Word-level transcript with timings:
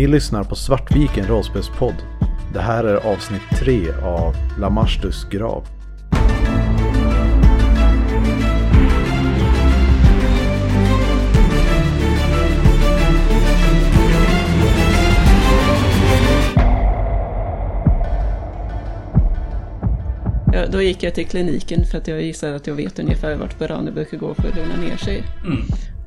Ni 0.00 0.06
lyssnar 0.06 0.44
på 0.44 0.54
Svartviken 0.54 1.26
rollspelspodd. 1.26 1.94
Det 2.52 2.60
här 2.60 2.84
är 2.84 2.96
avsnitt 2.96 3.42
3 3.58 3.92
av 4.02 4.34
Lamastus 4.58 5.24
grav. 5.30 5.66
Ja, 20.52 20.66
då 20.72 20.82
gick 20.82 21.02
jag 21.02 21.14
till 21.14 21.26
kliniken 21.26 21.84
för 21.84 21.98
att 21.98 22.08
jag 22.08 22.22
gissade 22.22 22.56
att 22.56 22.66
jag 22.66 22.74
vet 22.74 22.98
ungefär 22.98 23.36
vart 23.36 23.58
Berane 23.58 23.92
brukar 23.92 24.18
gå 24.18 24.34
för 24.34 24.48
att 24.48 24.56
lugna 24.56 24.76
ner 24.76 24.96
sig. 24.96 25.24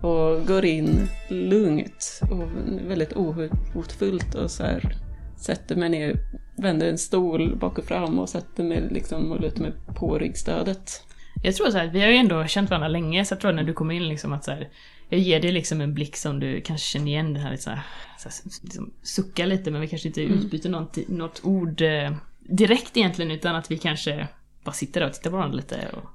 Och 0.04 0.47
går 0.47 0.65
in 0.65 1.07
lugnt 1.29 2.21
och 2.21 2.48
väldigt 2.88 3.13
ohotfullt 3.13 4.35
och 4.35 4.52
så 4.52 4.63
här 4.63 4.95
sätter 5.38 5.75
mig 5.75 5.89
ner, 5.89 6.16
vänder 6.57 6.89
en 6.89 6.98
stol 6.98 7.55
bak 7.55 7.77
och 7.77 7.85
fram 7.85 8.20
och 8.20 8.30
sätter 8.30 8.63
mig 8.63 8.88
liksom 8.91 9.31
och 9.31 9.41
lutar 9.41 9.61
mig 9.61 9.71
på 9.95 10.17
ryggstödet. 10.17 11.02
Jag 11.44 11.55
tror 11.55 11.71
så 11.71 11.77
här, 11.77 11.88
vi 11.88 12.02
har 12.02 12.08
ju 12.08 12.16
ändå 12.16 12.45
känt 12.45 12.70
varandra 12.70 12.88
länge, 12.88 13.25
så 13.25 13.34
jag 13.34 13.39
tror 13.39 13.52
när 13.52 13.63
du 13.63 13.73
kommer 13.73 13.94
in 13.94 14.08
liksom 14.08 14.34
att 14.34 14.44
så 14.44 14.52
här, 14.52 14.70
jag 15.09 15.20
ger 15.20 15.39
dig 15.41 15.52
liksom 15.52 15.81
en 15.81 15.94
blick 15.94 16.16
som 16.16 16.39
du 16.39 16.61
kanske 16.61 16.88
känner 16.88 17.08
igen, 17.08 17.33
den 17.33 17.44
här 17.44 17.52
lite 17.52 17.63
så 17.63 17.70
här, 17.70 17.81
så 18.17 18.30
här 18.30 18.35
liksom, 18.63 18.94
sucka 19.02 19.45
lite 19.45 19.72
men 19.72 19.81
vi 19.81 19.88
kanske 19.88 20.08
inte 20.08 20.22
utbyter 20.22 20.70
något, 20.70 20.97
något 21.08 21.41
ord 21.44 21.81
eh, 21.81 22.16
direkt 22.39 22.97
egentligen 22.97 23.31
utan 23.31 23.55
att 23.55 23.72
vi 23.72 23.77
kanske 23.77 24.27
bara 24.63 24.72
sitter 24.72 24.99
där 24.99 25.08
och 25.08 25.13
tittar 25.13 25.30
på 25.30 25.38
varandra 25.38 25.55
lite. 25.55 25.88
Och... 25.94 26.09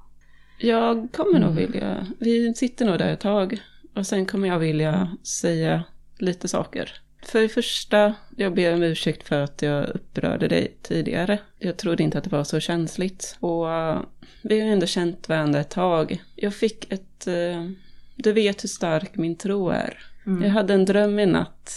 Jag 0.59 1.09
kommer 1.12 1.38
nog 1.38 1.55
vilja, 1.55 2.07
vi 2.18 2.55
sitter 2.55 2.87
nog 2.87 2.98
där 2.98 3.12
ett 3.12 3.20
tag 3.20 3.60
och 3.98 4.07
sen 4.07 4.27
kommer 4.27 4.48
jag 4.48 4.59
vilja 4.59 5.16
säga 5.23 5.84
lite 6.19 6.48
saker. 6.48 6.93
För 7.23 7.41
det 7.43 7.49
första, 7.49 8.15
jag 8.37 8.54
ber 8.54 8.74
om 8.74 8.82
ursäkt 8.82 9.29
för 9.29 9.41
att 9.41 9.63
jag 9.63 9.88
upprörde 9.88 10.49
dig 10.49 10.77
tidigare. 10.82 11.38
Jag 11.59 11.77
trodde 11.77 12.02
inte 12.02 12.19
att 12.19 12.24
det 12.24 12.30
var 12.30 12.45
så 12.45 12.60
känsligt. 12.60 13.37
Och 13.41 13.73
eh, 13.73 14.01
vi 14.43 14.60
har 14.60 14.66
ju 14.66 14.73
ändå 14.73 14.87
känt 14.87 15.29
varandra 15.29 15.60
ett 15.60 15.71
tag. 15.71 16.23
Jag 16.37 16.54
fick 16.54 16.93
ett... 16.93 17.26
eh, 17.26 17.71
du 18.16 18.32
vet 18.32 18.65
hur 18.65 18.69
stark 18.69 19.16
min 19.16 19.37
tro 19.37 19.69
är. 19.71 19.99
Jag 20.43 20.51
hade 20.51 20.74
en 20.74 20.85
dröm 20.85 21.19
i 21.19 21.26
natt 21.26 21.73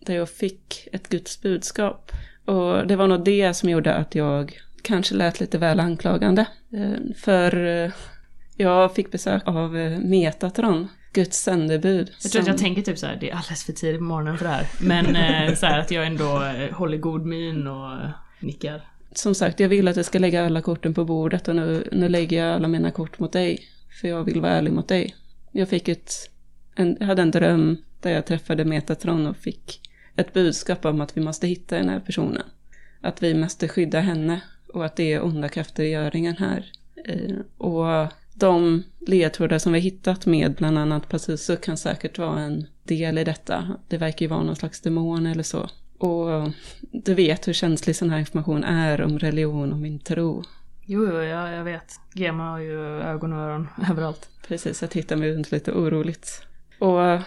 där 0.00 0.14
jag 0.14 0.30
fick 0.30 0.88
ett 0.92 1.08
Guds 1.08 1.42
budskap. 1.42 2.12
Och 2.44 2.86
det 2.86 2.96
var 2.96 3.06
nog 3.06 3.24
det 3.24 3.54
som 3.54 3.68
gjorde 3.68 3.94
att 3.94 4.14
jag 4.14 4.58
kanske 4.82 5.14
lät 5.14 5.40
lite 5.40 5.58
väl 5.58 5.80
anklagande. 5.80 6.46
Eh, 6.72 7.14
För 7.16 7.92
jag 8.56 8.94
fick 8.94 9.10
besök 9.10 9.42
av 9.46 9.72
Metatron, 10.04 10.88
Guds 11.12 11.38
sändebud. 11.42 12.12
Jag 12.22 12.32
tror 12.32 12.40
att 12.40 12.44
som- 12.46 12.52
jag 12.52 12.58
tänker 12.58 12.82
typ 12.82 12.98
så 12.98 13.06
här, 13.06 13.16
det 13.20 13.30
är 13.30 13.34
alldeles 13.34 13.64
för 13.64 13.72
tidigt 13.72 13.98
på 13.98 14.04
morgonen 14.04 14.38
för 14.38 14.44
det 14.44 14.50
här. 14.50 14.66
Men 14.80 15.16
eh, 15.16 15.54
så 15.54 15.66
här 15.66 15.78
att 15.78 15.90
jag 15.90 16.06
ändå 16.06 16.42
eh, 16.42 16.72
håller 16.76 16.96
god 16.96 17.26
min 17.26 17.66
och 17.66 17.92
eh, 17.92 18.10
nickar. 18.40 18.80
Som 19.14 19.34
sagt, 19.34 19.60
jag 19.60 19.68
vill 19.68 19.88
att 19.88 19.96
jag 19.96 20.04
ska 20.04 20.18
lägga 20.18 20.46
alla 20.46 20.62
korten 20.62 20.94
på 20.94 21.04
bordet 21.04 21.48
och 21.48 21.56
nu, 21.56 21.88
nu 21.92 22.08
lägger 22.08 22.44
jag 22.46 22.54
alla 22.56 22.68
mina 22.68 22.90
kort 22.90 23.18
mot 23.18 23.32
dig. 23.32 23.58
För 24.00 24.08
jag 24.08 24.24
vill 24.24 24.40
vara 24.40 24.52
ärlig 24.52 24.72
mot 24.72 24.88
dig. 24.88 25.14
Jag 25.52 25.68
fick 25.68 25.88
ett, 25.88 26.12
en, 26.76 26.96
jag 27.00 27.06
hade 27.06 27.22
en 27.22 27.30
dröm 27.30 27.76
där 28.00 28.10
jag 28.10 28.26
träffade 28.26 28.64
Metatron 28.64 29.26
och 29.26 29.36
fick 29.36 29.80
ett 30.16 30.32
budskap 30.32 30.84
om 30.84 31.00
att 31.00 31.16
vi 31.16 31.20
måste 31.20 31.46
hitta 31.46 31.76
den 31.76 31.88
här 31.88 32.00
personen. 32.00 32.42
Att 33.00 33.22
vi 33.22 33.34
måste 33.34 33.68
skydda 33.68 34.00
henne 34.00 34.40
och 34.74 34.84
att 34.84 34.96
det 34.96 35.12
är 35.12 35.24
onda 35.24 35.48
krafter 35.48 35.82
i 35.82 35.88
göringen 35.88 36.36
här. 36.36 36.64
Och 37.58 38.12
de 38.38 38.82
ledtrådar 39.06 39.58
som 39.58 39.72
vi 39.72 39.78
hittat 39.78 40.26
med 40.26 40.54
bland 40.54 40.78
annat 40.78 41.08
Pazuzu 41.08 41.56
kan 41.56 41.76
säkert 41.76 42.18
vara 42.18 42.40
en 42.40 42.66
del 42.82 43.18
i 43.18 43.24
detta. 43.24 43.76
Det 43.88 43.98
verkar 43.98 44.26
ju 44.26 44.30
vara 44.30 44.42
någon 44.42 44.56
slags 44.56 44.80
demon 44.80 45.26
eller 45.26 45.42
så. 45.42 45.68
Och 45.98 46.50
du 46.92 47.14
vet 47.14 47.48
hur 47.48 47.52
känslig 47.52 47.96
sån 47.96 48.10
här 48.10 48.18
information 48.18 48.64
är 48.64 49.00
om 49.00 49.18
religion 49.18 49.72
och 49.72 49.78
min 49.78 49.98
tro. 49.98 50.44
Jo, 50.84 51.06
jo, 51.06 51.22
jag, 51.22 51.52
jag 51.52 51.64
vet. 51.64 51.94
Gema 52.14 52.50
har 52.50 52.58
ju 52.58 53.02
ögon 53.02 53.32
och 53.32 53.38
öron 53.38 53.68
överallt. 53.90 54.28
Precis, 54.48 54.82
jag 54.82 54.90
tittar 54.90 55.16
mig 55.16 55.32
runt 55.32 55.50
lite 55.50 55.72
oroligt. 55.72 56.42
Och 56.78 57.20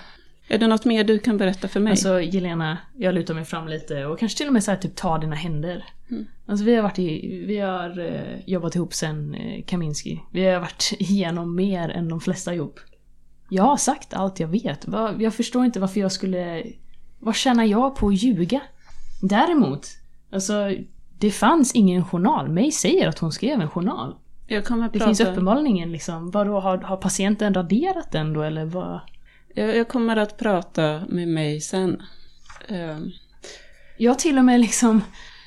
är 0.51 0.57
det 0.57 0.67
något 0.67 0.85
mer 0.85 1.03
du 1.03 1.19
kan 1.19 1.38
berätta 1.38 1.67
för 1.67 1.79
mig? 1.79 1.91
Alltså 1.91 2.22
Jelena, 2.22 2.78
jag 2.97 3.16
lutar 3.16 3.34
mig 3.34 3.45
fram 3.45 3.67
lite 3.67 4.06
och 4.06 4.19
kanske 4.19 4.38
till 4.38 4.47
och 4.47 4.53
med 4.53 4.63
så 4.63 4.72
här, 4.72 4.78
typ 4.78 4.95
ta 4.95 5.17
dina 5.17 5.35
händer. 5.35 5.85
Mm. 6.09 6.25
Alltså 6.45 6.66
vi 6.66 6.75
har 6.75 6.84
varit 6.84 7.00
i, 7.00 7.44
vi 7.47 7.57
har 7.57 8.00
eh, 8.00 8.39
jobbat 8.45 8.75
ihop 8.75 8.94
sen 8.94 9.35
eh, 9.35 9.63
Kaminski. 9.66 10.22
Vi 10.31 10.45
har 10.45 10.59
varit 10.59 10.94
igenom 11.00 11.56
mer 11.56 11.90
än 11.90 12.09
de 12.09 12.22
flesta 12.22 12.53
ihop. 12.53 12.79
Jag 13.50 13.63
har 13.63 13.78
sagt 13.78 14.13
allt 14.13 14.40
jag 14.40 14.47
vet. 14.47 14.88
Va, 14.88 15.13
jag 15.19 15.34
förstår 15.34 15.66
inte 15.66 15.79
varför 15.79 16.00
jag 16.00 16.11
skulle... 16.11 16.63
Vad 17.19 17.35
tjänar 17.35 17.63
jag 17.63 17.95
på 17.95 18.07
att 18.07 18.23
ljuga? 18.23 18.61
Däremot, 19.22 19.88
alltså 20.31 20.72
det 21.19 21.31
fanns 21.31 21.75
ingen 21.75 22.06
journal. 22.06 22.50
May 22.50 22.72
säger 22.72 23.07
att 23.07 23.19
hon 23.19 23.31
skrev 23.31 23.61
en 23.61 23.69
journal. 23.69 24.16
Det 24.47 25.00
prata... 25.00 25.06
finns 25.06 25.19
uppenbarligen 25.19 25.67
ingen 25.67 25.91
liksom, 25.91 26.31
vadå 26.31 26.59
har, 26.59 26.78
har 26.78 26.97
patienten 26.97 27.53
raderat 27.53 28.11
den 28.11 28.34
då 28.34 28.41
eller 28.41 28.66
vad? 28.66 29.00
Jag, 29.56 29.78
jag 29.78 29.88
kommer 29.88 30.17
att 30.17 30.38
prata 30.38 31.01
med 31.09 31.28
mig 31.28 31.62
sen. 31.62 32.01
Ehm, 32.67 33.12
Jag 33.97 34.12
har 34.12 34.16
till 34.16 34.38
och 34.38 34.45
med 34.45 34.59
liksom... 34.59 35.01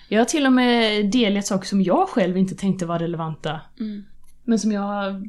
Jag 0.09 0.21
har 0.21 0.25
till 0.25 0.47
och 0.47 0.53
med 0.53 1.11
delgett 1.11 1.47
saker 1.47 1.67
som 1.67 1.83
jag 1.83 2.09
själv 2.09 2.37
inte 2.37 2.55
tänkte 2.55 2.87
var 2.87 2.99
relevanta. 2.99 3.61
Mm. 3.81 4.05
Men 4.45 4.59
som 4.59 4.73
jag... 4.73 5.29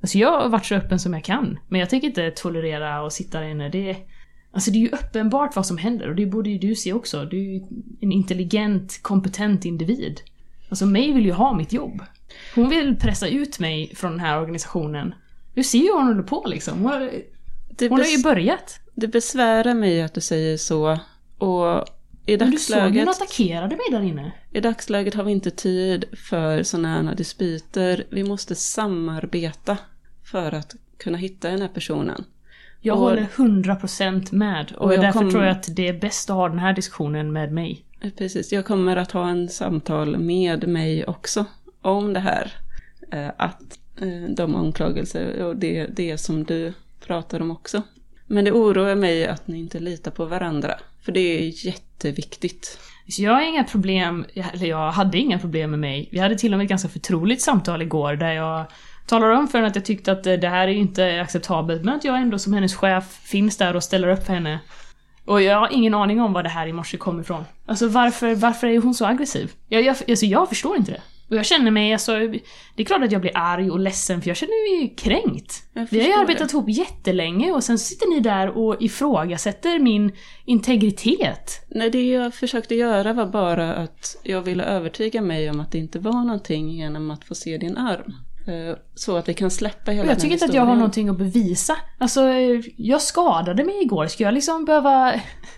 Alltså 0.00 0.18
jag 0.18 0.40
har 0.40 0.48
varit 0.48 0.66
så 0.66 0.74
öppen 0.74 0.98
som 0.98 1.14
jag 1.14 1.24
kan. 1.24 1.58
Men 1.68 1.80
jag 1.80 1.90
tänker 1.90 2.08
inte 2.08 2.30
tolerera 2.30 3.02
och 3.02 3.12
sitta 3.12 3.40
där 3.40 3.48
inne. 3.48 3.68
Det 3.68 3.90
är, 3.90 3.96
alltså 4.52 4.70
det 4.70 4.78
är 4.78 4.80
ju 4.80 4.88
uppenbart 4.88 5.56
vad 5.56 5.66
som 5.66 5.78
händer 5.78 6.08
och 6.08 6.16
det 6.16 6.26
borde 6.26 6.50
ju 6.50 6.58
du 6.58 6.74
se 6.74 6.92
också. 6.92 7.24
Du 7.24 7.38
är 7.38 7.42
ju 7.42 7.60
en 8.00 8.12
intelligent, 8.12 9.02
kompetent 9.02 9.64
individ. 9.64 10.20
Alltså 10.68 10.86
mig 10.86 11.12
vill 11.12 11.24
ju 11.24 11.32
ha 11.32 11.56
mitt 11.56 11.72
jobb. 11.72 12.02
Hon 12.54 12.68
vill 12.68 12.96
pressa 12.96 13.28
ut 13.28 13.58
mig 13.58 13.94
från 13.94 14.10
den 14.10 14.20
här 14.20 14.40
organisationen. 14.40 15.14
Du 15.54 15.64
ser 15.64 15.78
ju 15.78 15.92
vad 15.92 16.00
hon 16.00 16.06
håller 16.08 16.22
på 16.22 16.44
liksom. 16.46 16.82
Det, 17.78 17.88
hon 17.88 17.98
har 18.00 18.06
ju 18.06 18.22
börjat. 18.22 18.80
det 18.94 19.08
besvärar 19.08 19.74
mig 19.74 20.02
att 20.02 20.14
du 20.14 20.20
säger 20.20 20.56
så. 20.56 20.98
Och 21.38 21.84
i 22.26 22.36
Men 22.36 22.50
du 22.50 22.58
såg 22.58 22.76
dagsläget, 22.76 23.00
hon 23.00 23.08
attackerade 23.08 23.76
mig 23.76 23.84
där 23.90 24.02
inne. 24.02 24.32
i 24.52 24.60
dagsläget 24.60 25.14
har 25.14 25.24
vi 25.24 25.32
inte 25.32 25.50
tid 25.50 26.04
för 26.28 26.62
sådana 26.62 27.02
här 27.02 27.14
dispyter. 27.14 28.04
Vi 28.10 28.24
måste 28.24 28.54
samarbeta 28.54 29.76
för 30.24 30.54
att 30.54 30.74
kunna 30.98 31.18
hitta 31.18 31.50
den 31.50 31.60
här 31.60 31.68
personen. 31.68 32.24
Jag 32.80 32.96
Och- 32.96 33.02
håller 33.02 33.26
100% 33.36 34.32
med. 34.32 34.72
Och, 34.72 34.84
Och 34.86 34.92
jag 34.94 35.00
därför 35.00 35.18
kom- 35.20 35.30
tror 35.30 35.44
jag 35.44 35.52
att 35.52 35.76
det 35.76 35.88
är 35.88 35.92
bäst 36.00 36.30
att 36.30 36.36
ha 36.36 36.48
den 36.48 36.58
här 36.58 36.72
diskussionen 36.72 37.32
med 37.32 37.52
mig. 37.52 37.84
Precis, 38.18 38.52
jag 38.52 38.64
kommer 38.66 38.96
att 38.96 39.12
ha 39.12 39.28
en 39.28 39.48
samtal 39.48 40.18
med 40.18 40.68
mig 40.68 41.04
också 41.06 41.44
om 41.82 42.12
det 42.12 42.20
här. 42.20 42.52
Eh, 43.12 43.28
Att 43.36 43.78
eh, 44.00 44.34
de 44.34 44.54
anklagelser 44.54 45.42
och 45.44 45.56
det, 45.56 45.86
det 45.86 46.18
som 46.18 46.44
du 46.44 46.72
pratar 47.08 47.40
om 47.40 47.50
också. 47.50 47.82
Men 48.26 48.44
det 48.44 48.52
oroar 48.52 48.94
mig 48.94 49.26
att 49.26 49.48
ni 49.48 49.58
inte 49.58 49.80
litar 49.80 50.10
på 50.10 50.24
varandra. 50.24 50.74
För 51.04 51.12
det 51.12 51.20
är 51.20 51.66
jätteviktigt. 51.66 52.78
Så 53.08 53.22
jag 53.22 53.32
har 53.32 53.42
inga 53.42 53.64
problem, 53.64 54.26
eller 54.52 54.66
jag 54.66 54.90
hade 54.90 55.18
inga 55.18 55.38
problem 55.38 55.70
med 55.70 55.78
mig. 55.78 56.08
Vi 56.12 56.18
hade 56.18 56.38
till 56.38 56.52
och 56.52 56.58
med 56.58 56.64
ett 56.64 56.70
ganska 56.70 56.88
förtroligt 56.88 57.42
samtal 57.42 57.82
igår 57.82 58.14
där 58.14 58.32
jag 58.32 58.64
talade 59.06 59.36
om 59.36 59.48
för 59.48 59.58
henne 59.58 59.68
att 59.68 59.76
jag 59.76 59.84
tyckte 59.84 60.12
att 60.12 60.26
eh, 60.26 60.34
det 60.34 60.48
här 60.48 60.68
är 60.68 60.72
ju 60.72 60.78
inte 60.78 61.20
acceptabelt 61.20 61.84
men 61.84 61.94
att 61.94 62.04
jag 62.04 62.20
ändå 62.20 62.38
som 62.38 62.52
hennes 62.52 62.74
chef 62.74 63.20
finns 63.22 63.56
där 63.56 63.76
och 63.76 63.82
ställer 63.82 64.08
upp 64.08 64.26
för 64.26 64.32
henne. 64.32 64.60
Och 65.24 65.42
jag 65.42 65.60
har 65.60 65.68
ingen 65.72 65.94
aning 65.94 66.20
om 66.20 66.32
var 66.32 66.42
det 66.42 66.48
här 66.48 66.66
i 66.66 66.72
morse 66.72 66.96
kom 66.96 67.20
ifrån. 67.20 67.44
Alltså 67.66 67.88
varför, 67.88 68.34
varför 68.34 68.66
är 68.66 68.78
hon 68.78 68.94
så 68.94 69.06
aggressiv? 69.06 69.52
Jag, 69.68 69.82
jag, 69.82 69.96
alltså 70.08 70.26
jag 70.26 70.48
förstår 70.48 70.76
inte 70.76 70.92
det. 70.92 71.02
Och 71.30 71.36
jag 71.36 71.46
känner 71.46 71.70
mig, 71.70 71.92
alltså, 71.92 72.12
det 72.74 72.82
är 72.82 72.84
klart 72.84 73.02
att 73.02 73.12
jag 73.12 73.20
blir 73.20 73.32
arg 73.34 73.70
och 73.70 73.80
ledsen 73.80 74.22
för 74.22 74.30
jag 74.30 74.36
känner 74.36 74.80
mig 74.80 74.94
kränkt. 74.96 75.62
Vi 75.90 76.00
har 76.00 76.06
ju 76.06 76.12
arbetat 76.12 76.48
det. 76.48 76.54
ihop 76.54 76.68
jättelänge 76.68 77.52
och 77.52 77.64
sen 77.64 77.78
sitter 77.78 78.08
ni 78.14 78.20
där 78.20 78.48
och 78.48 78.82
ifrågasätter 78.82 79.78
min 79.78 80.12
integritet. 80.44 81.66
Nej, 81.68 81.90
det 81.90 82.02
jag 82.02 82.34
försökte 82.34 82.74
göra 82.74 83.12
var 83.12 83.26
bara 83.26 83.74
att 83.74 84.16
jag 84.22 84.42
ville 84.42 84.64
övertyga 84.64 85.22
mig 85.22 85.50
om 85.50 85.60
att 85.60 85.72
det 85.72 85.78
inte 85.78 85.98
var 85.98 86.24
någonting 86.24 86.70
genom 86.70 87.10
att 87.10 87.24
få 87.24 87.34
se 87.34 87.58
din 87.58 87.76
arm. 87.76 88.14
Eh, 88.48 88.76
Så 88.94 89.16
att 89.16 89.28
vi 89.28 89.34
kan 89.34 89.50
släppa 89.50 89.90
hela 89.90 90.04
jag 90.04 90.16
den 90.16 90.20
tycker 90.20 90.32
inte 90.32 90.44
att 90.44 90.54
jag 90.54 90.64
har 90.64 90.74
någonting 90.74 91.08
att 91.08 91.18
bevisa. 91.18 91.76
Alltså, 91.98 92.20
jag 92.76 93.02
skadade 93.02 93.64
mig 93.64 93.82
igår. 93.82 94.06
Ska 94.06 94.24
jag 94.24 94.34
liksom 94.34 94.64
behöva... 94.64 95.14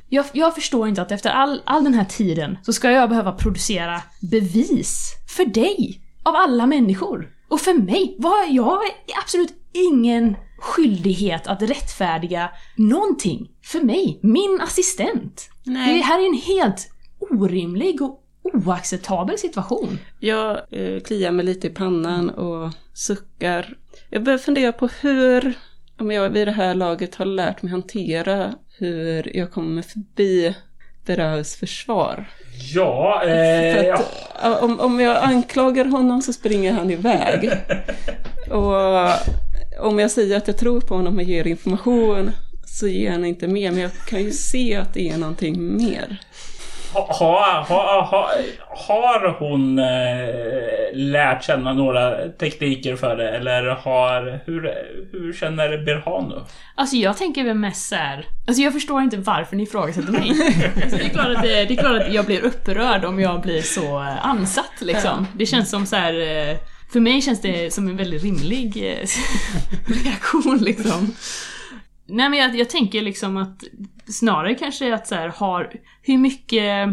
Jag, 0.08 0.24
jag 0.32 0.54
förstår 0.54 0.88
inte 0.88 1.02
att 1.02 1.12
efter 1.12 1.30
all, 1.30 1.62
all 1.64 1.84
den 1.84 1.94
här 1.94 2.04
tiden 2.04 2.58
så 2.62 2.72
ska 2.72 2.90
jag 2.90 3.08
behöva 3.08 3.32
producera 3.32 4.02
bevis 4.30 5.14
för 5.36 5.44
dig. 5.44 6.00
Av 6.22 6.34
alla 6.34 6.66
människor. 6.66 7.28
Och 7.48 7.60
för 7.60 7.74
mig. 7.74 8.16
Vad, 8.18 8.50
jag 8.50 8.62
har 8.62 8.80
absolut 9.22 9.54
ingen 9.72 10.36
skyldighet 10.58 11.46
att 11.46 11.62
rättfärdiga 11.62 12.50
någonting. 12.76 13.48
För 13.64 13.80
mig. 13.80 14.20
Min 14.22 14.60
assistent. 14.62 15.50
Nej. 15.64 15.94
Det 15.94 16.00
här 16.00 16.18
är 16.22 16.26
en 16.26 16.40
helt 16.56 16.90
orimlig 17.30 18.02
och 18.02 18.20
oacceptabel 18.42 19.38
situation. 19.38 19.98
Jag 20.18 20.60
eh, 20.70 21.00
kliar 21.00 21.30
mig 21.30 21.44
lite 21.44 21.66
i 21.66 21.70
pannan 21.70 22.30
och 22.30 22.72
suckar. 22.94 23.74
Jag 24.10 24.22
börjar 24.22 24.38
fundera 24.38 24.72
på 24.72 24.88
hur, 25.00 25.54
om 25.98 26.10
jag 26.10 26.30
vid 26.30 26.48
det 26.48 26.52
här 26.52 26.74
laget 26.74 27.14
har 27.14 27.24
lärt 27.24 27.62
mig 27.62 27.72
hantera 27.72 28.54
hur 28.78 29.36
jag 29.36 29.52
kommer 29.52 29.82
förbi 29.82 30.54
Berahus 31.06 31.56
försvar. 31.56 32.30
Ja, 32.74 33.24
eh, 33.24 33.94
att, 33.94 34.30
ja, 34.42 34.58
om, 34.60 34.80
om 34.80 35.00
jag 35.00 35.16
anklagar 35.16 35.84
honom 35.84 36.22
så 36.22 36.32
springer 36.32 36.72
han 36.72 36.90
iväg. 36.90 37.50
Och 38.50 39.10
om 39.80 39.98
jag 39.98 40.10
säger 40.10 40.36
att 40.36 40.46
jag 40.46 40.56
tror 40.56 40.80
på 40.80 40.94
honom 40.94 41.16
och 41.16 41.22
ger 41.22 41.46
information 41.46 42.30
så 42.66 42.88
ger 42.88 43.10
han 43.10 43.24
inte 43.24 43.48
mer. 43.48 43.70
Men 43.70 43.80
jag 43.80 43.92
kan 44.06 44.22
ju 44.22 44.32
se 44.32 44.76
att 44.76 44.94
det 44.94 45.08
är 45.08 45.18
någonting 45.18 45.76
mer. 45.76 46.20
Ha, 46.92 47.06
ha, 47.12 47.64
ha, 47.68 48.04
ha, 48.10 48.30
har 48.68 49.36
hon 49.38 49.78
eh, 49.78 50.94
lärt 50.94 51.44
känna 51.44 51.72
några 51.72 52.28
tekniker 52.28 52.96
för 52.96 53.16
det? 53.16 53.30
Eller 53.30 53.62
har... 53.66 54.40
Hur, 54.46 54.74
hur 55.12 55.32
känner 55.32 55.84
Berhanu? 55.84 56.34
Alltså 56.74 56.96
jag 56.96 57.16
tänker 57.16 57.44
väl 57.44 57.54
mest 57.54 57.88
så 57.88 57.94
här. 57.94 58.26
Alltså 58.46 58.62
jag 58.62 58.72
förstår 58.72 59.02
inte 59.02 59.16
varför 59.16 59.56
ni 59.56 59.62
ifrågasätter 59.62 60.12
mig. 60.12 60.30
Alltså 60.82 60.96
det, 60.96 61.04
är 61.04 61.08
klart 61.08 61.36
att 61.36 61.42
det, 61.42 61.64
det 61.64 61.74
är 61.74 61.76
klart 61.76 62.02
att 62.02 62.12
jag 62.12 62.26
blir 62.26 62.40
upprörd 62.44 63.04
om 63.04 63.20
jag 63.20 63.40
blir 63.40 63.62
så 63.62 64.00
eh, 64.00 64.26
ansatt 64.26 64.80
liksom. 64.80 65.26
Det 65.34 65.46
känns 65.46 65.70
som 65.70 65.86
så 65.86 65.96
här. 65.96 66.14
eh, 66.50 66.56
För 66.92 67.00
mig 67.00 67.22
känns 67.22 67.40
det 67.40 67.74
som 67.74 67.88
en 67.88 67.96
väldigt 67.96 68.22
rimlig 68.22 68.76
eh, 68.76 69.06
reaktion 70.04 70.58
liksom. 70.58 71.14
Nej 72.06 72.28
men 72.28 72.38
jag, 72.38 72.56
jag 72.56 72.70
tänker 72.70 73.02
liksom 73.02 73.36
att 73.36 73.58
snarare 74.12 74.54
kanske 74.54 74.94
att 74.94 75.06
så 75.06 75.14
här, 75.14 75.28
har, 75.28 75.72
hur 76.02 76.18
mycket 76.18 76.88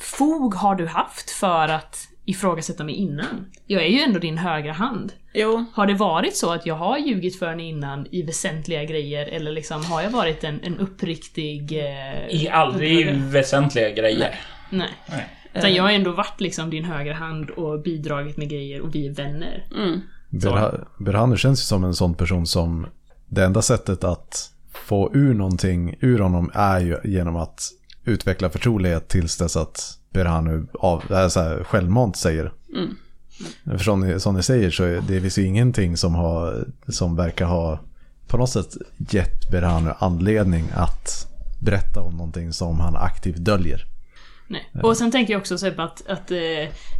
fog 0.00 0.54
har 0.54 0.74
du 0.74 0.86
haft 0.86 1.30
för 1.30 1.68
att 1.68 1.96
ifrågasätta 2.24 2.84
mig 2.84 2.94
innan? 2.94 3.46
Jag 3.66 3.82
är 3.82 3.88
ju 3.88 4.00
ändå 4.00 4.18
din 4.18 4.38
högra 4.38 4.72
hand. 4.72 5.12
Jo, 5.34 5.64
Har 5.74 5.86
det 5.86 5.94
varit 5.94 6.36
så 6.36 6.52
att 6.52 6.66
jag 6.66 6.74
har 6.74 6.98
ljugit 6.98 7.38
för 7.38 7.48
henne 7.48 7.62
innan 7.68 8.06
i 8.10 8.22
väsentliga 8.22 8.84
grejer 8.84 9.26
eller 9.26 9.52
liksom 9.52 9.84
har 9.84 10.02
jag 10.02 10.10
varit 10.10 10.44
en, 10.44 10.60
en 10.62 10.78
uppriktig... 10.78 11.72
Eh, 11.72 12.28
I 12.42 12.48
aldrig 12.48 13.14
väsentliga 13.20 13.90
grejer. 13.90 14.40
Nej. 14.70 14.90
Nej. 15.08 15.28
Utan 15.54 15.74
jag 15.74 15.82
har 15.82 15.90
ändå 15.90 16.12
varit 16.12 16.40
liksom 16.40 16.70
din 16.70 16.84
högra 16.84 17.14
hand 17.14 17.50
och 17.50 17.80
bidragit 17.82 18.36
med 18.36 18.48
grejer 18.50 18.80
och 18.80 18.94
vi 18.94 19.06
är 19.06 19.12
vänner. 19.14 19.66
mm, 19.76 20.00
Berha- 20.30 20.86
Berhanu 20.98 21.36
känns 21.36 21.60
ju 21.60 21.64
som 21.64 21.84
en 21.84 21.94
sån 21.94 22.14
person 22.14 22.46
som 22.46 22.86
det 23.28 23.44
enda 23.44 23.62
sättet 23.62 24.04
att 24.04 24.50
få 24.88 25.10
ur 25.14 25.34
någonting 25.34 25.94
ur 26.00 26.18
honom 26.18 26.50
är 26.54 26.80
ju 26.80 26.98
genom 27.04 27.36
att 27.36 27.70
utveckla 28.04 28.50
förtrolighet 28.50 29.08
tills 29.08 29.36
dess 29.36 29.56
att 29.56 29.98
Berhanu 30.12 30.66
av, 30.74 31.28
så 31.28 31.40
här, 31.40 31.64
självmant 31.64 32.16
säger. 32.16 32.52
mm. 32.74 32.96
För 33.64 33.84
som 33.84 34.00
ni, 34.00 34.20
som 34.20 34.34
ni 34.34 34.42
säger 34.42 34.70
så 34.70 34.84
är 34.84 35.00
det 35.08 35.20
finns 35.20 35.38
ju 35.38 35.46
ingenting 35.46 35.96
som, 35.96 36.14
har, 36.14 36.68
som 36.88 37.16
verkar 37.16 37.46
ha 37.46 37.80
på 38.26 38.36
något 38.36 38.50
sätt 38.50 38.76
gett 39.10 39.50
Berhanu 39.50 39.92
anledning 39.98 40.64
att 40.74 41.26
berätta 41.60 42.00
om 42.00 42.12
någonting 42.12 42.52
som 42.52 42.80
han 42.80 42.96
aktivt 42.96 43.36
döljer. 43.36 43.86
Nej. 44.50 44.68
Och 44.82 44.96
sen 44.96 45.10
tänker 45.10 45.32
jag 45.32 45.40
också 45.40 45.58
typ 45.58 45.78
att, 45.78 46.06
att 46.06 46.30
eh, 46.30 46.36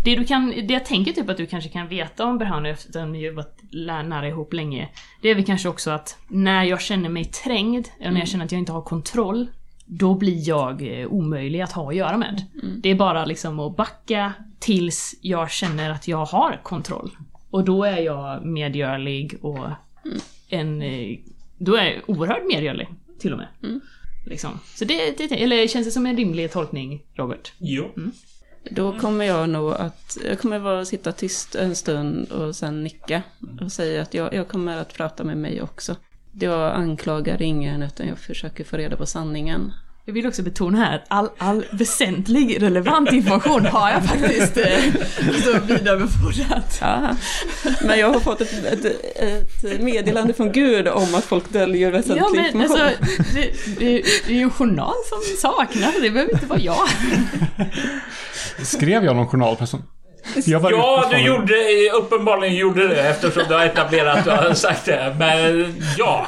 det, 0.04 0.16
du 0.16 0.24
kan, 0.24 0.48
det 0.50 0.74
jag 0.74 0.84
tänker 0.84 1.12
typ 1.12 1.28
att 1.28 1.36
du 1.36 1.46
kanske 1.46 1.70
kan 1.70 1.88
veta 1.88 2.24
om 2.24 2.38
Berhanu 2.38 2.68
eftersom 2.70 3.00
har 3.14 3.32
varit 3.32 3.62
nära 4.08 4.28
ihop 4.28 4.52
länge. 4.52 4.88
Det 5.22 5.28
är 5.28 5.34
väl 5.34 5.44
kanske 5.44 5.68
också 5.68 5.90
att 5.90 6.18
när 6.28 6.64
jag 6.64 6.80
känner 6.80 7.08
mig 7.08 7.24
trängd, 7.24 7.88
eller 8.00 8.10
när 8.10 8.18
jag 8.20 8.28
känner 8.28 8.44
att 8.44 8.52
jag 8.52 8.58
inte 8.58 8.72
har 8.72 8.82
kontroll, 8.82 9.46
då 9.86 10.14
blir 10.14 10.48
jag 10.48 11.00
eh, 11.00 11.06
omöjlig 11.06 11.60
att 11.60 11.72
ha 11.72 11.88
att 11.88 11.96
göra 11.96 12.16
med. 12.16 12.42
Det 12.82 12.88
är 12.90 12.94
bara 12.94 13.24
liksom 13.24 13.60
att 13.60 13.76
backa 13.76 14.32
tills 14.58 15.14
jag 15.20 15.50
känner 15.50 15.90
att 15.90 16.08
jag 16.08 16.24
har 16.24 16.60
kontroll. 16.62 17.10
Och 17.50 17.64
då 17.64 17.84
är 17.84 17.98
jag 17.98 18.44
medgörlig 18.46 19.38
och 19.42 19.68
en... 20.48 20.82
eh, 20.82 21.18
Då 21.58 21.76
är 21.76 21.84
jag 21.84 22.02
oerhört 22.06 22.42
medgörlig, 22.52 22.88
till 23.18 23.32
och 23.32 23.38
med. 23.38 23.48
Liksom. 24.28 24.60
Så 24.75 24.84
det, 24.84 25.19
det 25.19 25.42
eller 25.42 25.66
känns 25.66 25.86
det 25.86 25.92
som 25.92 26.06
en 26.06 26.16
rimlig 26.16 26.52
tolkning, 26.52 27.02
Robert? 27.14 27.52
Jo. 27.58 27.90
Då 28.70 28.98
kommer 28.98 29.25
jag 29.25 29.48
nog 29.48 29.72
att, 29.72 30.19
jag 30.25 30.38
kommer 30.38 30.60
bara 30.60 30.84
sitta 30.84 31.12
tyst 31.12 31.54
en 31.54 31.76
stund 31.76 32.32
och 32.32 32.56
sen 32.56 32.84
nicka 32.84 33.22
och 33.60 33.72
säga 33.72 34.02
att 34.02 34.14
jag, 34.14 34.34
jag 34.34 34.48
kommer 34.48 34.76
att 34.76 34.94
prata 34.94 35.25
med 35.25 35.36
mig 35.36 35.62
också. 35.62 35.96
Jag 36.40 36.75
anklagar 36.75 37.42
ingen 37.42 37.82
utan 37.82 38.08
jag 38.08 38.19
försöker 38.19 38.64
få 38.64 38.76
reda 38.76 38.96
på 38.96 39.06
sanningen. 39.06 39.72
Jag 40.08 40.12
vill 40.14 40.26
också 40.26 40.43
betona 40.43 40.78
här 40.78 40.94
att 40.96 41.05
all, 41.08 41.28
all 41.38 41.64
väsentlig 41.70 42.62
relevant 42.62 43.12
information 43.12 43.66
har 43.66 43.90
jag 43.90 44.05
faktiskt 44.05 44.56
eh, 44.56 44.94
så 45.44 45.58
vidarebefordrat. 45.66 46.78
Ja. 46.81 47.16
Men 47.82 47.99
jag 47.99 48.12
har 48.12 48.20
fått 48.20 48.40
ett, 48.40 48.64
ett, 48.64 48.84
ett 49.64 49.81
meddelande 49.81 50.34
från 50.34 50.52
Gud 50.52 50.88
om 50.88 51.14
att 51.14 51.25
folk 51.25 51.52
döljer 51.52 51.90
väsentlig 51.90 52.22
Ja 52.22 52.31
men 52.34 52.46
information. 52.46 52.81
alltså, 52.81 53.02
det, 53.34 53.76
det, 53.78 54.02
det 54.26 54.32
är 54.32 54.37
ju 54.37 54.43
en 54.43 54.50
journal 54.50 54.94
som 55.08 55.19
saknas, 55.38 55.94
det 56.02 56.11
behöver 56.11 56.32
inte 56.32 56.46
vara 56.46 56.61
jag. 56.61 56.88
Skrev 58.62 59.04
jag 59.04 59.16
någon 59.16 59.28
journal 59.28 59.56
Ja, 60.46 61.08
du 61.10 61.19
gjorde, 61.19 61.54
uppenbarligen 62.00 62.56
gjorde 62.56 62.88
det 62.88 63.08
eftersom 63.08 63.42
du 63.48 63.54
har 63.54 63.64
etablerat 63.64 64.19
att 64.19 64.25
du 64.25 64.30
har 64.30 64.54
sagt 64.54 64.86
det. 64.86 65.16
Men 65.19 65.75
ja. 65.98 66.26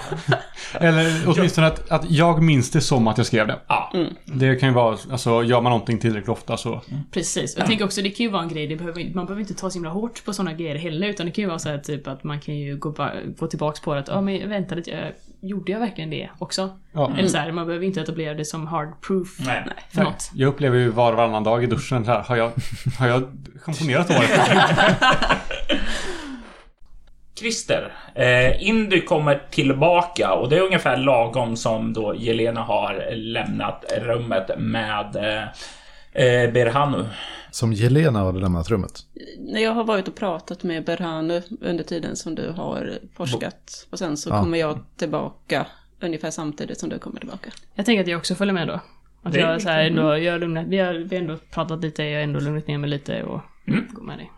Eller 0.73 1.13
åtminstone 1.27 1.67
att, 1.67 1.91
att 1.91 2.11
jag 2.11 2.43
minns 2.43 2.71
det 2.71 2.81
som 2.81 3.07
att 3.07 3.19
jag 3.19 3.27
skrev 3.27 3.47
det. 3.47 3.59
ja. 3.69 3.93
Det 4.25 4.57
kan 4.57 4.69
ju 4.69 4.75
vara, 4.75 4.99
alltså 5.11 5.43
gör 5.43 5.61
man 5.61 5.71
någonting 5.71 5.99
tillräckligt 5.99 6.29
ofta 6.29 6.57
så... 6.57 6.81
Precis, 7.11 7.55
och 7.55 7.61
jag 7.61 7.67
tänker 7.67 7.85
också 7.85 8.03
det 8.03 8.11
kan 8.11 8.25
ju 8.25 8.31
vara 8.33 8.43
en 8.43 8.49
grej, 8.49 8.67
det 8.67 8.77
behöver, 8.77 9.15
man 9.15 9.27
behöver 9.27 9.41
inte 9.41 9.55
ta 9.55 9.71
så 9.71 9.75
himla 9.75 9.91
hårt 9.91 10.25
på 10.25 10.33
sådana 10.33 10.53
grejer 10.53 10.75
heller 10.75 11.09
utan 11.09 11.27
det 11.27 11.33
kan 11.33 11.43
ju 11.43 11.49
vara 11.49 11.59
så 11.59 11.69
här 11.69 11.79
typ 11.79 12.09
att 12.09 12.25
man 12.25 12.41
kan 12.41 12.55
ju 12.55 12.77
gå, 12.77 12.95
gå 13.39 13.47
tillbaks 13.47 13.81
på 13.81 13.95
det 13.95 14.01
att 14.01 14.09
ja 14.09 14.21
men 14.21 14.49
vänta 14.49 14.75
lite, 14.75 14.91
jag, 14.91 15.13
gjorde 15.43 15.73
jag 15.73 15.81
verkligen 15.81 16.11
det 16.11 16.31
också? 16.39 16.79
Ja. 16.93 17.13
Eller 17.19 17.29
så 17.29 17.39
här, 17.39 17.53
man 17.53 17.67
behöver 17.67 17.87
inte 17.87 18.01
etablera 18.01 18.35
det 18.35 18.45
som 18.45 18.67
hard 18.67 19.01
proof 19.01 19.29
Nej. 19.39 19.63
för 19.89 20.03
något. 20.03 20.31
Jag 20.35 20.49
upplever 20.49 20.79
ju 20.79 20.89
var 20.89 21.13
och 21.13 21.19
varannan 21.19 21.45
dag 21.45 21.65
i 21.65 21.67
duschen 21.67 22.05
så 22.05 22.11
här, 22.11 22.23
har 22.23 22.37
jag, 22.37 22.53
har 22.99 23.09
jag 23.09 23.23
schamponerat 23.61 24.09
håret? 24.09 24.31
Christer, 27.41 27.93
eh, 28.15 28.69
Indy 28.69 29.01
kommer 29.01 29.43
tillbaka 29.51 30.33
och 30.33 30.49
det 30.49 30.57
är 30.57 30.63
ungefär 30.63 30.97
lagom 30.97 31.57
som 31.57 31.93
då 31.93 32.15
Jelena 32.15 32.63
har 32.63 33.15
lämnat 33.17 33.85
rummet 34.01 34.51
med 34.59 35.17
eh, 35.17 35.43
eh, 36.25 36.51
Berhanu. 36.53 37.05
Som 37.53 37.73
Jelena 37.73 38.19
har 38.21 38.33
lämnat 38.33 38.71
rummet. 38.71 38.93
När 39.39 39.61
jag 39.61 39.73
har 39.75 39.85
varit 39.85 40.09
och 40.09 40.15
pratat 40.15 40.63
med 40.63 40.85
Berhanu 40.85 41.43
under 41.61 41.85
tiden 41.85 42.17
som 42.17 42.35
du 42.35 42.51
har 42.51 42.99
forskat 43.17 43.87
och 43.91 43.99
sen 43.99 44.17
så 44.17 44.31
Ja. 44.31 44.41
kommer 44.43 44.59
jag 44.59 44.79
tillbaka 44.97 45.67
ungefär 46.03 46.31
samtidigt 46.31 46.79
som 46.81 46.89
du 46.89 46.99
kommer 46.99 47.21
tillbaka. 47.21 47.51
Jag 47.75 47.87
tänker 47.87 48.01
att 48.03 48.09
jag 48.09 48.19
också 48.19 48.35
följer 48.35 48.55
med 48.55 48.69
då. 48.69 48.81
Att 49.23 49.33
Det 49.33 49.39
jag 49.41 49.63
så 49.63 49.69
här 49.69 49.85
ändå, 49.85 50.17
jag 50.19 50.33
har 50.33 50.39
lugnat, 50.39 50.67
vi 50.69 50.79
har, 50.79 50.95
vi 50.95 51.17
har 51.17 51.23
ändå 51.23 51.37
pratat 51.51 51.81
lite, 51.83 52.03
jag 52.05 52.19
har 52.19 52.25
ändå 52.25 52.41
lugnat 52.41 52.67
ner 52.67 52.79
mig 52.79 52.91
lite 52.91 53.23
och 53.23 53.41
går 53.93 54.03
med 54.03 54.19
dig. 54.19 54.31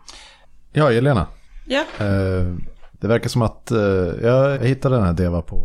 Ja, 0.73 0.91
Jelena. 0.91 1.27
Ja, 1.67 1.79
Eh, 1.99 2.55
det 2.91 3.07
verkar 3.07 3.29
som 3.29 3.41
att, 3.41 3.71
eh, 3.71 3.77
jag 4.23 4.59
hittade 4.59 4.95
den 4.95 5.05
här 5.05 5.13
Deva 5.13 5.41
på, 5.41 5.57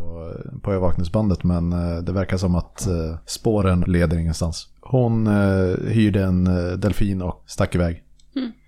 på 0.63 0.71
övervakningsbandet 0.71 1.45
men 1.45 1.73
eh, 1.73 1.97
det 2.03 2.13
verkar 2.13 2.37
som 2.37 2.55
att 2.55 2.87
eh, 2.87 3.17
spåren 3.27 3.81
leder 3.87 4.19
ingenstans. 4.19 4.69
Hon 4.91 5.27
eh, 5.27 5.77
hyrde 5.93 6.23
en 6.23 6.47
eh, 6.47 6.73
delfin 6.73 7.23
och 7.23 7.43
stack 7.47 7.75
iväg. 7.75 8.03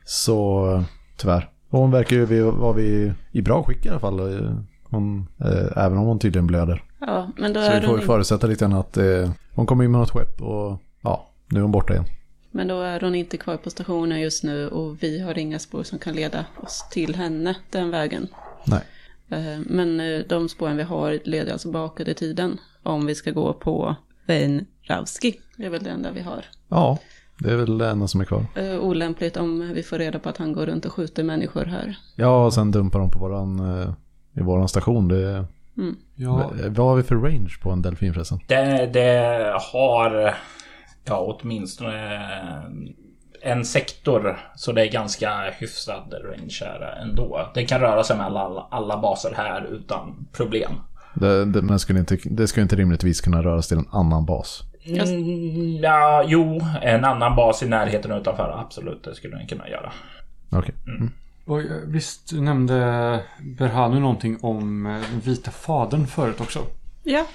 Så 0.05 0.71
eh, 0.75 0.83
tyvärr. 1.17 1.51
Hon 1.71 1.91
verkar 1.91 2.17
ju 2.17 2.25
vi- 2.27 2.41
vara 2.41 2.73
vid, 2.73 3.13
i 3.33 3.43
bra 3.43 3.63
skick 3.63 3.87
i 3.87 3.89
alla 3.89 4.01
fall. 4.01 4.21
eh, 4.45 4.51
Hon, 4.91 5.27
eh, 5.45 5.85
även 5.85 5.99
om 5.99 6.05
hon 6.07 6.19
tydligen 6.19 6.47
blöder. 6.47 6.83
ja 7.01 7.31
men 7.39 7.53
då 7.53 7.61
Så 7.61 7.67
är 7.71 7.75
vi 7.81 7.87
får 7.87 7.93
hon 7.93 8.01
ju 8.01 8.07
förutsätta 8.07 8.47
lite 8.47 8.65
grann 8.65 8.73
att 8.73 8.97
eh, 8.97 9.31
hon 9.55 9.67
kommer 9.67 9.85
in 9.85 9.91
med 9.91 10.01
något 10.01 10.11
skepp 10.11 10.43
och 10.43 10.79
ja, 11.03 11.31
nu 11.47 11.59
är 11.59 11.63
hon 11.63 11.73
borta 11.73 11.93
igen. 11.93 12.05
Men 12.51 12.69
då 12.69 12.81
är 12.81 13.01
hon 13.01 13.15
inte 13.15 13.37
kvar 13.37 13.57
på 13.57 13.71
stationen 13.71 14.21
just 14.21 14.45
nu 14.45 14.69
och 14.69 15.03
vi 15.03 15.21
har 15.21 15.39
inga 15.39 15.59
spår 15.59 15.83
som 15.83 15.99
kan 15.99 16.15
leda 16.15 16.45
oss 16.63 16.85
till 16.91 17.15
henne 17.15 17.55
den 17.71 17.91
vägen. 17.91 18.29
Nej. 18.67 18.83
Eh, 19.31 19.61
Men 19.67 20.23
de 20.29 20.49
spåren 20.49 20.77
vi 20.77 20.83
har 20.83 21.19
leder 21.25 21.53
alltså 21.53 21.71
bakåt 21.71 22.09
i 22.09 22.15
tiden. 22.15 22.59
Om 22.83 23.07
vi 23.07 23.15
ska 23.15 23.31
gå 23.31 23.53
på 23.53 23.97
Vein 24.27 24.67
Rauski. 24.83 25.35
Det 25.61 25.67
är 25.67 25.71
väl 25.71 25.83
det 25.85 25.91
enda 25.91 26.11
vi 26.11 26.21
har. 26.21 26.45
Ja, 26.69 26.99
det 27.39 27.53
är 27.53 27.57
väl 27.57 27.79
det 27.79 27.89
enda 27.89 28.09
som 28.09 28.21
är 28.21 28.25
kvar. 28.25 28.47
Eh, 28.55 28.79
Olämpligt 28.81 29.37
om 29.37 29.73
vi 29.75 29.83
får 29.83 29.99
reda 29.99 30.19
på 30.19 30.29
att 30.29 30.37
han 30.37 30.53
går 30.53 30.67
runt 30.67 30.85
och 30.85 30.93
skjuter 30.93 31.23
människor 31.23 31.65
här. 31.65 31.97
Ja, 32.17 32.45
och 32.45 32.55
sen 32.55 32.71
dumpar 32.71 32.99
de 32.99 33.11
på 33.11 33.19
våran, 33.19 33.81
eh, 33.81 33.91
i 34.41 34.43
våran 34.43 34.69
station. 34.69 35.09
Det, 35.09 35.45
Ja, 36.15 36.53
Vad 36.69 36.87
har 36.87 36.97
vi 36.97 37.03
för 37.03 37.17
range 37.17 37.57
på 37.63 37.71
en 37.71 37.83
delfin 37.83 38.15
förresten? 38.15 38.41
Det, 38.47 38.91
det 38.93 39.55
har 39.73 40.35
ja, 41.05 41.39
åtminstone 41.43 42.21
en 43.43 43.65
sektor 43.65 44.39
så 44.57 44.73
det 44.73 44.83
är 44.83 44.93
ganska 44.93 45.51
hyfsad 45.51 46.15
range 46.25 46.59
här 46.61 46.99
ändå. 47.03 47.51
Det 47.55 47.65
kan 47.65 47.81
röra 47.81 48.05
sig 48.05 48.17
mellan 48.17 48.37
alla, 48.37 48.67
alla 48.71 49.01
baser 49.01 49.33
här 49.37 49.69
utan 49.73 50.27
problem. 50.33 50.73
Det, 51.15 51.45
det, 51.45 51.63
men 51.63 51.79
skulle 51.79 51.99
inte, 51.99 52.19
det 52.25 52.47
skulle 52.47 52.63
inte 52.63 52.77
rimligtvis 52.77 53.21
kunna 53.21 53.43
röras 53.43 53.69
till 53.69 53.79
en 53.79 53.89
annan 53.91 54.25
bas. 54.27 54.63
Mm, 54.99 55.77
ja, 55.83 56.25
jo, 56.27 56.61
en 56.83 57.05
annan 57.05 57.37
bas 57.37 57.63
i 57.63 57.69
närheten 57.69 58.13
utanför. 58.13 58.61
Absolut, 58.67 59.05
det 59.05 59.15
skulle 59.15 59.37
den 59.37 59.47
kunna 59.47 59.69
göra. 59.69 59.93
Okej. 60.51 60.75
och 61.47 61.61
eh, 61.61 61.67
visst 61.87 62.33
nämnde 62.33 62.75
Berhanu 63.41 64.01
någonting 64.01 64.39
om 64.41 64.87
eh, 64.87 64.93
den 64.93 65.21
vita 65.25 65.51
fadern 65.51 66.07
förut 66.07 66.41
också? 66.41 66.67
Ja, 67.03 67.27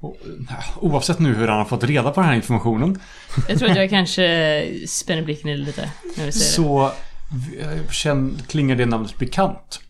Och, 0.00 0.16
eh, 0.50 0.78
oavsett 0.84 1.18
nu 1.18 1.34
hur 1.34 1.48
han 1.48 1.58
har 1.58 1.64
fått 1.64 1.84
reda 1.84 2.10
på 2.10 2.20
den 2.20 2.28
här 2.28 2.36
informationen. 2.36 3.00
Jag 3.48 3.58
tror 3.58 3.70
att 3.70 3.76
jag 3.76 3.90
kanske 3.98 4.66
spänner 4.86 5.22
blicken 5.22 5.50
i 5.50 5.56
det 5.56 5.64
lite 5.64 5.90
när 6.16 6.24
vi 6.24 6.32
säger 6.32 6.44
det. 6.44 6.90
Så 6.90 6.92
känn, 7.90 8.38
klingar 8.48 8.76
det 8.76 8.86
namnet 8.86 9.18
bekant. 9.18 9.80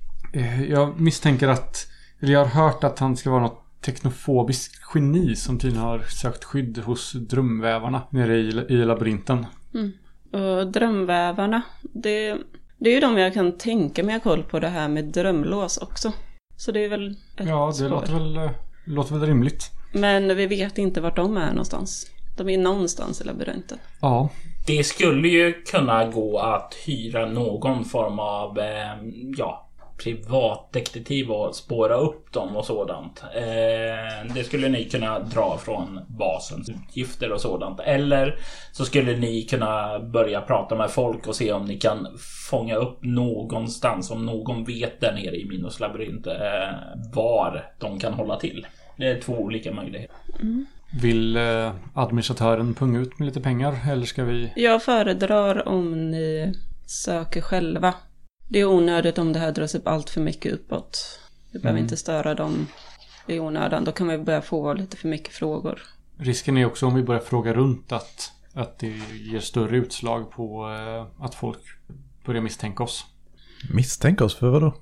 Jag 0.68 1.00
misstänker 1.00 1.48
att, 1.48 1.86
eller 2.22 2.32
jag 2.32 2.44
har 2.44 2.64
hört 2.64 2.84
att 2.84 2.98
han 2.98 3.16
ska 3.16 3.30
vara 3.30 3.42
något 3.42 3.61
teknofobiskt 3.82 4.80
geni 4.94 5.36
som 5.36 5.58
tydligen 5.58 5.84
har 5.84 5.98
sökt 5.98 6.44
skydd 6.44 6.78
hos 6.78 7.12
drömvävarna 7.12 8.02
nere 8.10 8.36
i, 8.36 8.48
i 8.68 8.76
labyrinten. 8.84 9.46
Och 10.32 10.66
drömvävarna, 10.72 11.62
det, 11.82 12.36
det 12.78 12.90
är 12.90 12.94
ju 12.94 13.00
de 13.00 13.18
jag 13.18 13.34
kan 13.34 13.58
tänka 13.58 14.02
mig 14.02 14.14
ha 14.14 14.20
koll 14.20 14.42
på 14.42 14.60
det 14.60 14.68
här 14.68 14.88
med 14.88 15.04
drömlås 15.04 15.76
också. 15.78 16.12
Så 16.56 16.72
det 16.72 16.84
är 16.84 16.88
väl 16.88 17.10
ett 17.36 17.48
Ja, 17.48 17.66
det 17.66 17.72
spår. 17.74 17.88
låter 17.88 18.12
väl, 18.12 18.50
låter 18.84 19.14
väl 19.14 19.28
rimligt. 19.28 19.70
Men 19.92 20.36
vi 20.36 20.46
vet 20.46 20.78
inte 20.78 21.00
vart 21.00 21.16
de 21.16 21.36
är 21.36 21.50
någonstans. 21.50 22.06
De 22.36 22.48
är 22.48 22.58
någonstans 22.58 23.20
i 23.20 23.24
labyrinten. 23.24 23.78
Ja, 24.00 24.28
Det 24.66 24.84
skulle 24.84 25.28
ju 25.28 25.52
kunna 25.52 26.04
gå 26.10 26.38
att 26.38 26.74
hyra 26.86 27.26
någon 27.26 27.84
form 27.84 28.18
av 28.18 28.58
eh, 28.58 28.96
ja, 29.36 29.68
privatdetektiv 30.04 31.30
och 31.30 31.54
spåra 31.54 31.96
upp 31.96 32.32
dem 32.32 32.56
och 32.56 32.64
sådant. 32.64 33.22
Eh, 33.34 34.34
det 34.34 34.44
skulle 34.44 34.68
ni 34.68 34.84
kunna 34.84 35.18
dra 35.18 35.58
från 35.58 36.00
basens 36.08 36.68
utgifter 36.68 37.32
och 37.32 37.40
sådant. 37.40 37.80
Eller 37.80 38.38
så 38.72 38.84
skulle 38.84 39.16
ni 39.16 39.42
kunna 39.42 39.98
börja 39.98 40.40
prata 40.40 40.74
med 40.74 40.90
folk 40.90 41.26
och 41.26 41.36
se 41.36 41.52
om 41.52 41.64
ni 41.64 41.78
kan 41.78 42.06
fånga 42.50 42.76
upp 42.76 42.98
någonstans, 43.02 44.10
om 44.10 44.26
någon 44.26 44.64
vet 44.64 45.00
där 45.00 45.12
nere 45.12 45.36
i 45.36 45.48
Minos 45.48 45.80
labyrint, 45.80 46.26
eh, 46.26 46.32
var 47.14 47.64
de 47.78 47.98
kan 47.98 48.14
hålla 48.14 48.36
till. 48.36 48.66
Det 48.96 49.06
är 49.06 49.20
två 49.20 49.32
olika 49.32 49.72
möjligheter. 49.72 50.16
vill 51.02 51.36
eh, 51.36 51.72
administratören 51.94 52.74
punga 52.74 53.00
ut 53.00 53.18
med 53.18 53.26
lite 53.26 53.40
pengar 53.40 53.76
eller 53.90 54.06
ska 54.06 54.24
vi? 54.24 54.52
Jag 54.56 54.82
föredrar 54.82 55.68
om 55.68 56.10
ni 56.10 56.52
söker 56.86 57.40
själva. 57.40 57.94
Det 58.52 58.60
är 58.60 58.66
onödigt 58.66 59.18
om 59.18 59.32
det 59.32 59.38
här 59.38 59.52
dras 59.52 59.74
upp 59.74 59.88
allt 59.88 60.10
för 60.10 60.20
mycket 60.20 60.52
uppåt. 60.52 61.20
Vi 61.52 61.58
behöver 61.58 61.80
inte 61.80 61.96
störa 61.96 62.34
dem 62.34 62.66
i 63.26 63.38
onödan. 63.38 63.84
Då 63.84 63.92
kan 63.92 64.08
vi 64.08 64.18
börja 64.18 64.42
få 64.42 64.74
lite 64.74 64.96
för 64.96 65.08
mycket 65.08 65.34
frågor. 65.34 65.82
Risken 66.18 66.56
är 66.56 66.66
också 66.66 66.86
om 66.86 66.94
vi 66.94 67.02
börjar 67.02 67.20
fråga 67.20 67.54
runt 67.54 67.92
att, 67.92 68.32
att 68.54 68.78
det 68.78 69.00
ger 69.12 69.40
större 69.40 69.76
utslag 69.76 70.30
på 70.30 70.70
eh, 70.70 71.24
att 71.24 71.34
folk 71.34 71.58
börjar 72.24 72.42
misstänka 72.42 72.82
oss. 72.82 73.04
Misstänka 73.74 74.24
oss 74.24 74.34
för 74.34 74.48
vad 74.50 74.62
då? 74.62 74.74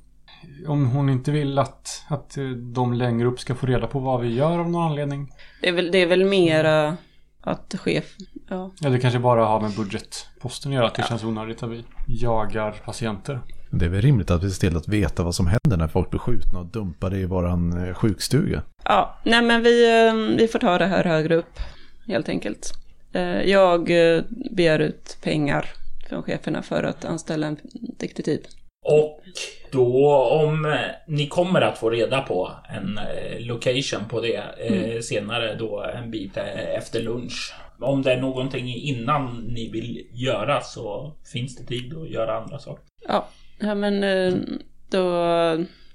Om 0.67 0.87
hon 0.87 1.09
inte 1.09 1.31
vill 1.31 1.59
att, 1.59 2.05
att 2.09 2.37
eh, 2.37 2.49
de 2.49 2.93
längre 2.93 3.29
upp 3.29 3.41
ska 3.41 3.55
få 3.55 3.67
reda 3.67 3.87
på 3.87 3.99
vad 3.99 4.21
vi 4.21 4.35
gör 4.35 4.59
av 4.59 4.71
någon 4.71 4.91
anledning. 4.91 5.33
Det 5.61 5.69
är 5.69 5.73
väl, 5.73 5.91
det 5.93 5.99
är 5.99 6.07
väl 6.07 6.25
mera 6.25 6.97
att 7.41 7.75
chef... 7.79 8.17
Ja. 8.49 8.71
Eller 8.85 8.99
kanske 8.99 9.19
bara 9.19 9.45
har 9.45 9.61
med 9.61 9.71
budgetposten 9.77 10.73
att 10.73 10.77
göra. 10.77 10.87
Att 10.87 10.95
det 10.95 11.07
känns 11.09 11.25
onödigt 11.25 11.63
att 11.63 11.71
vi 11.71 11.85
jagar 12.07 12.73
patienter. 12.85 13.41
Det 13.71 13.85
är 13.85 13.89
väl 13.89 14.01
rimligt 14.03 14.31
att 14.31 14.45
vi 14.45 14.51
ser 14.51 14.69
till 14.69 14.77
att 14.77 14.89
veta 14.89 15.23
vad 15.23 15.35
som 15.35 15.47
händer 15.47 15.77
när 15.77 15.89
folk 15.89 16.11
blir 16.11 16.21
skjutna 16.21 16.59
och 16.59 16.67
dumpade 16.67 17.19
i 17.19 17.25
våran 17.25 17.87
eh, 17.89 17.95
sjukstuga. 17.95 18.63
Ja, 18.85 19.19
nej 19.25 19.43
men 19.43 19.63
vi, 19.63 20.07
eh, 20.09 20.15
vi 20.39 20.49
får 20.49 20.59
ta 20.59 20.79
det 20.79 20.87
här 20.87 21.05
högre 21.05 21.37
upp. 21.37 21.59
Helt 22.07 22.29
enkelt. 22.29 22.73
Eh, 23.13 23.43
Jag 23.43 23.87
begär 24.51 24.79
ut 24.79 25.19
pengar 25.23 25.67
från 26.09 26.23
cheferna 26.23 26.63
för 26.63 26.83
att 26.83 27.05
anställa 27.05 27.47
en 27.47 27.57
detektiv. 27.99 28.41
Och 28.87 29.21
då 29.73 30.17
om 30.17 30.77
ni 31.09 31.27
kommer 31.27 31.61
att 31.61 31.79
få 31.79 31.91
reda 31.91 32.21
på 32.21 32.51
en 32.69 33.01
location 33.39 34.01
på 34.09 34.21
det 34.21 34.43
eh, 34.59 35.01
senare 35.01 35.55
då 35.55 35.83
en 35.83 36.11
bit 36.11 36.37
efter 36.77 37.03
lunch. 37.03 37.55
Om 37.81 38.03
det 38.03 38.13
är 38.13 38.21
någonting 38.21 38.75
innan 38.75 39.37
ni 39.37 39.71
vill 39.71 40.07
göra 40.13 40.61
så 40.61 41.13
finns 41.33 41.57
det 41.57 41.65
tid 41.65 41.95
att 41.97 42.11
göra 42.11 42.37
andra 42.39 42.59
saker. 42.59 42.85
Ja, 43.09 43.29
ja 43.61 43.75
men 43.75 44.05
eh, 44.05 44.35
då, 44.89 45.27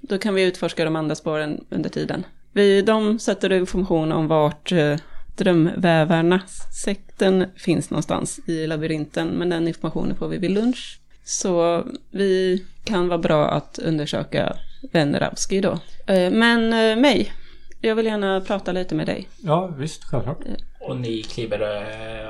då 0.00 0.18
kan 0.18 0.34
vi 0.34 0.42
utforska 0.42 0.84
de 0.84 0.96
andra 0.96 1.14
spåren 1.14 1.64
under 1.70 1.90
tiden. 1.90 2.26
Vi, 2.52 2.82
de 2.82 3.18
sätter 3.18 3.52
information 3.52 4.12
om 4.12 4.28
vart 4.28 4.72
eh, 4.72 4.96
drömvävarna, 5.36 6.40
sekten, 6.84 7.46
finns 7.56 7.90
någonstans 7.90 8.40
i 8.48 8.66
labyrinten. 8.66 9.28
Men 9.28 9.48
den 9.48 9.68
informationen 9.68 10.16
får 10.16 10.28
vi 10.28 10.38
vid 10.38 10.50
lunch. 10.50 11.00
Så 11.24 11.84
vi 12.10 12.64
kan 12.84 13.08
vara 13.08 13.18
bra 13.18 13.48
att 13.48 13.78
undersöka 13.78 14.56
Veneravski 14.92 15.60
då. 15.60 15.72
Eh, 16.06 16.30
Men 16.30 16.68
mig, 17.00 17.32
jag 17.80 17.94
vill 17.94 18.06
gärna 18.06 18.40
prata 18.40 18.72
lite 18.72 18.94
med 18.94 19.06
dig. 19.06 19.28
Ja, 19.42 19.66
visst, 19.66 20.04
självklart. 20.04 20.38
Och 20.80 20.96
ni 20.96 21.22
kliver 21.22 21.60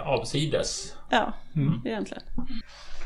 avsides. 0.07 0.95
Ja, 1.11 1.33
egentligen. 1.85 2.23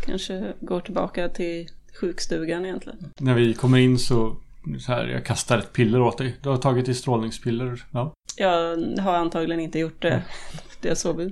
Kanske 0.07 0.53
går 0.61 0.81
tillbaka 0.81 1.29
till 1.29 1.69
sjukstugan 2.01 2.65
egentligen. 2.65 2.99
När 3.19 3.35
vi 3.35 3.55
kommer 3.55 3.79
in 3.79 3.99
så, 3.99 4.37
så 4.81 4.93
här, 4.93 5.07
jag 5.07 5.25
kastar 5.25 5.59
ett 5.59 5.73
piller 5.73 6.01
åt 6.01 6.19
dig. 6.19 6.37
Du 6.43 6.49
har 6.49 6.57
tagit 6.57 6.87
ditt 6.87 6.97
strålningspiller. 6.97 7.85
Ja. 7.91 8.13
Jag 8.37 8.77
har 9.01 9.15
antagligen 9.15 9.61
inte 9.61 9.79
gjort 9.79 10.03
det. 10.03 10.23
Det 10.81 10.97
såg 10.97 11.17
vi. 11.17 11.25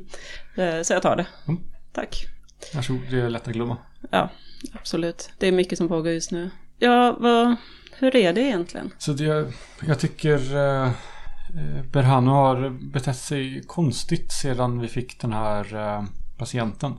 Eh, 0.62 0.82
Så 0.82 0.92
jag 0.92 1.02
tar 1.02 1.16
det. 1.16 1.26
Mm. 1.48 1.60
Tack. 1.92 2.26
Varsågod, 2.74 3.02
det 3.10 3.20
är 3.20 3.30
lätt 3.30 3.48
att 3.48 3.54
glömma. 3.54 3.76
Ja, 4.10 4.30
absolut. 4.72 5.30
Det 5.38 5.46
är 5.48 5.52
mycket 5.52 5.78
som 5.78 5.88
pågår 5.88 6.12
just 6.12 6.32
nu. 6.32 6.50
Ja, 6.78 7.16
vad, 7.20 7.56
hur 7.98 8.16
är 8.16 8.32
det 8.32 8.40
egentligen? 8.40 8.90
Så 8.98 9.12
det, 9.12 9.52
jag 9.86 9.98
tycker 9.98 10.56
eh, 10.56 10.86
eh, 10.88 11.84
Berhanu 11.92 12.30
har 12.30 12.70
betett 12.92 13.16
sig 13.16 13.62
konstigt 13.66 14.32
sedan 14.32 14.80
vi 14.80 14.88
fick 14.88 15.20
den 15.20 15.32
här 15.32 15.74
eh, 15.76 16.04
patienten. 16.38 16.90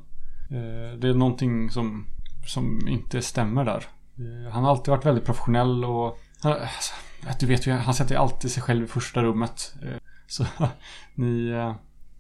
Eh, 0.52 0.98
det 1.00 1.08
är 1.10 1.14
någonting 1.14 1.70
som, 1.72 2.06
som 2.46 2.88
inte 2.88 3.22
stämmer 3.22 3.66
där. 3.66 3.86
Eh, 4.18 4.52
han 4.52 4.64
har 4.64 4.72
alltid 4.72 4.92
varit 4.92 5.06
väldigt 5.06 5.26
professionell 5.26 5.86
och 5.86 6.20
han, 6.42 6.52
alltså, 6.52 6.94
du 7.40 7.46
vet 7.46 7.68
ju, 7.68 7.72
han 7.72 7.94
sätter 7.94 8.16
alltid 8.16 8.52
sig 8.52 8.64
själv 8.64 8.84
i 8.84 8.88
första 8.88 9.24
rummet. 9.24 9.76
Eh, 9.84 9.98
så 10.28 10.46
ni... 11.16 11.54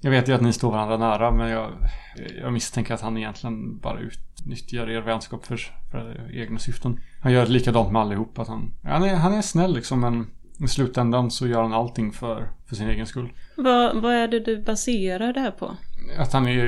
Jag 0.01 0.11
vet 0.11 0.29
ju 0.29 0.33
att 0.33 0.41
ni 0.41 0.53
står 0.53 0.71
varandra 0.71 0.97
nära 0.97 1.31
men 1.31 1.49
jag, 1.49 1.71
jag 2.41 2.53
misstänker 2.53 2.93
att 2.93 3.01
han 3.01 3.17
egentligen 3.17 3.77
bara 3.77 3.99
utnyttjar 3.99 4.89
er 4.89 5.01
vänskap 5.01 5.45
för, 5.45 5.57
för 5.91 6.31
egna 6.33 6.59
syften. 6.59 6.99
Han 7.21 7.31
gör 7.31 7.45
likadant 7.45 7.91
med 7.91 8.01
allihop. 8.01 8.39
Att 8.39 8.47
han, 8.47 8.73
han, 8.83 9.03
är, 9.03 9.15
han 9.15 9.33
är 9.33 9.41
snäll 9.41 9.73
liksom 9.73 9.99
men 9.99 10.27
i 10.63 10.67
slutändan 10.67 11.31
så 11.31 11.47
gör 11.47 11.61
han 11.61 11.73
allting 11.73 12.11
för, 12.11 12.49
för 12.65 12.75
sin 12.75 12.89
egen 12.89 13.07
skull. 13.07 13.33
Vad, 13.55 14.01
vad 14.01 14.13
är 14.13 14.27
det 14.27 14.39
du 14.39 14.61
baserar 14.61 15.33
det 15.33 15.39
här 15.39 15.51
på? 15.51 15.77
Att 16.17 16.33
han 16.33 16.47
är 16.47 16.65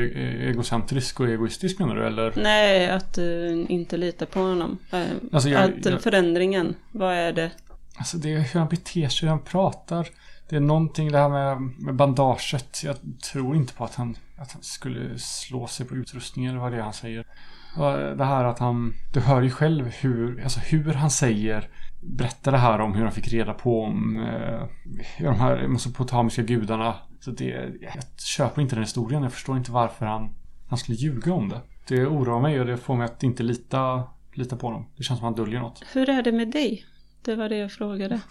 egocentrisk 0.50 1.20
och 1.20 1.28
egoistisk 1.30 1.80
menar 1.80 1.96
du 1.96 2.06
eller? 2.08 2.34
Nej, 2.36 2.90
att 2.90 3.14
du 3.14 3.50
inte 3.70 3.98
litar 3.98 4.26
på 4.26 4.40
honom. 4.40 4.78
Eh, 4.92 5.04
Alltså, 5.32 5.50
jag- 5.50 5.64
att 5.64 5.86
jag- 5.86 6.02
förändringen, 6.02 6.76
vad 6.92 7.14
är 7.14 7.34
det? 7.34 7.52
Alltså 7.98 8.18
det 8.18 8.34
är 8.34 8.40
hur 8.40 8.60
han 8.60 8.70
beter 8.70 9.08
sig, 9.08 9.26
hur 9.28 9.36
han 9.36 9.44
pratar. 9.44 10.08
Det 10.50 10.56
är 10.56 10.60
någonting 10.60 11.12
det 11.12 11.18
här 11.18 11.30
med, 11.30 11.62
med 11.62 11.96
bandaget. 11.96 12.82
Jag 12.84 12.96
tror 13.32 13.56
inte 13.56 13.74
på 13.74 13.84
att 13.84 13.96
han, 13.96 14.16
att 14.38 14.52
han 14.52 14.64
skulle 14.64 15.20
slå 15.20 15.68
sig 15.68 15.86
på 15.86 15.96
utrustningen 15.96 16.52
eller 16.52 16.62
vad 16.62 16.72
det 16.72 16.78
är 16.78 16.82
han 16.82 16.94
säger. 16.94 17.26
Det 18.18 18.26
här 18.26 18.44
att 18.46 18.60
han, 18.60 18.94
du 19.14 19.20
hör 19.20 19.42
ju 19.42 19.50
själv 19.50 19.88
hur, 20.02 20.44
alltså 20.44 20.60
hur 20.60 20.94
han 20.94 21.10
säger, 21.12 21.70
berättar 22.04 22.52
det 22.52 22.58
här 22.58 22.80
om 22.82 22.94
hur 22.94 23.04
han 23.04 23.12
fick 23.12 23.28
reda 23.34 23.54
på 23.54 23.82
om 23.84 24.18
eh, 24.18 24.68
de 25.26 25.40
här 25.40 25.68
mesopotamiska 25.68 26.42
gudarna. 26.42 26.96
Så 27.22 27.32
det, 27.32 27.46
jag 27.82 27.94
köper 28.18 28.62
inte 28.62 28.76
den 28.76 28.84
historien, 28.84 29.24
jag 29.24 29.34
förstår 29.34 29.58
inte 29.58 29.72
varför 29.72 30.06
han, 30.06 30.36
han 30.70 30.78
skulle 30.78 30.98
ljuga 30.98 31.34
om 31.34 31.50
det. 31.50 31.62
Det 31.88 32.06
oroar 32.06 32.42
mig 32.42 32.60
och 32.60 32.66
det 32.66 32.78
får 32.78 32.96
mig 32.96 33.06
att 33.06 33.24
inte 33.24 33.44
lita, 33.44 34.04
lita 34.34 34.56
på 34.56 34.68
honom. 34.68 34.86
Det 34.98 35.04
känns 35.04 35.20
som 35.20 35.28
att 35.28 35.38
han 35.38 35.46
döljer 35.46 35.60
något. 35.60 35.84
Hur 35.94 36.10
är 36.10 36.24
det 36.24 36.32
med 36.32 36.52
dig? 36.52 36.86
Det 37.22 37.36
var 37.36 37.50
det 37.50 37.58
jag 37.58 37.72
frågade. 37.72 38.22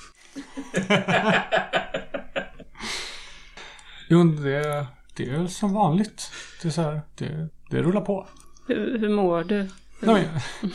Jo, 4.13 4.25
det, 4.25 4.87
det 5.17 5.31
är 5.31 5.47
som 5.47 5.75
vanligt. 5.75 6.31
Det 6.63 6.69
är 6.69 6.73
så 6.73 6.83
här, 6.83 7.01
det, 7.15 7.49
det 7.71 7.83
rullar 7.83 8.01
på. 8.01 8.27
Hur, 8.69 8.99
hur 8.99 9.09
mår 9.09 9.45
du? 9.45 9.69
Nej, 10.01 10.29
men, 10.63 10.71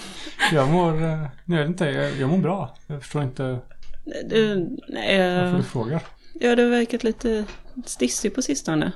jag 0.54 0.70
mår, 0.72 1.04
eh, 1.04 1.20
nej, 1.20 1.30
jag 1.46 1.58
vet 1.58 1.68
inte, 1.68 1.86
jag, 1.86 2.16
jag 2.18 2.30
mår 2.30 2.38
bra. 2.38 2.78
Jag 2.88 3.02
förstår 3.02 3.24
inte 3.24 3.60
Du, 4.30 4.56
nej, 4.88 5.18
varför 5.18 5.52
jag, 5.52 5.60
du 5.60 5.64
frågar. 5.64 6.02
Ja, 6.40 6.56
du 6.56 6.64
har 6.64 6.70
verkat 6.70 7.04
lite 7.04 7.46
stissig 7.86 8.36
på 8.36 8.42
sistone. 8.42 8.92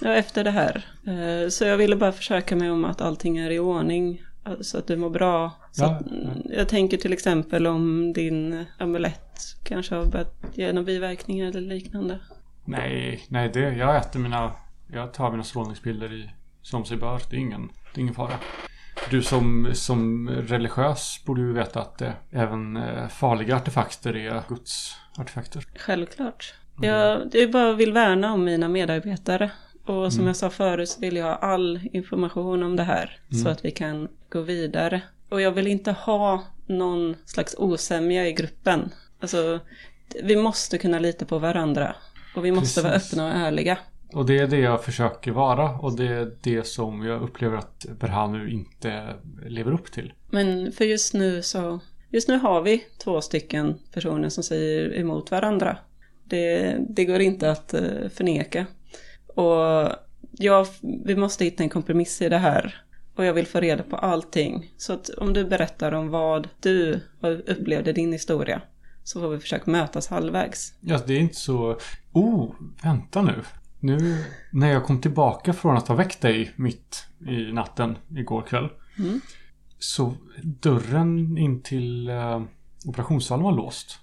Ja, 0.00 0.12
efter 0.14 0.44
det 0.44 0.50
här. 0.50 0.84
Eh, 1.06 1.48
Så 1.48 1.64
jag 1.64 1.76
ville 1.76 1.96
bara 1.96 2.12
försöka 2.12 2.56
mig 2.56 2.70
om 2.70 2.84
att 2.84 3.00
allting 3.00 3.38
är 3.38 3.50
i 3.50 3.58
ordning. 3.58 4.22
eh, 4.46 4.52
Så 4.60 4.78
att 4.78 4.86
du 4.86 4.96
mår 4.96 5.10
bra. 5.10 5.52
Så 5.72 5.82
Ja, 5.84 5.98
mm, 6.10 6.42
Jag 6.50 6.68
tänker 6.68 6.96
till 6.96 7.12
exempel 7.12 7.66
om 7.66 8.12
din 8.12 8.64
amulett 8.78 9.40
kanske 9.64 9.94
har 9.94 10.06
börjat 10.06 10.34
ge 10.54 10.72
några 10.72 10.86
biverkningar 10.86 11.48
eller 11.48 11.60
liknande. 11.60 12.20
Nej, 12.64 13.24
nej, 13.28 13.50
det, 13.54 13.60
jag 13.60 13.96
äter 13.96 14.20
mina, 14.20 14.52
jag 14.92 15.14
tar 15.14 15.30
mina 15.30 15.42
strålningspiller 15.44 16.12
i, 16.12 16.30
som 16.62 16.84
sig 16.84 16.96
bör. 16.96 17.20
Det 17.30 17.36
är 17.36 17.40
ingen, 17.40 17.68
det 17.94 18.00
är 18.00 18.02
ingen 18.02 18.14
fara. 18.14 18.34
Du 19.10 19.22
som, 19.22 19.70
som 19.74 20.28
religiös 20.30 21.22
borde 21.26 21.40
ju 21.40 21.52
veta 21.52 21.80
att 21.80 21.98
det, 21.98 22.12
även 22.30 22.76
eh, 22.76 23.08
farliga 23.08 23.56
artefakter 23.56 24.16
är 24.16 24.42
Guds 24.48 24.96
artefakter. 25.18 25.64
Självklart. 25.76 26.54
Jag, 26.82 27.28
jag 27.32 27.50
bara 27.50 27.72
vill 27.72 27.92
värna 27.92 28.32
om 28.32 28.44
mina 28.44 28.68
medarbetare. 28.68 29.50
Och 29.86 30.12
som 30.12 30.26
jag 30.26 30.36
sa 30.36 30.50
förut 30.50 30.88
så 30.88 31.00
vill 31.00 31.16
jag 31.16 31.24
ha 31.24 31.34
all 31.34 31.80
information 31.92 32.62
om 32.62 32.76
det 32.76 32.82
här. 32.82 33.20
Så 33.42 33.48
att 33.48 33.64
vi 33.64 33.70
kan 33.70 34.08
gå 34.28 34.40
vidare. 34.40 35.02
Och 35.28 35.40
jag 35.40 35.52
vill 35.52 35.66
inte 35.66 35.92
ha 35.92 36.44
någon 36.66 37.16
slags 37.24 37.54
osämja 37.58 38.28
i 38.28 38.32
gruppen. 38.32 38.90
Alltså, 39.20 39.60
vi 40.22 40.36
måste 40.36 40.78
kunna 40.78 40.98
lita 40.98 41.24
på 41.24 41.38
varandra. 41.38 41.94
Och 42.36 42.44
vi 42.44 42.52
måste 42.52 42.82
vara 42.82 42.92
Precis. 42.92 43.12
öppna 43.12 43.26
och 43.26 43.32
ärliga. 43.32 43.78
Och 44.12 44.26
det 44.26 44.38
är 44.38 44.46
det 44.46 44.58
jag 44.58 44.84
försöker 44.84 45.30
vara 45.30 45.70
och 45.70 45.96
det 45.96 46.06
är 46.06 46.32
det 46.42 46.66
som 46.66 47.06
jag 47.06 47.22
upplever 47.22 47.56
att 47.56 47.86
Berhanu 48.00 48.50
inte 48.50 49.14
lever 49.46 49.72
upp 49.72 49.92
till. 49.92 50.12
Men 50.30 50.72
för 50.72 50.84
just 50.84 51.14
nu 51.14 51.42
så, 51.42 51.80
just 52.10 52.28
nu 52.28 52.38
har 52.38 52.62
vi 52.62 52.84
två 53.04 53.20
stycken 53.20 53.78
personer 53.92 54.28
som 54.28 54.44
säger 54.44 54.98
emot 54.98 55.30
varandra. 55.30 55.76
Det, 56.28 56.76
det 56.88 57.04
går 57.04 57.20
inte 57.20 57.50
att 57.50 57.74
eh, 57.74 58.08
förneka. 58.14 58.66
Och 59.26 59.88
ja, 60.30 60.66
vi 61.04 61.16
måste 61.16 61.44
hitta 61.44 61.62
en 61.62 61.68
kompromiss 61.68 62.22
i 62.22 62.28
det 62.28 62.38
här. 62.38 62.82
Och 63.14 63.24
jag 63.24 63.34
vill 63.34 63.46
få 63.46 63.60
reda 63.60 63.82
på 63.82 63.96
allting. 63.96 64.74
Så 64.76 64.92
att 64.92 65.08
om 65.08 65.32
du 65.32 65.44
berättar 65.44 65.92
om 65.92 66.08
vad 66.08 66.48
du 66.60 67.00
upplevde 67.46 67.92
din 67.92 68.12
historia. 68.12 68.62
Så 69.04 69.20
får 69.20 69.28
vi 69.28 69.38
försöka 69.38 69.70
mötas 69.70 70.08
halvvägs. 70.08 70.74
Ja, 70.80 71.00
det 71.06 71.14
är 71.14 71.20
inte 71.20 71.34
så... 71.34 71.78
Oh, 72.12 72.54
vänta 72.82 73.22
nu. 73.22 73.34
Nu 73.80 74.24
när 74.52 74.72
jag 74.72 74.84
kom 74.84 75.00
tillbaka 75.00 75.52
från 75.52 75.76
att 75.76 75.88
ha 75.88 75.94
väckt 75.94 76.20
dig 76.20 76.52
mitt 76.56 77.06
i 77.28 77.52
natten 77.52 77.98
igår 78.16 78.42
kväll. 78.42 78.68
Mm. 78.98 79.20
Så 79.78 80.14
dörren 80.42 81.38
in 81.38 81.62
till 81.62 82.08
eh, 82.08 82.42
operationssalen 82.86 83.44
var 83.44 83.52
låst. 83.52 83.98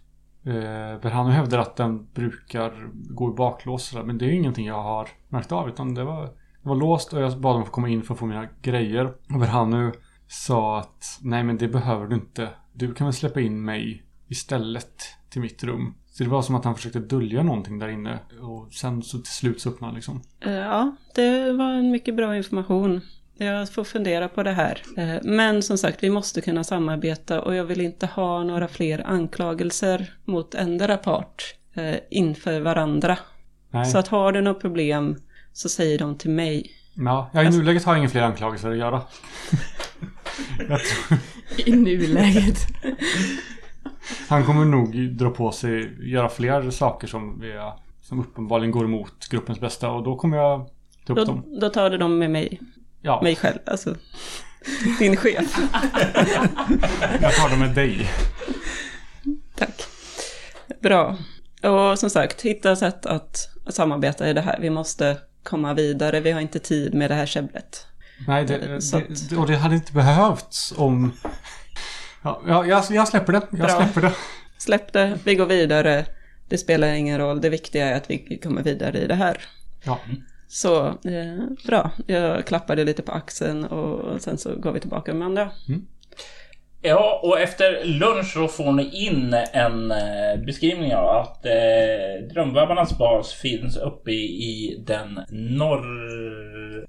Eh, 0.45 0.53
för 0.53 0.99
Berhanu 0.99 1.31
hävdar 1.31 1.59
att 1.59 1.75
den 1.75 2.07
brukar 2.13 2.89
gå 2.93 3.31
i 3.31 3.33
baklås. 3.33 3.85
sådär, 3.85 4.03
Men 4.03 4.17
det 4.17 4.25
är 4.25 4.29
ju 4.29 4.35
ingenting 4.35 4.65
jag 4.65 4.83
har 4.83 5.09
märkt 5.29 5.51
av. 5.51 5.69
Utan 5.69 5.93
det 5.95 6.03
var, 6.03 6.23
det 6.61 6.69
var 6.69 6.75
låst 6.75 7.13
och 7.13 7.21
jag 7.21 7.39
bad 7.39 7.55
dem 7.55 7.65
få 7.65 7.71
komma 7.71 7.89
in 7.89 8.03
för 8.03 8.13
att 8.13 8.19
få 8.19 8.25
mina 8.25 8.47
grejer. 8.61 9.05
Och 9.05 9.39
Berhanu 9.39 9.91
sa 10.27 10.79
att 10.79 11.19
nej 11.21 11.43
men 11.43 11.57
det 11.57 11.67
behöver 11.67 12.07
du 12.07 12.15
inte. 12.15 12.49
Du 12.73 12.93
kan 12.93 13.07
väl 13.07 13.13
släppa 13.13 13.41
in 13.41 13.65
mig 13.65 14.03
istället 14.27 15.01
till 15.29 15.41
mitt 15.41 15.63
rum. 15.63 15.93
Så 16.05 16.23
det 16.23 16.29
var 16.29 16.41
som 16.41 16.55
att 16.55 16.65
han 16.65 16.75
försökte 16.75 16.99
dölja 16.99 17.43
någonting 17.43 17.79
där 17.79 17.87
inne. 17.87 18.19
Och 18.41 18.73
sen 18.73 19.03
så 19.03 19.17
till 19.17 19.31
slut 19.31 19.61
så 19.61 19.69
öppnade 19.69 19.87
han 19.87 19.95
liksom. 19.95 20.21
Eh, 20.39 20.51
ja, 20.51 20.95
det 21.15 21.53
var 21.53 21.71
en 21.71 21.91
mycket 21.91 22.15
bra 22.15 22.37
information. 22.37 23.01
Jag 23.37 23.69
får 23.69 23.83
fundera 23.83 24.27
på 24.27 24.43
det 24.43 24.51
här. 24.51 24.81
Eh, 24.97 25.15
Men 25.23 25.63
som 25.63 25.77
sagt, 25.77 26.03
vi 26.03 26.09
måste 26.09 26.41
kunna 26.41 26.63
samarbeta 26.63 27.41
och 27.41 27.55
jag 27.55 27.63
vill 27.63 27.81
inte 27.81 28.05
ha 28.05 28.43
några 28.43 28.67
fler 28.67 29.07
anklagelser 29.07 30.13
mot 30.25 30.55
ändra 30.55 30.97
part 30.97 31.55
eh, 31.73 31.95
inför 32.09 32.59
varandra. 32.59 33.17
Nej. 33.71 33.85
Så 33.85 33.97
att 33.97 34.07
har 34.07 34.31
du 34.31 34.41
något 34.41 34.61
problem 34.61 35.15
så 35.53 35.69
säg 35.69 35.97
dem 35.97 36.17
till 36.17 36.29
mig. 36.29 36.71
Ja, 36.93 37.29
jag 37.33 37.45
i 37.45 37.49
nuläget 37.49 37.83
har 37.83 37.93
jag 37.93 37.99
inga 37.99 38.09
fler 38.09 38.21
anklagelser 38.21 38.71
att 38.71 38.77
göra. 38.77 39.01
tror, 40.57 41.19
I 41.65 41.71
nuläget. 41.71 42.57
han 44.29 44.45
kommer 44.45 44.65
nog 44.65 45.11
dra 45.11 45.29
på 45.29 45.51
sig, 45.51 45.97
göra 46.11 46.29
fler 46.29 46.71
saker 46.71 47.07
som, 47.07 47.39
vi, 47.39 47.53
som 48.01 48.19
uppenbarligen 48.19 48.71
går 48.71 48.85
emot 48.85 49.29
gruppens 49.29 49.59
bästa. 49.59 49.91
Och 49.91 50.03
då 50.03 50.15
kommer 50.15 50.37
jag 50.37 50.69
ta 51.05 51.13
upp 51.13 51.19
Då, 51.19 51.25
dem. 51.25 51.59
då 51.61 51.69
tar 51.69 51.89
du 51.89 51.97
dem 51.97 52.17
med 52.19 52.31
mig, 52.31 52.59
Ja, 53.05 53.21
mig 53.21 53.35
själv, 53.35 53.59
alltså 53.65 53.95
din 54.99 55.17
chef. 55.17 55.57
jag 57.21 57.33
tar 57.35 57.49
dem 57.49 57.59
med 57.59 57.69
dig. 57.75 58.09
Tack. 59.55 59.83
Bra. 60.81 61.17
Och 61.63 61.99
som 61.99 62.09
sagt, 62.09 62.41
hitta 62.41 62.75
sätt 62.75 63.05
att 63.05 63.49
samarbeta 63.69 64.29
i 64.29 64.33
det 64.33 64.41
här. 64.41 64.59
Vi 64.61 64.69
måste 64.69 65.17
komma 65.43 65.73
vidare, 65.73 66.19
vi 66.19 66.31
har 66.31 66.41
inte 66.41 66.59
tid 66.59 66.93
med 66.93 67.11
det 67.11 67.15
här 67.15 67.25
käbblet. 67.25 67.87
Nej, 68.27 68.45
det, 68.45 68.57
det, 68.57 68.75
att- 68.97 69.29
det, 69.29 69.37
och 69.37 69.47
det 69.47 69.55
hade 69.55 69.75
inte 69.75 69.93
behövts 69.93 70.73
om... 70.77 71.11
Ja, 72.23 72.41
jag, 72.47 72.85
jag 72.91 73.07
släpper 73.07 73.33
det. 73.33 73.41
Jag 73.51 73.59
Bra. 73.59 73.69
släpper 73.77 74.01
det. 74.01 74.13
Släpp 74.57 74.93
det, 74.93 75.19
vi 75.23 75.35
går 75.35 75.45
vidare. 75.45 76.05
Det 76.49 76.57
spelar 76.57 76.87
ingen 76.87 77.17
roll, 77.17 77.41
det 77.41 77.49
viktiga 77.49 77.85
är 77.89 77.97
att 77.97 78.09
vi 78.09 78.39
kommer 78.43 78.63
vidare 78.63 78.97
i 78.99 79.07
det 79.07 79.15
här. 79.15 79.37
Ja. 79.83 79.99
Så 80.47 80.87
eh, 80.87 81.45
bra, 81.67 81.91
jag 82.07 82.45
klappade 82.45 82.83
lite 82.83 83.01
på 83.01 83.11
axeln 83.11 83.65
och 83.65 84.21
sen 84.21 84.37
så 84.37 84.55
går 84.55 84.71
vi 84.71 84.79
tillbaka 84.79 85.13
med 85.13 85.25
andra. 85.25 85.51
Mm. 85.67 85.85
Ja, 86.87 87.19
och 87.23 87.39
efter 87.39 87.85
lunch 87.85 88.33
så 88.33 88.47
får 88.47 88.71
ni 88.71 89.05
in 89.07 89.33
en 89.53 89.91
eh, 89.91 90.37
beskrivning 90.45 90.95
av 90.95 91.09
att 91.09 91.45
eh, 91.45 91.51
Drömvävarnas 92.33 92.97
bas 92.97 93.33
finns 93.33 93.77
uppe 93.77 94.11
i, 94.11 94.23
i 94.23 94.83
den 94.87 95.19
norröstra 95.29 96.85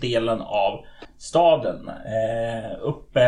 delen 0.00 0.40
av 0.40 0.84
staden. 1.18 1.88
Eh, 1.88 2.70
uppe 2.82 3.20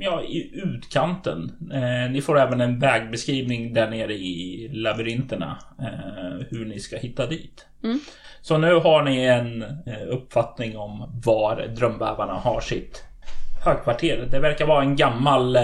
ja, 0.00 0.22
i 0.22 0.50
utkanten. 0.54 1.52
Eh, 1.72 2.10
ni 2.10 2.22
får 2.22 2.38
även 2.38 2.60
en 2.60 2.78
vägbeskrivning 2.78 3.74
där 3.74 3.90
nere 3.90 4.14
i 4.14 4.68
labyrinterna. 4.72 5.58
Eh, 5.80 6.46
hur 6.50 6.64
ni 6.64 6.80
ska 6.80 6.96
hitta 6.96 7.26
dit. 7.26 7.66
Så 8.40 8.58
nu 8.58 8.74
har 8.74 9.02
ni 9.02 9.24
en 9.24 9.62
eh, 9.62 10.08
uppfattning 10.08 10.76
om 10.76 11.20
var 11.24 11.66
Drömvävarna 11.76 12.34
har 12.34 12.60
sitt 12.60 13.04
högkvarter. 13.64 14.28
Det 14.30 14.38
verkar 14.38 14.66
vara 14.66 14.82
en 14.82 14.96
gammal 14.96 15.56
eh, 15.56 15.62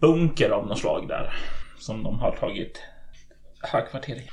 bunker 0.00 0.50
av 0.50 0.66
något 0.66 0.78
slag 0.78 1.08
där. 1.08 1.34
Som 1.78 2.02
de 2.02 2.18
har 2.18 2.36
tagit 2.36 2.80
högkvarter 3.62 4.14
i. 4.14 4.30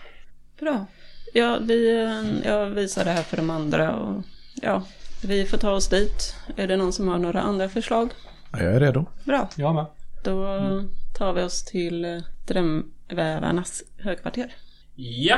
Bra. 0.59 0.85
Ja, 1.33 1.57
vi, 1.61 2.01
eh, 2.03 2.47
jag 2.51 2.65
visar 2.65 3.05
det 3.05 3.11
här 3.11 3.23
för 3.23 3.37
de 3.37 3.49
andra 3.49 3.95
och 3.95 4.23
ja, 4.61 4.83
vi 5.23 5.45
får 5.45 5.57
ta 5.57 5.71
oss 5.71 5.87
dit. 5.89 6.35
Är 6.55 6.67
det 6.67 6.77
någon 6.77 6.93
som 6.93 7.07
har 7.07 7.17
några 7.17 7.41
andra 7.41 7.69
förslag? 7.69 8.09
Ja, 8.51 8.59
Jag 8.59 8.73
är 8.75 8.79
redo. 8.79 9.05
Bra, 9.23 9.49
Jag 9.55 9.75
med. 9.75 9.85
då 10.23 10.59
tar 11.17 11.33
vi 11.33 11.41
oss 11.41 11.63
till 11.65 12.05
eh, 12.05 12.17
Drömvävarnas 12.47 13.83
högkvarter. 13.99 14.55
Ja. 14.95 15.37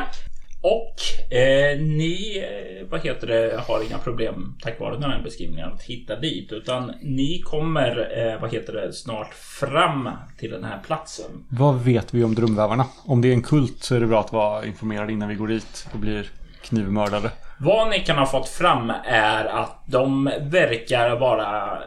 Och 0.65 1.34
eh, 1.38 1.80
ni, 1.80 2.38
eh, 2.38 2.88
vad 2.89 3.04
heter 3.04 3.28
det, 3.28 3.62
har 3.67 3.84
inga 3.84 3.97
problem 3.97 4.58
tack 4.62 4.80
vare 4.80 4.95
den 4.95 5.12
här 5.12 5.21
beskrivningen 5.23 5.73
att 5.73 5.82
hitta 5.82 6.15
dit. 6.15 6.51
Utan 6.51 6.91
ni 7.01 7.41
kommer, 7.45 8.17
eh, 8.17 8.41
vad 8.41 8.54
heter 8.54 8.73
det, 8.73 8.93
snart 8.93 9.34
fram 9.34 10.10
till 10.38 10.51
den 10.51 10.63
här 10.63 10.80
platsen. 10.86 11.45
Vad 11.49 11.75
vet 11.75 12.13
vi 12.13 12.23
om 12.23 12.36
drömvävarna? 12.36 12.86
Om 13.06 13.21
det 13.21 13.28
är 13.28 13.34
en 13.34 13.41
kult 13.41 13.84
så 13.84 13.95
är 13.95 13.99
det 13.99 14.08
bra 14.08 14.19
att 14.19 14.34
vara 14.34 14.65
informerad 14.65 15.12
innan 15.12 15.30
vi 15.30 15.36
går 15.36 15.47
dit 15.47 15.88
och 15.93 15.99
blir 15.99 16.32
knivmördade. 16.62 17.32
Vad 17.60 17.89
ni 17.89 17.99
kan 17.99 18.17
ha 18.17 18.25
fått 18.25 18.49
fram 18.49 18.89
är 19.06 19.45
att 19.45 19.84
de 19.88 20.32
verkar 20.41 21.15
vara 21.15 21.80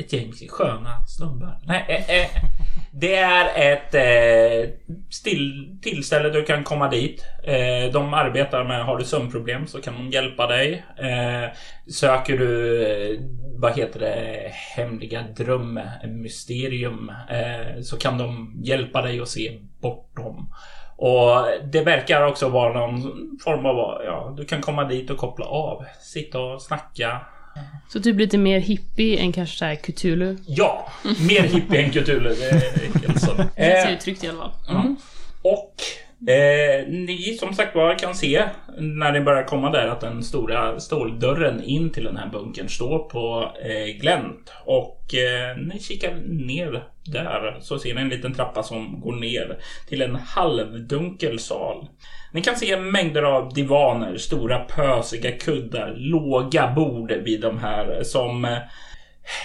ett 0.00 0.12
gäng 0.12 0.32
sköna 0.48 1.06
snubbar. 1.06 1.58
Nej, 1.64 1.84
eh, 1.88 2.20
eh, 2.20 2.26
det 2.92 3.16
är 3.16 3.72
ett 3.72 3.94
eh, 3.94 4.70
still, 5.10 5.78
tillställe 5.82 6.30
du 6.30 6.44
kan 6.44 6.64
komma 6.64 6.88
dit. 6.88 7.24
Eh, 7.42 7.92
de 7.92 8.14
arbetar 8.14 8.64
med, 8.64 8.84
har 8.84 8.98
du 8.98 9.04
sömnproblem 9.04 9.66
så 9.66 9.80
kan 9.80 9.94
de 9.94 10.10
hjälpa 10.10 10.46
dig. 10.46 10.84
Eh, 10.96 11.50
söker 11.92 12.38
du, 12.38 12.82
eh, 12.86 13.20
vad 13.58 13.76
heter 13.76 14.00
det, 14.00 14.50
hemliga 14.76 15.22
drömmysterium 15.36 17.12
eh, 17.30 17.82
så 17.82 17.96
kan 17.96 18.18
de 18.18 18.54
hjälpa 18.64 19.02
dig 19.02 19.20
att 19.20 19.28
se 19.28 19.58
bortom. 19.80 20.52
Och 20.96 21.46
det 21.72 21.82
verkar 21.82 22.26
också 22.26 22.48
vara 22.48 22.72
någon 22.72 23.02
form 23.44 23.66
av, 23.66 24.02
ja, 24.04 24.34
du 24.36 24.44
kan 24.44 24.60
komma 24.60 24.84
dit 24.84 25.10
och 25.10 25.16
koppla 25.16 25.46
av. 25.46 25.84
Sitta 26.00 26.38
och 26.40 26.62
snacka. 26.62 27.20
Så 27.92 28.00
typ 28.00 28.18
lite 28.18 28.38
mer 28.38 28.58
hippie 28.60 29.18
än 29.18 29.32
kanske 29.32 29.56
såhär 29.58 29.74
Cthulhu. 29.74 30.36
Ja, 30.46 30.88
mer 31.28 31.42
hippie 31.42 31.82
än 31.82 31.90
Cthulhu. 31.90 32.34
Det 32.34 32.44
är 32.50 33.06
helt 33.06 33.20
så. 33.20 33.32
Det 33.34 33.48
ser 33.56 33.86
Eh, 33.88 33.92
uttryckt 33.92 34.24
i 34.24 34.28
alla 34.28 34.38
fall. 34.38 34.52
ja. 34.68 34.84
Och 35.42 35.74
eh, 36.28 36.88
ni 36.88 37.36
som 37.40 37.54
sagt 37.54 37.74
var 37.74 37.98
kan 37.98 38.14
se 38.14 38.44
när 38.78 39.12
ni 39.12 39.20
börjar 39.20 39.42
komma 39.42 39.70
där 39.70 39.86
att 39.86 40.00
den 40.00 40.22
stora 40.22 40.80
ståldörren 40.80 41.62
in 41.62 41.90
till 41.90 42.04
den 42.04 42.16
här 42.16 42.28
bunkern 42.28 42.68
står 42.68 42.98
på 42.98 43.52
eh, 43.62 44.00
glänt. 44.00 44.52
Och 44.64 45.14
eh, 45.14 45.56
ni 45.56 45.80
kikar 45.80 46.14
ner 46.26 46.84
där 47.04 47.58
så 47.60 47.78
ser 47.78 47.94
ni 47.94 48.00
en 48.00 48.08
liten 48.08 48.34
trappa 48.34 48.62
som 48.62 49.00
går 49.00 49.16
ner 49.16 49.58
till 49.88 50.02
en 50.02 50.16
halvdunkel 50.16 51.38
sal. 51.38 51.88
Ni 52.32 52.42
kan 52.42 52.56
se 52.56 52.76
mängder 52.76 53.22
av 53.22 53.54
divaner, 53.54 54.16
stora 54.16 54.58
pösiga 54.58 55.32
kuddar, 55.32 55.94
låga 55.96 56.72
bord 56.76 57.12
vid 57.12 57.40
de 57.40 57.58
här 57.58 58.02
som 58.02 58.44
eh, 58.44 58.58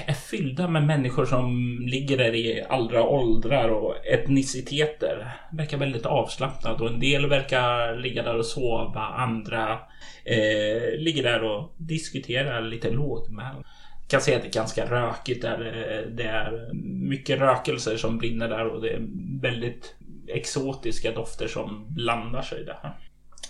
är 0.06 0.14
fyllda 0.14 0.68
med 0.68 0.84
människor 0.84 1.26
som 1.26 1.78
ligger 1.88 2.18
där 2.18 2.36
i 2.36 2.64
allra 2.70 3.04
åldrar 3.04 3.70
och 3.70 4.06
etniciteter. 4.06 5.32
Verkar 5.52 5.78
väldigt 5.78 6.06
avslappnat 6.06 6.82
och 6.82 6.88
en 6.88 7.00
del 7.00 7.30
verkar 7.30 7.96
ligga 7.96 8.24
där 8.24 8.38
och 8.38 8.46
sova. 8.46 9.02
Andra 9.02 9.80
eh, 10.24 11.00
ligger 11.00 11.24
där 11.24 11.44
och 11.44 11.76
diskuterar 11.78 12.62
lite 12.62 12.92
lågmält. 12.92 13.68
Kan 14.08 14.22
se 14.22 14.36
att 14.36 14.42
det 14.42 14.48
är 14.48 14.52
ganska 14.52 14.86
rökigt 14.86 15.42
där. 15.42 15.66
Eh, 15.66 16.10
det 16.12 16.24
är 16.24 16.74
mycket 17.10 17.40
rökelser 17.40 17.98
som 17.98 18.18
brinner 18.18 18.48
där 18.48 18.68
och 18.68 18.82
det 18.82 18.90
är 18.90 19.08
väldigt 19.42 19.96
exotiska 20.28 21.12
dofter 21.12 21.48
som 21.48 21.86
blandar 21.90 22.42
sig 22.42 22.66
där. 22.66 22.94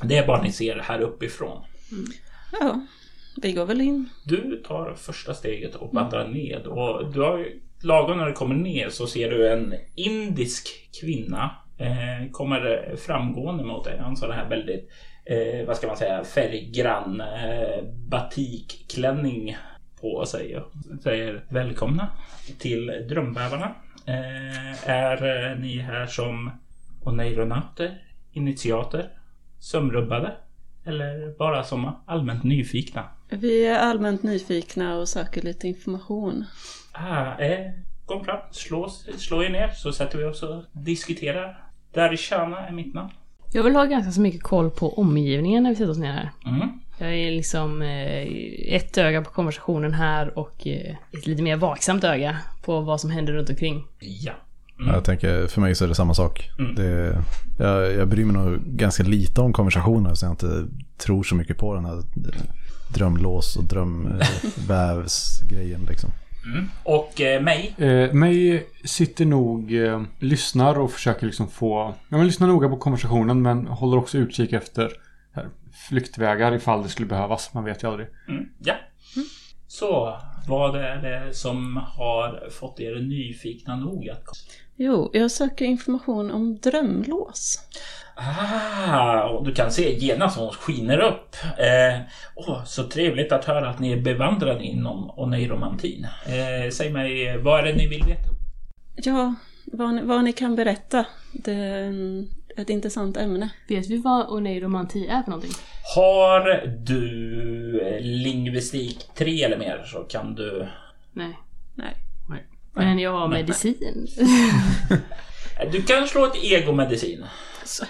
Det 0.04 0.17
är 0.17 0.28
bara 0.28 0.41
ni 0.41 0.52
ser 0.52 0.80
här 0.80 1.02
uppifrån. 1.02 1.63
Ja, 2.60 2.82
vi 3.41 3.52
går 3.52 3.65
väl 3.65 3.82
in. 3.82 4.10
Du 4.24 4.63
tar 4.67 4.93
första 4.93 5.34
steget 5.34 5.76
och 5.76 5.93
vandrar 5.93 6.28
ned 6.28 6.67
och 6.67 7.13
du 7.13 7.21
har 7.21 7.48
lagom 7.84 8.17
när 8.17 8.26
du 8.26 8.34
kommer 8.34 8.56
ner 8.56 8.89
så 8.89 9.08
ser 9.08 9.30
du 9.30 9.50
en 9.50 9.76
indisk 9.95 10.67
kvinna 11.02 11.52
eh, 11.78 12.32
kommer 12.32 12.95
framgående 12.98 13.63
mot 13.63 13.84
dig. 13.84 13.98
Han 14.00 14.15
har 14.21 14.28
den 14.28 14.38
här 14.38 14.50
väldigt, 14.50 14.91
eh, 15.26 15.67
vad 15.67 15.78
ska 15.78 15.88
man 15.88 15.98
säga, 15.98 16.24
färggrann 16.24 17.21
eh, 17.21 17.84
batikklänning 18.10 19.58
på 20.02 20.26
sig 20.26 20.58
och 20.58 20.71
säger 21.04 21.43
välkomna 21.50 22.10
till 22.60 23.06
Drömbävarna. 23.10 23.76
Eh, 24.06 24.89
är 24.89 25.50
eh, 25.52 25.60
ni 25.60 25.78
här 25.78 26.06
som 26.06 26.52
oneironauter, 27.02 28.02
initiater, 28.32 29.10
sömnrubbade 29.60 30.34
eller 30.86 31.38
bara 31.38 31.63
som 31.63 32.04
allmänt 32.06 32.43
nyfikna? 32.43 33.04
Vi 33.30 33.66
är 33.66 33.80
allmänt 33.80 34.24
nyfikna 34.24 34.98
och 34.98 35.10
söker 35.10 35.42
lite 35.42 35.68
information. 35.68 36.46
Ah, 36.92 37.38
eh, 37.38 37.72
kom 38.06 38.26
fram, 38.26 38.40
slå, 38.52 38.90
slå 39.18 39.44
er 39.44 39.50
ner 39.50 39.72
så 39.76 39.92
sätter 39.92 40.18
vi 40.18 40.24
oss 40.24 40.44
och 40.44 40.64
diskuterar. 40.72 41.60
Darishana 41.94 42.68
är 42.68 42.72
mitt 42.72 42.94
namn. 42.94 43.10
Jag 43.54 43.64
vill 43.64 43.76
ha 43.76 43.86
ganska 43.86 44.12
så 44.12 44.22
mycket 44.22 44.44
koll 44.44 44.70
på 44.70 45.00
omgivningen 45.00 45.64
när 45.64 45.70
vi 45.70 45.76
sätter 45.76 45.92
oss 45.92 45.98
ner 45.98 46.12
här. 46.12 46.32
Mm. 46.46 46.70
Jag 46.98 47.14
är 47.14 47.32
liksom 47.32 47.82
eh, 47.82 48.76
ett 48.76 48.98
öga 48.98 49.22
på 49.22 49.30
konversationen 49.30 49.94
här 49.94 50.40
och 50.40 50.68
eh, 50.68 50.96
ett 51.12 51.28
lite 51.28 51.44
mer 51.44 51.56
vaksamt 51.56 52.04
öga 52.04 52.38
på 52.66 52.82
vad 52.82 53.02
som 53.02 53.10
händer 53.10 53.34
runt 53.34 53.50
omkring. 53.50 53.84
Ja. 54.00 54.34
Jag 54.78 55.06
tänker, 55.06 55.48
för 55.48 55.62
mig 55.62 55.76
så 55.76 55.84
är 55.84 55.88
det 55.88 55.96
samma 55.96 56.14
sak. 56.14 56.50
Mm. 56.60 56.76
Det, 56.76 57.18
jag, 57.60 57.94
jag 57.94 58.08
bryr 58.08 58.26
mig 58.26 58.36
nog 58.36 58.60
ganska 58.62 59.04
lite 59.04 59.42
om 59.42 59.54
konversationer 59.54 60.14
så 60.14 60.26
jag 60.26 60.34
inte 60.34 60.68
tror 60.98 61.24
så 61.24 61.36
mycket 61.36 61.58
på 61.58 61.76
den 61.76 61.86
här 61.86 62.04
drömlås 62.93 63.58
och 63.58 63.63
drömvävsgrejen 63.63 65.86
liksom. 65.89 66.12
Mm. 66.45 66.69
Och 66.84 67.21
eh, 67.21 67.41
mig. 67.41 67.76
Eh, 67.78 68.13
mig 68.13 68.67
sitter 68.84 69.26
nog, 69.26 69.74
eh, 69.74 70.04
lyssnar 70.19 70.80
och 70.80 70.91
försöker 70.91 71.26
liksom 71.26 71.48
få... 71.48 71.93
Ja, 72.10 72.17
men 72.17 72.28
lyssnar 72.28 72.48
noga 72.48 72.69
på 72.69 72.78
konversationen 72.78 73.41
men 73.41 73.67
håller 73.67 73.98
också 73.98 74.17
utkik 74.17 74.54
efter 74.54 74.91
här, 75.34 75.50
flyktvägar 75.89 76.56
ifall 76.56 76.84
det 76.84 76.89
skulle 76.89 77.08
behövas. 77.08 77.54
Man 77.54 77.63
vet 77.63 77.84
ju 77.84 77.88
aldrig. 77.88 78.08
Mm. 78.28 78.45
Ja. 78.60 78.76
Så, 79.67 80.19
vad 80.48 80.76
är 80.76 80.95
det 80.95 81.34
som 81.34 81.78
har 81.78 82.50
fått 82.52 82.80
er 82.80 82.95
nyfikna 82.95 83.76
nog 83.76 84.10
att 84.10 84.24
Jo, 84.78 85.10
jag 85.13 85.32
söker 85.32 85.65
information 85.65 86.32
om 86.32 86.58
drömlås. 86.58 87.60
Ah, 88.15 89.23
och 89.23 89.45
du 89.45 89.54
kan 89.54 89.71
se 89.71 89.93
genast 89.93 90.38
hon 90.38 90.51
skiner 90.51 90.99
upp. 90.99 91.36
Eh, 91.58 91.99
åh, 92.36 92.63
så 92.65 92.84
trevligt 92.84 93.32
att 93.32 93.45
höra 93.45 93.69
att 93.69 93.80
ni 93.80 93.91
är 93.91 94.01
bevandrade 94.01 94.63
inom 94.63 95.12
oneiromantin. 95.15 96.08
Eh, 96.25 96.69
säg 96.71 96.89
mig, 96.89 97.38
vad 97.38 97.60
är 97.60 97.63
det 97.63 97.73
ni 97.73 97.88
vill 97.88 98.04
veta? 98.04 98.30
Ja, 98.95 99.36
vad 99.65 99.93
ni, 99.93 100.01
vad 100.01 100.23
ni 100.23 100.34
kan 100.34 100.56
berätta. 100.56 101.06
Det 101.34 101.54
är 101.54 102.23
ett 102.58 102.69
intressant 102.69 103.17
ämne. 103.17 103.49
Vet 103.67 103.89
vi 103.89 103.97
vad 103.97 104.30
oneiromanti 104.30 105.08
är 105.08 105.23
för 105.23 105.30
någonting? 105.30 105.54
Har 105.95 106.67
du 106.67 107.99
lingvistik 108.01 108.99
3 109.15 109.43
eller 109.43 109.58
mer 109.58 109.84
så 109.86 109.99
kan 109.99 110.36
du... 110.36 110.67
Nej. 111.13 111.39
Nej. 111.75 111.95
Men 112.73 112.99
jag 112.99 113.12
har 113.12 113.28
medicin. 113.28 114.08
Du 115.71 115.82
kan 115.82 116.08
slå 116.08 116.25
ett 116.25 116.43
egomedicin. 116.43 117.25
Så, 117.65 117.86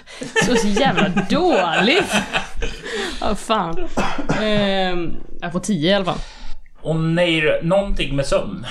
så 0.56 0.68
jävla 0.68 1.08
dåligt! 1.08 2.12
Ja, 3.20 3.34
fan. 3.34 3.88
Ehm, 4.42 5.16
jag 5.40 5.52
får 5.52 5.60
10 5.60 5.90
i 5.90 5.94
alla 5.94 6.04
fall. 6.04 6.18
Oneir, 6.82 7.62
någonting 7.62 8.16
med 8.16 8.26
sömn. 8.26 8.66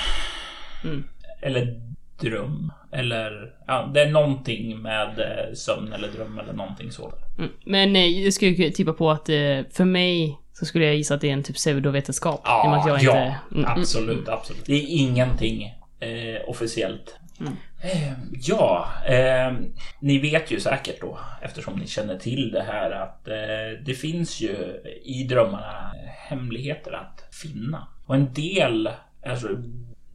Mm. 0.84 1.04
Eller 1.42 1.82
dröm. 2.20 2.72
Eller, 2.92 3.54
ja, 3.68 3.92
det 3.94 4.02
är 4.02 4.10
någonting 4.10 4.82
med 4.82 5.20
eh, 5.20 5.54
sömn 5.54 5.94
eller 5.94 6.08
dröm 6.08 6.40
eller 6.40 6.54
någonting 6.54 6.92
sådant. 6.92 7.38
Mm. 7.38 7.52
Men 7.66 7.96
eh, 7.96 8.06
jag 8.06 8.34
skulle 8.34 8.72
tippa 8.72 8.94
på 8.94 9.12
att 9.12 9.30
eh, 9.30 9.36
för 9.72 9.86
mig 9.86 10.40
så 10.54 10.66
skulle 10.66 10.86
jag 10.86 10.96
gissa 10.96 11.16
att 11.16 11.22
det 11.22 11.30
är 11.30 11.34
en 11.34 11.44
typ 11.44 11.56
pseudovetenskap. 11.56 12.40
Och 12.40 12.46
Ja, 12.46 12.84
jag 12.88 13.04
ja 13.04 13.26
inte... 13.26 13.36
Mm. 13.52 13.66
absolut, 13.80 14.30
absolut. 14.30 14.66
Det 14.66 14.74
är 14.74 14.86
ingenting 14.88 15.64
eh, 16.00 16.50
officiellt. 16.50 17.16
Mm. 17.40 17.54
Eh, 17.82 18.14
ja, 18.42 18.90
eh, 19.06 19.54
ni 20.00 20.20
vet 20.20 20.52
ju 20.52 20.60
säkert 20.60 21.02
då, 21.02 21.20
eftersom 21.42 21.80
ni 21.80 21.88
känner 21.88 22.18
till 22.18 22.52
det 22.52 22.64
här, 22.64 22.92
att 22.92 23.28
eh, 23.28 23.84
det 23.86 23.94
finns 23.94 24.42
ju 24.42 24.82
i 25.04 25.24
drömmarna 25.24 25.94
hemligheter 26.28 26.92
att 26.92 27.36
finna. 27.36 27.88
Och 28.06 28.16
en 28.16 28.34
del 28.34 28.90
är 29.22 29.36
så 29.36 29.48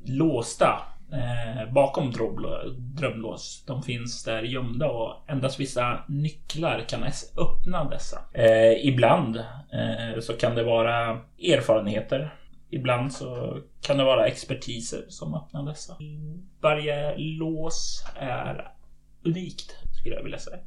låsta 0.05 0.83
eh, 1.13 1.73
bakom 1.73 2.13
drömlås. 2.77 3.65
De 3.67 3.83
finns 3.83 4.25
där 4.25 4.43
gömda 4.43 4.89
och 4.89 5.25
endast 5.27 5.61
vissa 5.61 6.05
nycklar 6.09 6.85
kan 6.89 7.05
öppna 7.37 7.85
dessa. 7.85 8.19
Eh, 8.35 8.87
ibland 8.87 9.37
eh, 9.73 10.21
så 10.21 10.33
kan 10.33 10.55
det 10.55 10.63
vara 10.63 11.21
erfarenheter. 11.39 12.35
Ibland 12.71 13.13
så 13.13 13.59
kan 13.81 13.97
det 13.97 14.05
vara 14.05 14.27
expertiser 14.27 15.05
som 15.09 15.35
öppnar 15.35 15.63
dessa. 15.63 15.97
Varje 16.61 17.17
lås 17.17 18.05
är 18.17 18.73
unikt, 19.25 19.77
skulle 20.01 20.15
jag 20.15 20.23
vilja 20.23 20.39
säga. 20.39 20.59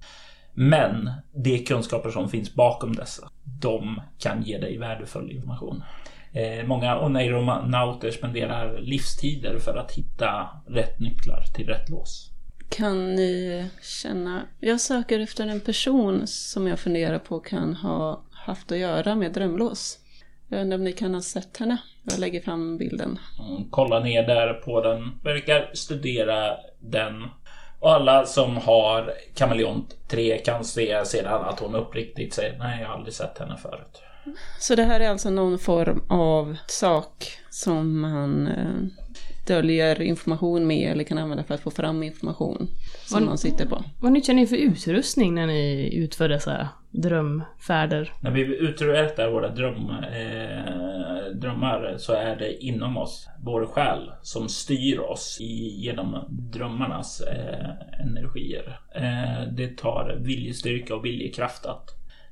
Men 0.53 1.11
de 1.31 1.59
kunskaper 1.59 2.09
som 2.09 2.29
finns 2.29 2.53
bakom 2.55 2.95
dessa, 2.95 3.29
de 3.43 4.01
kan 4.19 4.43
ge 4.43 4.57
dig 4.57 4.77
värdefull 4.77 5.31
information. 5.31 5.83
Eh, 6.33 6.65
många 6.65 6.99
oneironauter 6.99 8.11
spenderar 8.11 8.81
livstider 8.81 9.59
för 9.59 9.77
att 9.77 9.91
hitta 9.91 10.49
rätt 10.67 10.99
nycklar 10.99 11.43
till 11.55 11.67
rätt 11.67 11.89
lås. 11.89 12.29
Kan 12.69 13.15
ni 13.15 13.65
känna... 13.81 14.41
Jag 14.59 14.81
söker 14.81 15.19
efter 15.19 15.47
en 15.47 15.59
person 15.59 16.27
som 16.27 16.67
jag 16.67 16.79
funderar 16.79 17.19
på 17.19 17.39
kan 17.39 17.75
ha 17.75 18.23
haft 18.31 18.71
att 18.71 18.77
göra 18.77 19.15
med 19.15 19.33
drömlås. 19.33 19.99
Jag 20.47 20.61
undrar 20.61 20.77
om 20.77 20.83
ni 20.83 20.93
kan 20.93 21.13
ha 21.13 21.21
sett 21.21 21.57
henne. 21.57 21.77
Jag 22.03 22.19
lägger 22.19 22.41
fram 22.41 22.77
bilden. 22.77 23.19
Mm, 23.39 23.69
kolla 23.69 23.99
ner 23.99 24.27
där 24.27 24.53
på 24.53 24.81
den, 24.81 25.19
verkar 25.23 25.69
studera 25.73 26.57
den. 26.79 27.23
Och 27.79 27.93
alla 27.93 28.25
som 28.25 28.57
har 28.57 29.13
kameleont 29.35 29.95
3 30.07 30.37
kan 30.37 30.65
se 30.65 31.05
sedan 31.05 31.41
att 31.41 31.59
hon 31.59 31.75
uppriktigt 31.75 32.33
säger 32.33 32.57
nej, 32.57 32.81
jag 32.81 32.87
har 32.87 32.95
aldrig 32.95 33.13
sett 33.13 33.37
henne 33.37 33.57
förut. 33.57 34.01
Så 34.59 34.75
det 34.75 34.83
här 34.83 34.99
är 34.99 35.09
alltså 35.09 35.29
någon 35.29 35.59
form 35.59 36.03
av 36.09 36.57
sak 36.67 37.37
som 37.49 38.01
man 38.01 38.47
eh, 38.47 39.02
döljer 39.47 40.01
information 40.01 40.67
med 40.67 40.91
eller 40.91 41.03
kan 41.03 41.17
använda 41.17 41.43
för 41.43 41.53
att 41.53 41.61
få 41.61 41.71
fram 41.71 42.03
information 42.03 42.67
som 43.05 43.19
Vad- 43.19 43.27
man 43.27 43.37
sitter 43.37 43.65
på. 43.65 43.83
Vad 43.99 44.11
nyttjar 44.11 44.33
ni 44.33 44.47
för 44.47 44.55
utrustning 44.55 45.33
när 45.35 45.47
ni 45.47 45.89
utför 45.95 46.29
dessa 46.29 46.69
drömfärder? 46.91 48.13
När 48.21 48.31
vi 48.31 48.41
uträttar 48.41 49.29
våra 49.31 49.49
dröm, 49.49 49.89
eh, 49.89 51.31
drömmar 51.35 51.95
så 51.97 52.13
är 52.13 52.35
det 52.35 52.63
inom 52.63 52.97
oss, 52.97 53.29
vår 53.43 53.65
själ, 53.65 54.11
som 54.21 54.49
styr 54.49 54.99
oss 54.99 55.37
i, 55.41 55.67
genom 55.81 56.25
drömmarnas 56.29 57.21
eh, 57.21 58.01
energier. 58.01 58.79
Eh, 58.95 59.47
det 59.51 59.77
tar 59.77 60.17
viljestyrka 60.21 60.95
och 60.95 61.05
viljekraft 61.05 61.65
att 61.65 61.89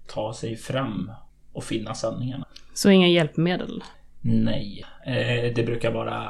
ta 0.07 0.33
sig 0.33 0.55
fram 0.55 1.11
och 1.53 1.63
finna 1.63 1.93
sanningarna. 1.93 2.45
Så 2.73 2.89
inga 2.89 3.07
hjälpmedel? 3.07 3.83
Nej, 4.21 4.85
eh, 5.05 5.53
det 5.55 5.65
brukar 5.65 5.91
vara 5.91 6.29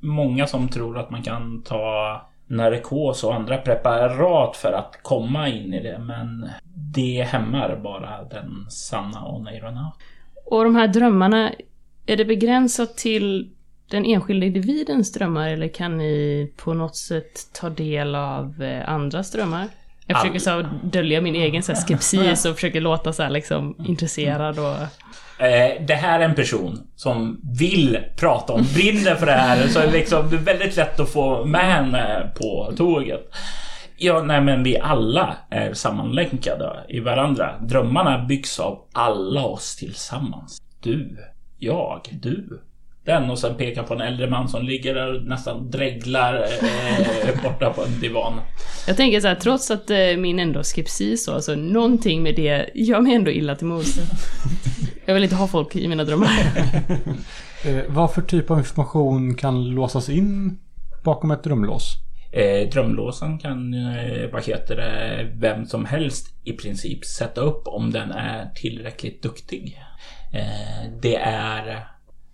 många 0.00 0.46
som 0.46 0.68
tror 0.68 0.98
att 0.98 1.10
man 1.10 1.22
kan 1.22 1.62
ta 1.62 2.22
narkos 2.46 3.24
och 3.24 3.34
andra 3.34 3.58
preparat 3.58 4.56
för 4.56 4.72
att 4.72 4.98
komma 5.02 5.48
in 5.48 5.74
i 5.74 5.82
det, 5.82 5.98
men 5.98 6.50
det 6.74 7.22
hämmar 7.22 7.80
bara 7.82 8.24
den 8.24 8.66
sanna 8.70 9.28
oneironaut. 9.28 9.94
Och 10.46 10.64
de 10.64 10.76
här 10.76 10.88
drömmarna, 10.88 11.52
är 12.06 12.16
det 12.16 12.24
begränsat 12.24 12.96
till 12.96 13.50
den 13.90 14.04
enskilda 14.04 14.46
individens 14.46 15.12
drömmar 15.12 15.48
eller 15.48 15.68
kan 15.68 15.98
ni 15.98 16.52
på 16.56 16.74
något 16.74 16.96
sätt 16.96 17.52
ta 17.52 17.70
del 17.70 18.14
av 18.14 18.62
eh, 18.62 18.88
andras 18.88 19.32
drömmar? 19.32 19.68
Jag 20.08 20.20
försöker 20.20 20.38
så 20.38 20.64
dölja 20.82 21.20
min 21.20 21.34
egen 21.34 21.62
så 21.62 21.72
här, 21.72 21.80
skepsis 21.80 22.44
och 22.44 22.54
försöker 22.54 22.80
låta 22.80 23.12
så 23.12 23.22
här, 23.22 23.30
liksom 23.30 23.76
intresserad 23.86 24.58
och... 24.58 24.76
Eh, 25.44 25.82
det 25.86 25.94
här 25.94 26.20
är 26.20 26.24
en 26.24 26.34
person 26.34 26.86
som 26.96 27.40
vill 27.58 27.98
prata 28.16 28.52
om, 28.52 28.64
brinner 28.74 29.14
för 29.14 29.26
det 29.26 29.32
här, 29.32 29.68
så 29.68 29.78
är 29.78 29.92
liksom, 29.92 30.30
det 30.30 30.36
är 30.36 30.40
väldigt 30.40 30.76
lätt 30.76 31.00
att 31.00 31.12
få 31.12 31.44
med 31.44 31.72
henne 31.72 32.32
på 32.38 32.72
tåget. 32.76 33.30
Ja, 33.96 34.22
nej 34.22 34.40
men 34.40 34.62
vi 34.62 34.78
alla 34.78 35.36
är 35.50 35.72
sammanlänkade 35.72 36.84
i 36.88 37.00
varandra. 37.00 37.58
Drömmarna 37.60 38.24
byggs 38.24 38.60
av 38.60 38.78
alla 38.92 39.44
oss 39.44 39.76
tillsammans. 39.76 40.58
Du, 40.82 41.16
jag, 41.58 42.00
du. 42.22 42.60
Den 43.08 43.30
och 43.30 43.38
sen 43.38 43.56
pekar 43.56 43.82
på 43.82 43.94
en 43.94 44.00
äldre 44.00 44.30
man 44.30 44.48
som 44.48 44.64
ligger 44.64 44.94
där 44.94 45.14
och 45.14 45.22
nästan 45.22 45.70
dreglar 45.70 46.34
eh, 46.34 47.42
borta 47.42 47.72
på 47.72 47.84
en 47.84 48.00
divan. 48.00 48.40
Jag 48.86 48.96
tänker 48.96 49.20
så 49.20 49.28
här, 49.28 49.34
trots 49.34 49.70
att 49.70 49.90
eh, 49.90 50.16
min 50.18 50.38
ändå 50.38 50.62
skepsis 50.62 51.24
så, 51.24 51.34
alltså 51.34 51.54
någonting 51.54 52.22
med 52.22 52.34
det 52.34 52.70
gör 52.74 53.00
mig 53.00 53.14
ändå 53.14 53.30
illa 53.30 53.54
till 53.54 53.66
mods. 53.66 53.98
Jag 55.04 55.14
vill 55.14 55.22
inte 55.22 55.36
ha 55.36 55.46
folk 55.46 55.76
i 55.76 55.88
mina 55.88 56.04
drömmar. 56.04 56.28
Eh, 57.64 57.82
vad 57.88 58.12
för 58.12 58.22
typ 58.22 58.50
av 58.50 58.58
information 58.58 59.34
kan 59.34 59.64
låsas 59.70 60.08
in 60.08 60.58
bakom 61.04 61.30
ett 61.30 61.42
drömlås? 61.42 61.94
Eh, 62.32 62.68
drömlåsen 62.68 63.38
kan, 63.38 63.74
eh, 63.74 64.30
vad 64.32 64.44
heter 64.44 64.76
det, 64.76 65.30
vem 65.34 65.66
som 65.66 65.84
helst 65.84 66.26
i 66.44 66.52
princip 66.52 67.04
sätta 67.04 67.40
upp 67.40 67.62
om 67.66 67.92
den 67.92 68.10
är 68.12 68.50
tillräckligt 68.54 69.22
duktig. 69.22 69.78
Eh, 70.32 70.90
det 71.02 71.16
är 71.16 71.88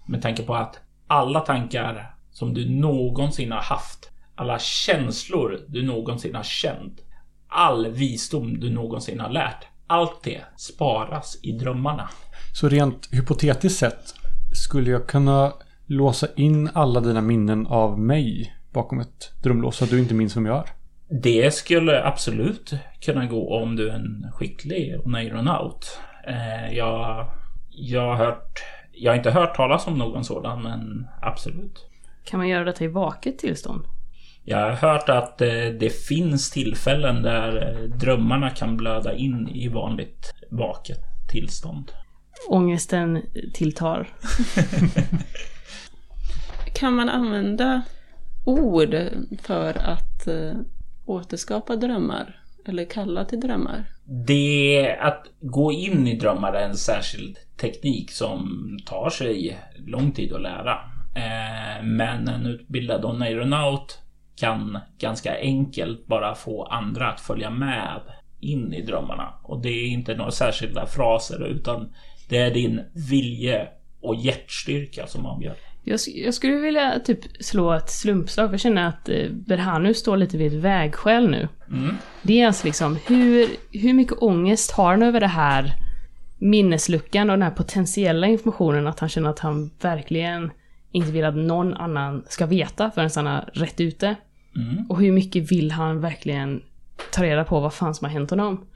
med 0.07 0.23
tanke 0.23 0.43
på 0.43 0.55
att 0.55 0.81
alla 1.07 1.41
tankar 1.41 2.15
som 2.31 2.55
du 2.55 2.71
någonsin 2.71 3.53
har 3.53 3.61
haft, 3.61 4.11
alla 4.35 4.59
känslor 4.59 5.61
du 5.69 5.87
någonsin 5.87 6.35
har 6.35 6.43
känt, 6.43 7.01
all 7.49 7.87
visdom 7.87 8.61
du 8.61 8.71
någonsin 8.71 9.21
har 9.21 9.31
lärt, 9.31 9.65
allt 9.87 10.23
det 10.23 10.41
sparas 10.57 11.39
i 11.43 11.53
drömmarna. 11.53 12.09
Så 12.55 12.69
rent 12.69 13.09
hypotetiskt 13.13 13.79
sett 13.79 14.15
skulle 14.55 14.91
jag 14.91 15.07
kunna 15.07 15.53
låsa 15.87 16.27
in 16.37 16.71
alla 16.75 17.01
dina 17.01 17.21
minnen 17.21 17.67
av 17.67 17.99
mig 17.99 18.55
bakom 18.73 19.01
ett 19.01 19.33
drömlås 19.43 19.77
så 19.77 19.85
att 19.85 19.91
du 19.91 19.99
inte 19.99 20.15
minns 20.15 20.37
vem 20.37 20.47
jag 20.47 20.59
är? 20.59 20.65
Det 21.23 21.55
skulle 21.55 22.05
absolut 22.05 22.75
kunna 23.01 23.27
gå 23.27 23.63
om 23.63 23.77
du 23.77 23.91
är 23.91 23.95
en 23.95 24.27
skicklig 24.33 25.01
oneironaut. 25.05 25.99
Eh, 26.27 26.77
jag, 26.77 27.31
jag 27.71 28.17
har 28.17 28.17
hört... 28.17 28.63
Jag 28.97 29.13
har 29.13 29.17
inte 29.17 29.31
hört 29.31 29.57
talas 29.57 29.87
om 29.87 29.99
någon 29.99 30.25
sådan, 30.25 30.63
men 30.63 31.07
absolut. 31.23 31.87
Kan 32.25 32.39
man 32.39 32.49
göra 32.49 32.65
detta 32.65 32.85
i 32.85 32.89
vaket 32.89 33.39
tillstånd? 33.39 33.85
Jag 34.45 34.59
har 34.59 34.73
hört 34.73 35.09
att 35.09 35.41
eh, 35.41 35.49
det 35.81 36.07
finns 36.07 36.51
tillfällen 36.51 37.23
där 37.23 37.69
eh, 37.69 37.79
drömmarna 37.99 38.51
kan 38.51 38.77
blöda 38.77 39.15
in 39.15 39.49
i 39.49 39.69
vanligt 39.69 40.35
vaket 40.51 41.01
tillstånd. 41.29 41.93
Ångesten 42.49 43.23
tilltar. 43.55 44.09
Kan 46.75 46.95
man 46.95 47.09
använda 47.09 47.83
ord 48.45 48.97
för 49.43 49.79
att 49.79 50.27
eh, 50.27 50.53
återskapa 51.07 51.77
drömmar? 51.77 52.44
Eller 52.67 52.85
kalla 52.85 53.25
till 53.25 53.41
drömmar? 53.41 53.85
Det 54.05 54.97
att 55.01 55.27
gå 55.41 55.73
in 55.73 56.07
i 56.07 56.17
drömmar 56.17 56.53
är 56.53 56.69
en 56.69 56.77
särskild 56.77 57.39
teknik 57.61 58.11
som 58.11 58.69
tar 58.87 59.11
sig 59.11 59.59
lång 59.87 60.13
tid 60.13 60.33
att 60.33 60.43
lära. 60.43 60.73
Eh, 61.15 61.85
men 61.85 62.29
en 62.29 62.47
utbildad 62.47 63.05
oneironaut 63.05 63.99
kan 64.37 64.79
ganska 64.99 65.41
enkelt 65.41 66.07
bara 66.07 66.35
få 66.35 66.65
andra 66.65 67.09
att 67.09 67.21
följa 67.21 67.51
med 67.51 68.01
in 68.41 68.75
i 68.75 68.83
drömmarna. 68.83 69.35
Och 69.43 69.63
det 69.63 69.69
är 69.69 69.87
inte 69.87 70.15
några 70.15 70.31
särskilda 70.31 70.87
fraser 70.87 71.47
utan 71.47 71.95
det 72.29 72.39
är 72.39 72.55
din 72.55 72.81
vilje 73.11 73.69
och 74.01 74.15
hjärtstyrka 74.15 75.07
som 75.07 75.27
avgör. 75.27 75.55
Jag, 75.85 76.01
jag 76.07 76.35
skulle 76.35 76.57
vilja 76.57 76.99
typ 76.99 77.21
slå 77.41 77.73
ett 77.73 77.91
slumpslag, 77.91 78.49
för 78.49 78.55
jag 78.55 78.61
känner 78.61 78.89
att 78.89 79.09
eh, 79.09 79.31
Berhanu 79.31 79.95
står 79.95 80.17
lite 80.17 80.37
vid 80.37 80.47
ett 80.47 80.63
vägskäl 80.63 81.31
nu. 81.31 81.49
Mm. 81.71 81.97
Är 82.29 82.47
alltså 82.47 82.67
liksom, 82.67 82.99
hur, 83.07 83.49
hur 83.71 83.93
mycket 83.93 84.23
ångest 84.23 84.71
har 84.71 84.91
han 84.91 85.03
över 85.03 85.21
det 85.21 85.27
här 85.27 85.75
minnesluckan 86.39 87.31
och 87.31 87.37
den 87.37 87.43
här 87.43 87.51
potentiella 87.51 88.27
informationen 88.27 88.87
att 88.87 89.01
han 89.01 89.09
känner 89.09 89.31
att 89.31 89.39
han 89.39 89.71
verkligen 89.81 90.51
inte 90.93 91.13
vill 91.13 91.25
att 91.25 91.37
någon 91.37 91.75
annan 91.75 92.25
ska 92.29 92.47
veta 92.47 92.91
förrän 92.91 93.11
han 93.17 93.27
är 93.27 93.51
rätt 93.53 93.81
ute. 93.81 94.15
Mm. 94.57 94.87
Och 94.89 95.01
hur 95.01 95.13
mycket 95.13 95.53
vill 95.53 95.71
han 95.71 96.01
verkligen 96.01 96.63
ta 97.13 97.23
reda 97.23 97.45
på 97.45 97.61
vad 97.61 97.75
fan 97.75 97.95
som 97.95 98.05
har 98.05 98.13
hänt 98.13 98.31
honom? 98.31 98.67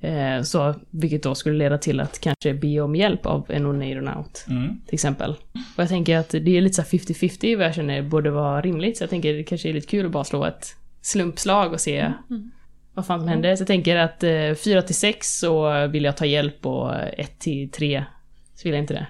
Eh, 0.00 0.42
så, 0.42 0.74
vilket 0.90 1.22
då 1.22 1.34
skulle 1.34 1.58
leda 1.58 1.78
till 1.78 2.00
att 2.00 2.20
kanske 2.20 2.54
be 2.54 2.80
om 2.80 2.96
hjälp 2.96 3.26
av 3.26 3.46
en 3.48 3.66
oneironaut 3.66 4.44
Mm. 4.48 4.80
till 4.86 4.94
exempel. 4.94 5.30
Och 5.76 5.82
jag 5.82 5.88
tänker 5.88 6.18
att 6.18 6.28
det 6.30 6.56
är 6.56 6.60
lite 6.60 6.74
så 6.74 6.82
här 6.82 6.88
50-50 6.88 7.56
vad 7.56 7.66
jag 7.66 7.74
känner 7.74 8.02
borde 8.02 8.30
vara 8.30 8.60
rimligt. 8.60 8.96
Så 8.96 9.02
jag 9.02 9.10
tänker 9.10 9.34
det 9.34 9.44
kanske 9.44 9.68
är 9.68 9.72
lite 9.72 9.86
kul 9.86 10.06
att 10.06 10.12
bara 10.12 10.24
slå 10.24 10.44
ett 10.44 10.76
slumpslag 11.02 11.72
och 11.72 11.80
se 11.80 12.12
vad 12.94 13.06
fan 13.06 13.20
som 13.20 13.28
händer. 13.28 13.56
Så 13.56 13.60
jag 13.60 13.66
tänker 13.66 13.96
att 13.96 14.22
eh, 14.22 14.54
4 14.64 14.82
till 14.82 14.94
6 14.94 15.38
så 15.38 15.86
vill 15.86 16.04
jag 16.04 16.16
ta 16.16 16.26
hjälp 16.26 16.66
och 16.66 16.94
1 17.16 17.38
till 17.38 17.70
3 17.70 18.04
så 18.54 18.62
vill 18.64 18.72
jag 18.74 18.82
inte 18.82 18.94
det. 18.94 19.06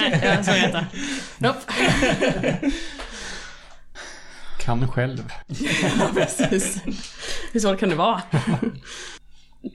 Nej, 0.00 0.20
jag 0.24 0.44
såg 0.44 0.54
inte. 0.56 0.86
Nope. 1.38 1.58
Kan 4.60 4.88
själv. 4.88 5.22
Precis. 6.14 6.82
Hur 7.52 7.60
svårt 7.60 7.80
kan 7.80 7.88
det 7.88 7.94
vara? 7.94 8.22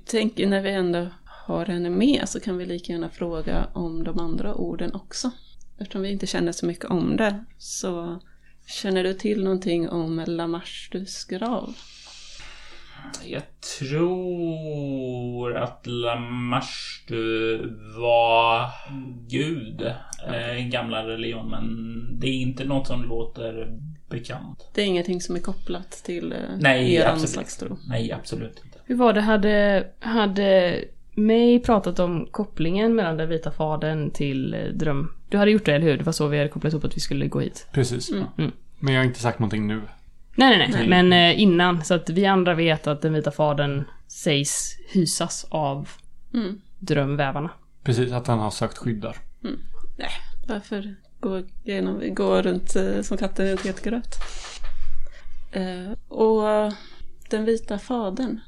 Tänk 0.06 0.38
när 0.38 0.62
vi 0.62 0.70
ändå 0.70 1.08
har 1.26 1.66
henne 1.66 1.90
med 1.90 2.30
så 2.30 2.40
kan 2.40 2.58
vi 2.58 2.66
lika 2.66 2.94
gärna 2.94 3.10
fråga 3.10 3.68
om 3.74 4.04
de 4.04 4.20
andra 4.20 4.56
orden 4.56 4.94
också. 4.94 5.32
Eftersom 5.78 6.02
vi 6.02 6.12
inte 6.12 6.28
känner 6.28 6.52
så 6.52 6.66
mycket 6.66 6.86
om 6.86 7.18
det. 7.18 7.46
Så 7.58 8.22
känner 8.68 9.04
du 9.04 9.14
till 9.14 9.44
någonting 9.44 9.90
om 9.90 10.24
Lamashtus 10.28 11.26
grav? 11.26 11.76
Jag 13.26 13.44
tror 13.80 15.58
att 15.58 15.88
Lamashtu 15.88 17.58
var 18.00 18.70
gud 19.28 19.82
eh, 20.28 20.66
i 20.66 20.70
gamla 20.70 21.08
religion 21.08 21.50
men 21.50 21.68
det 22.20 22.28
är 22.28 22.42
inte 22.42 22.66
något 22.66 22.88
som 22.88 23.04
låter 23.04 23.80
bekant. 24.10 24.70
Det 24.74 24.82
är 24.82 24.86
ingenting 24.86 25.22
som 25.22 25.36
är 25.36 25.40
kopplat 25.40 25.92
till 25.92 26.32
eh, 26.32 26.40
Nej, 26.60 26.94
er 26.94 27.02
absolut. 27.02 27.22
anslagstro. 27.22 27.78
Nej, 27.88 28.12
absolut 28.12 28.62
inte. 28.66 28.77
Hur 28.88 28.96
var 28.96 29.14
det, 29.14 29.22
hade, 29.22 29.88
hade 30.00 30.84
May 31.16 31.60
pratat 31.60 32.00
om 32.00 32.28
kopplingen 32.32 32.96
mellan 32.96 33.18
den 33.18 33.30
vita 33.30 33.52
fadern 33.52 34.12
till 34.12 34.54
eh, 34.54 34.60
dröm? 34.60 35.14
Du 35.30 35.38
hade 35.38 35.52
gjort 35.52 35.66
det, 35.66 35.74
eller 35.76 35.86
hur? 35.86 35.98
Det 35.98 36.04
var 36.04 36.14
så 36.14 36.28
vi 36.28 36.38
hade 36.38 36.50
kopplat 36.50 36.74
ihop 36.74 36.84
att 36.84 36.96
vi 36.96 37.00
skulle 37.00 37.28
gå 37.28 37.40
hit. 37.40 37.68
Precis. 37.72 38.12
Mm. 38.12 38.52
Men 38.80 38.94
jag 38.94 39.02
har 39.02 39.06
inte 39.06 39.20
sagt 39.20 39.40
någonting 39.40 39.68
nu. 39.68 39.82
Nej, 40.36 40.58
nej, 40.58 40.70
nej. 40.72 40.88
Men 40.88 41.14
eh, 41.14 41.42
innan, 41.42 41.84
så 41.84 41.94
att 41.94 42.10
vi 42.10 42.26
andra 42.26 42.54
vet 42.54 42.88
att 42.88 43.02
den 43.02 43.14
vita 43.14 43.32
fadern 43.32 43.84
sägs 44.08 44.78
hysas 44.94 45.46
av 45.50 45.90
Mm. 46.34 46.62
drömvävarna. 46.80 47.50
Precis, 47.84 48.12
att 48.12 48.28
han 48.28 48.40
har 48.40 48.52
sökt 48.52 48.78
skydd 48.78 49.02
där. 49.02 49.16
Nej, 49.98 50.10
varför 50.48 50.96
gå, 51.20 51.42
genom, 51.64 52.16
gå 52.16 52.42
runt 52.42 52.76
eh, 52.76 53.02
som 53.02 53.18
katten 53.18 53.48
runt 53.48 53.66
het 53.66 53.84
gröt? 53.84 54.16
Eh, 55.52 55.92
och 56.08 56.74
den 57.30 57.46
vita 57.46 57.80
fadern. 57.80 58.40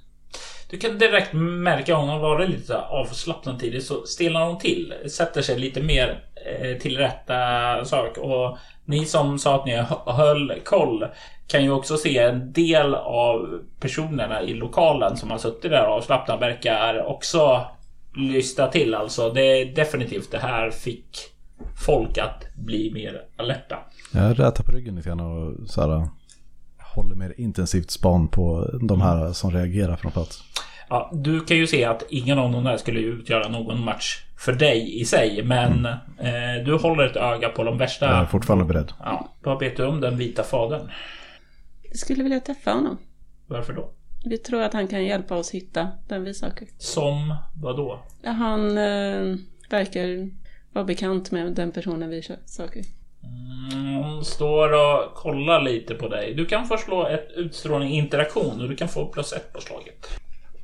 Du 0.69 0.77
kan 0.77 0.97
direkt 0.97 1.33
märka 1.33 1.97
om 1.97 2.09
hon 2.09 2.19
varit 2.19 2.49
lite 2.49 2.77
avslappnad 2.77 3.59
tidigt 3.59 3.85
så 3.85 4.05
stelnar 4.05 4.45
hon 4.45 4.57
till. 4.57 4.93
Sätter 5.09 5.41
sig 5.41 5.59
lite 5.59 5.81
mer 5.81 6.23
eh, 6.45 6.77
till 6.77 6.97
rätta 6.97 7.85
sak. 7.85 8.17
Och 8.17 8.57
ni 8.85 9.05
som 9.05 9.39
sa 9.39 9.55
att 9.55 9.65
ni 9.65 9.83
höll 10.05 10.53
koll 10.63 11.05
kan 11.47 11.63
ju 11.63 11.71
också 11.71 11.97
se 11.97 12.17
en 12.17 12.53
del 12.53 12.95
av 12.95 13.61
personerna 13.79 14.41
i 14.41 14.53
lokalen 14.53 15.17
som 15.17 15.31
har 15.31 15.37
suttit 15.37 15.71
där 15.71 15.83
avslappnade 15.83 16.39
verkar 16.39 17.05
också 17.05 17.65
lysta 18.15 18.67
till. 18.67 18.95
Alltså 18.95 19.29
det 19.29 19.41
är 19.41 19.75
definitivt 19.75 20.31
det 20.31 20.37
här 20.37 20.69
fick 20.71 21.17
folk 21.85 22.17
att 22.17 22.55
bli 22.55 22.91
mer 22.93 23.21
alerta. 23.37 23.77
Jag 24.13 24.39
rätar 24.39 24.63
på 24.63 24.71
ryggen 24.71 24.95
lite 24.95 25.09
grann 25.09 25.19
och 25.19 25.69
så 25.69 25.81
här, 25.81 26.07
håller 26.95 27.15
mer 27.15 27.33
intensivt 27.37 27.91
span 27.91 28.27
på 28.27 28.69
de 28.81 29.01
här 29.01 29.33
som 29.33 29.51
reagerar 29.51 29.95
plats. 29.95 30.43
Ja, 30.89 31.11
du 31.13 31.39
kan 31.39 31.57
ju 31.57 31.67
se 31.67 31.85
att 31.85 32.03
ingen 32.09 32.39
av 32.39 32.51
de 32.51 32.63
där 32.63 32.77
skulle 32.77 32.99
utgöra 32.99 33.47
någon 33.47 33.83
match 33.83 34.23
för 34.37 34.53
dig 34.53 35.01
i 35.01 35.05
sig. 35.05 35.43
Men 35.43 35.85
eh, 35.85 36.65
du 36.65 36.73
håller 36.73 37.05
ett 37.05 37.15
öga 37.15 37.49
på 37.49 37.63
de 37.63 37.77
värsta. 37.77 38.05
Jag 38.05 38.21
är 38.21 38.25
fortfarande 38.25 38.65
beredd. 38.65 38.93
Ja, 38.99 39.33
vad 39.43 39.59
vet 39.59 39.77
du 39.77 39.85
om 39.85 40.01
den 40.01 40.17
vita 40.17 40.43
fadern? 40.43 40.91
Vi 41.91 41.97
skulle 41.97 42.23
vilja 42.23 42.39
träffa 42.39 42.71
honom. 42.71 42.97
Varför 43.47 43.73
då? 43.73 43.91
Vi 44.25 44.37
tror 44.37 44.61
att 44.61 44.73
han 44.73 44.87
kan 44.87 45.03
hjälpa 45.03 45.35
oss 45.35 45.51
hitta 45.51 45.87
den 46.07 46.23
vi 46.23 46.33
söker. 46.33 46.67
Som 46.77 47.35
vad 47.55 47.77
då? 47.77 48.03
Han 48.23 48.77
eh, 48.77 49.35
verkar 49.69 50.29
vara 50.73 50.85
bekant 50.85 51.31
med 51.31 51.55
den 51.55 51.71
personen 51.71 52.09
vi 52.09 52.21
söker. 52.45 52.83
Mm, 53.23 53.95
hon 53.95 54.25
står 54.25 54.73
och 54.73 55.13
kollar 55.15 55.61
lite 55.61 55.95
på 55.95 56.07
dig. 56.07 56.33
Du 56.33 56.45
kan 56.45 56.65
få 56.67 56.77
slå 56.77 57.07
ett 57.07 57.27
utstrålning 57.35 57.89
interaktion 57.89 58.61
och 58.61 58.69
du 58.69 58.75
kan 58.75 58.87
få 58.87 59.05
plus 59.05 59.33
ett 59.33 59.53
på 59.53 59.61
slaget. 59.61 60.07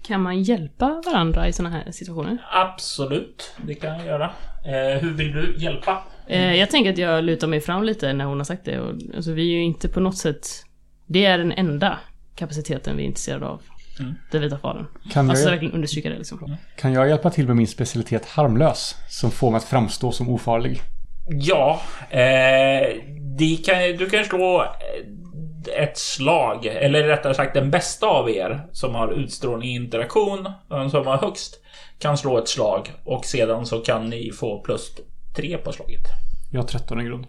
Kan 0.02 0.22
man 0.22 0.44
hjälpa 0.44 1.02
varandra 1.06 1.48
i 1.48 1.54
sådana 1.54 1.76
här 1.76 1.92
situationer? 1.92 2.38
Absolut, 2.52 3.52
det 3.66 3.76
kan 3.76 3.98
jag 3.98 4.06
göra. 4.06 4.26
Eh, 4.66 5.02
hur 5.02 5.14
vill 5.14 5.32
du 5.32 5.56
hjälpa? 5.58 6.04
Eh, 6.28 6.56
jag 6.56 6.70
tänker 6.70 6.92
att 6.92 6.98
jag 6.98 7.24
lutar 7.24 7.48
mig 7.48 7.62
fram 7.62 7.84
lite 7.84 8.14
när 8.14 8.26
hon 8.26 8.38
har 8.38 8.46
sagt 8.46 8.66
det. 8.66 8.80
Och, 8.80 8.96
alltså, 9.16 9.32
vi 9.32 9.42
är 9.42 9.56
ju 9.56 9.64
inte 9.64 9.90
på 9.90 10.00
något 10.00 10.18
sätt... 10.18 10.48
Det 11.08 11.26
är 11.26 11.38
den 11.38 11.52
enda 11.52 12.00
kapaciteten 12.36 12.98
vi 12.98 13.04
är 13.04 13.08
intresserade 13.08 13.48
av. 13.48 13.62
Mm. 14.00 14.14
Den 14.32 14.42
vita 14.42 14.58
fadern. 14.58 14.86
Kan 15.12 15.30
Alltså 15.30 15.46
jag, 15.46 15.52
verkligen 15.52 15.74
understryka 15.74 16.10
det 16.10 16.18
liksom. 16.18 16.58
kan 16.78 16.94
jag 16.94 17.10
hjälpa 17.10 17.30
till 17.30 17.48
med 17.48 17.56
min 17.56 17.68
specialitet 17.68 18.26
harmlös? 18.26 18.96
Som 19.10 19.32
får 19.32 19.52
mig 19.52 19.58
att 19.58 19.64
framstå 19.64 20.12
som 20.12 20.30
ofarlig. 20.30 20.82
Ja, 21.28 21.82
eh, 22.10 22.98
de 23.38 23.58
kan, 23.58 23.78
du 23.98 24.10
kan 24.10 24.26
slå 24.26 24.66
ett 25.78 25.98
slag, 25.98 26.66
eller 26.66 27.04
rättare 27.04 27.34
sagt 27.34 27.54
den 27.54 27.72
bästa 27.72 28.08
av 28.08 28.30
er 28.30 28.68
som 28.72 28.96
har 28.96 29.12
utstrålning 29.12 29.76
interaktion, 29.76 30.50
den 30.70 30.90
som 30.90 31.08
har 31.08 31.18
högst, 31.18 31.60
kan 32.00 32.18
slå 32.18 32.38
ett 32.38 32.48
slag 32.48 32.94
och 33.04 33.26
sedan 33.26 33.66
så 33.66 33.80
kan 33.80 34.10
ni 34.10 34.32
få 34.32 34.62
plus 34.62 34.92
tre 35.36 35.58
på 35.58 35.72
slaget. 35.72 36.02
Jag 36.52 36.62
har 36.62 36.68
13 36.68 37.02
i 37.02 37.04
grund. 37.04 37.26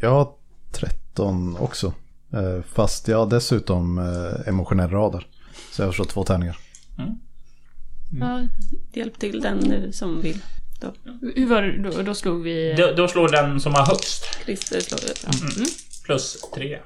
Jag 0.00 0.10
har 0.10 0.28
13 0.72 1.56
också. 1.56 1.92
Eh, 2.32 2.62
Fast 2.62 3.08
jag 3.08 3.18
har 3.18 3.26
dessutom 3.26 3.98
eh, 3.98 4.48
emotionell 4.48 4.90
radar. 4.90 5.26
Så 5.72 5.82
jag 5.82 5.86
har 5.86 5.92
slått 5.92 6.08
två 6.08 6.24
tärningar. 6.24 6.56
Ja, 8.20 8.48
hjälp 8.92 9.18
till 9.18 9.40
den 9.40 9.58
nu 9.58 9.92
som 9.92 10.20
vill. 10.20 10.38
Då. 10.84 11.12
Hur 11.36 11.46
var 11.46 11.62
det? 11.62 11.90
Då, 11.90 12.02
då 12.02 12.14
slog 12.14 12.42
vi... 12.42 12.74
Då, 12.78 12.92
då 12.96 13.08
slår 13.08 13.28
den 13.28 13.60
som 13.60 13.74
har 13.74 13.86
högst 13.86 14.38
Christer 14.44 14.80
slår 14.80 15.04
ut. 15.04 15.26
plus 16.04 16.36
tre. 16.54 16.78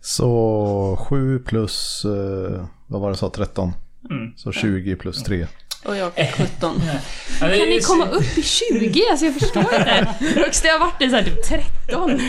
Så 0.00 1.06
7 1.08 1.38
plus, 1.38 2.04
eh, 2.04 2.64
vad 2.86 3.00
var 3.00 3.10
det 3.10 3.16
sa, 3.16 3.30
13. 3.30 3.72
Mm. 4.10 4.32
Så 4.36 4.52
20 4.52 4.96
plus 4.96 5.22
3. 5.22 5.46
Och 5.84 5.96
jag 5.96 6.12
17. 6.36 6.82
Ja, 7.40 7.46
det 7.48 7.58
Kan 7.58 7.68
ni 7.68 7.80
komma 7.80 8.06
upp 8.06 8.38
i 8.38 8.42
20? 8.42 9.02
Alltså 9.10 9.26
jag 9.26 9.34
förstår 9.40 9.62
inte. 9.62 10.08
Högsta 10.40 10.68
jag 10.68 10.78
varit 10.78 11.02
är 11.02 11.08
såhär 11.08 11.22
typ 11.22 11.44
13. 11.86 12.20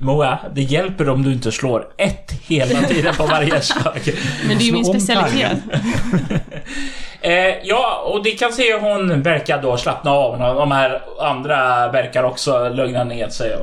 Moa, 0.00 0.38
det 0.54 0.62
hjälper 0.62 1.08
om 1.08 1.22
du 1.22 1.32
inte 1.32 1.52
slår 1.52 1.88
ett 1.98 2.32
hela 2.42 2.82
tiden 2.82 3.14
på 3.14 3.26
varje 3.26 3.60
slag. 3.62 4.00
Men 4.48 4.58
det 4.58 4.64
är 4.64 4.66
ju 4.66 4.72
min 4.72 4.84
specialitet. 4.84 5.58
Eh, 7.20 7.54
ja, 7.62 8.02
och 8.12 8.22
det 8.22 8.30
kan 8.30 8.52
se 8.52 8.78
hon 8.78 9.22
verkar 9.22 9.62
då 9.62 9.76
slappna 9.76 10.10
av. 10.10 10.32
och 10.32 10.54
De 10.54 10.70
här 10.70 11.02
andra 11.20 11.88
verkar 11.92 12.22
också 12.22 12.68
lugna 12.68 13.04
ner 13.04 13.28
sig. 13.28 13.56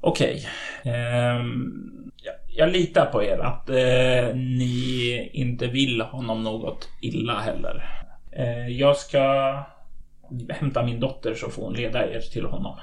Okej. 0.00 0.48
Ehm, 0.84 1.72
jag, 2.16 2.34
jag 2.48 2.68
litar 2.72 3.06
på 3.06 3.24
er 3.24 3.38
att 3.38 3.68
eh, 3.68 4.34
ni 4.34 5.30
inte 5.32 5.66
vill 5.66 6.00
honom 6.00 6.42
något 6.42 6.88
illa 7.00 7.38
heller. 7.38 8.04
Eh, 8.32 8.68
jag 8.68 8.96
ska 8.96 9.54
hämta 10.48 10.82
min 10.82 11.00
dotter 11.00 11.34
så 11.34 11.50
får 11.50 11.62
hon 11.62 11.74
leda 11.74 12.06
er 12.14 12.20
till 12.20 12.44
honom. 12.46 12.78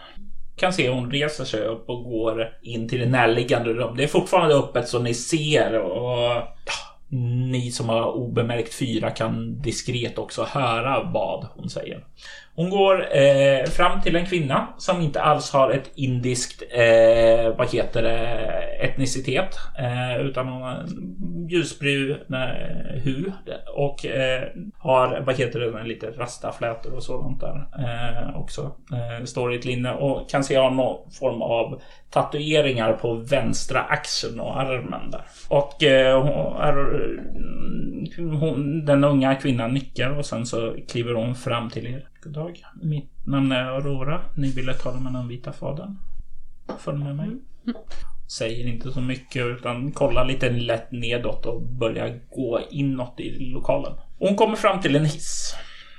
Kan 0.56 0.74
se 0.74 0.90
hon 0.90 1.12
reser 1.12 1.46
sig 1.46 1.62
upp 1.62 1.90
och 1.90 2.04
går 2.04 2.50
in 2.62 2.90
till 2.90 3.00
det 3.00 3.06
närliggande 3.06 3.74
rum. 3.74 3.98
Det 3.98 4.04
är 4.04 4.08
fortfarande 4.08 4.56
öppet 4.56 4.88
så 4.88 5.00
ni 5.00 5.14
ser 5.14 5.80
och 5.80 6.20
ja, 6.66 6.95
ni 7.52 7.72
som 7.72 7.90
har 7.90 8.12
obemärkt 8.12 8.74
fyra 8.74 9.12
kan 9.12 9.62
diskret 9.62 10.18
också 10.18 10.44
höra 10.44 11.12
vad 11.14 11.48
hon 11.56 11.70
säger. 11.70 12.06
Hon 12.56 12.70
går 12.70 13.18
eh, 13.18 13.66
fram 13.66 14.02
till 14.02 14.16
en 14.16 14.26
kvinna 14.26 14.68
som 14.78 15.02
inte 15.02 15.22
alls 15.22 15.52
har 15.52 15.72
ett 15.72 15.92
indiskt 15.96 16.64
eh, 16.70 17.58
vad 17.58 17.70
heter 17.72 18.04
det, 18.04 18.18
etnicitet. 18.82 19.58
Eh, 19.80 20.26
utan 20.26 20.48
hon 20.48 20.62
har 20.62 20.86
ljusbrun 21.50 22.34
eh, 22.34 23.02
hud 23.04 23.34
och 23.76 24.06
eh, 24.06 24.44
har 24.78 25.22
vad 25.26 25.36
heter 25.36 25.60
det, 25.60 25.84
lite 25.84 26.08
rastaflätor 26.08 26.96
och 26.96 27.04
sådant 27.04 27.42
där 27.42 27.68
eh, 27.80 28.40
också. 28.40 28.72
Eh, 28.92 29.26
står 29.26 29.54
i 29.54 29.58
ett 29.58 29.66
linne 29.66 29.94
och 29.94 30.30
kan 30.30 30.44
se 30.44 30.58
ha 30.58 30.70
någon 30.70 31.12
form 31.12 31.42
av 31.42 31.82
tatueringar 32.10 32.94
på 32.94 33.14
vänstra 33.14 33.82
axeln 33.82 34.40
och 34.40 34.60
armen 34.60 35.12
där. 35.12 35.22
Och 35.50 35.84
eh, 35.84 36.24
hon, 36.24 36.62
är, 36.62 36.74
mm, 38.18 38.36
hon, 38.36 38.86
den 38.86 39.04
unga 39.04 39.36
kvinnan 39.36 39.74
nickar 39.74 40.18
och 40.18 40.26
sen 40.26 40.46
så 40.46 40.76
kliver 40.88 41.14
hon 41.14 41.36
fram 41.36 41.70
till 41.70 41.88
er. 41.88 42.08
Dag. 42.30 42.66
Mitt 42.82 43.12
namn 43.28 43.52
är 43.52 43.64
Aurora. 43.64 44.22
Ni 44.36 44.52
ville 44.52 44.74
tala 44.74 45.00
med 45.00 45.14
den 45.14 45.28
vita 45.28 45.54
fadern. 45.54 45.98
Följ 46.80 47.04
med 47.04 47.16
mig. 47.16 47.30
Säger 48.28 48.68
inte 48.68 48.92
så 48.92 49.02
mycket 49.02 49.46
utan 49.46 49.92
kollar 49.92 50.26
lite 50.26 50.50
lätt 50.50 50.92
nedåt 50.92 51.46
och 51.46 51.62
börjar 51.62 52.20
gå 52.30 52.60
inåt 52.72 53.20
i 53.20 53.40
lokalen. 53.40 53.94
Hon 54.20 54.36
kommer 54.36 54.56
fram 54.56 54.82
till 54.82 54.96
en 54.96 55.06
hiss. 55.06 55.56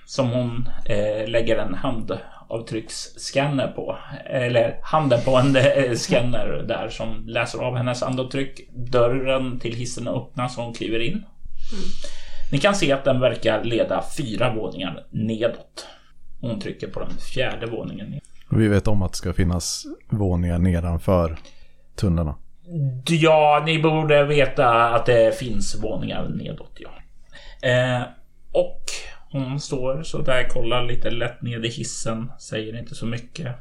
Som 0.07 0.31
hon 0.31 0.69
eh, 0.85 1.29
lägger 1.29 1.59
en 1.59 1.75
handavtrycksscanner 1.75 3.69
på. 3.69 3.99
Eller 4.25 4.79
handen 4.83 5.21
på 5.25 5.37
en 5.37 5.57
eh, 5.57 5.93
scanner 5.95 6.65
där 6.69 6.89
som 6.89 7.25
läser 7.27 7.59
av 7.59 7.77
hennes 7.77 8.03
andavtryck. 8.03 8.61
Dörren 8.73 9.61
till 9.61 9.75
hissen 9.75 10.09
öppnas 10.09 10.59
och 10.59 10.65
hon 10.65 10.75
kliver 10.75 11.01
in. 11.01 11.25
Ni 12.53 12.59
kan 12.59 12.75
se 12.75 12.93
att 12.93 13.05
den 13.05 13.21
verkar 13.21 13.65
leda 13.65 14.05
fyra 14.17 14.55
våningar 14.55 15.07
nedåt. 15.11 15.87
Hon 16.41 16.61
trycker 16.61 16.89
på 16.89 17.01
den 17.01 17.11
fjärde 17.35 17.67
våningen. 17.67 18.21
vi 18.51 18.69
vet 18.69 18.89
om 18.89 19.03
att 19.03 19.13
det 19.13 19.17
ska 19.17 19.33
finnas 19.33 19.87
våningar 20.11 20.59
nedanför 20.59 21.37
tunnlarna. 21.95 22.35
Ja, 23.09 23.63
ni 23.67 23.83
borde 23.83 24.25
veta 24.25 24.89
att 24.89 25.07
det 25.07 25.39
finns 25.39 25.83
våningar 25.83 26.29
nedåt, 26.29 26.79
ja. 26.79 26.91
Eh, 27.69 28.03
och 28.53 28.83
hon 29.31 29.61
står 29.61 30.03
så 30.03 30.19
där, 30.23 30.49
kollar 30.49 30.85
lite 30.85 31.11
lätt 31.11 31.43
ned 31.43 31.65
i 31.65 31.69
hissen, 31.69 32.33
säger 32.39 32.79
inte 32.79 32.95
så 32.95 33.07
mycket. 33.07 33.57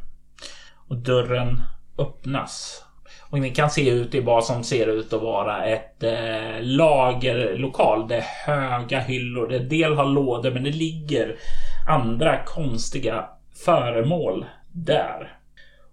Och 0.87 0.97
dörren 0.97 1.61
öppnas. 1.97 2.83
Och 3.29 3.39
ni 3.39 3.49
kan 3.49 3.69
se 3.69 3.89
ut 3.89 4.15
i 4.15 4.19
vad 4.19 4.45
som 4.45 4.63
ser 4.63 4.87
ut 4.87 5.13
att 5.13 5.21
vara 5.21 5.65
ett 5.65 6.03
eh, 6.03 6.61
lagerlokal. 6.61 8.07
Det 8.07 8.15
är 8.15 8.25
höga 8.45 8.99
hyllor. 8.99 9.53
En 9.53 9.69
del 9.69 9.93
har 9.93 10.05
lådor 10.05 10.51
men 10.51 10.63
det 10.63 10.71
ligger 10.71 11.35
andra 11.87 12.43
konstiga 12.45 13.25
föremål 13.65 14.45
där. 14.71 15.37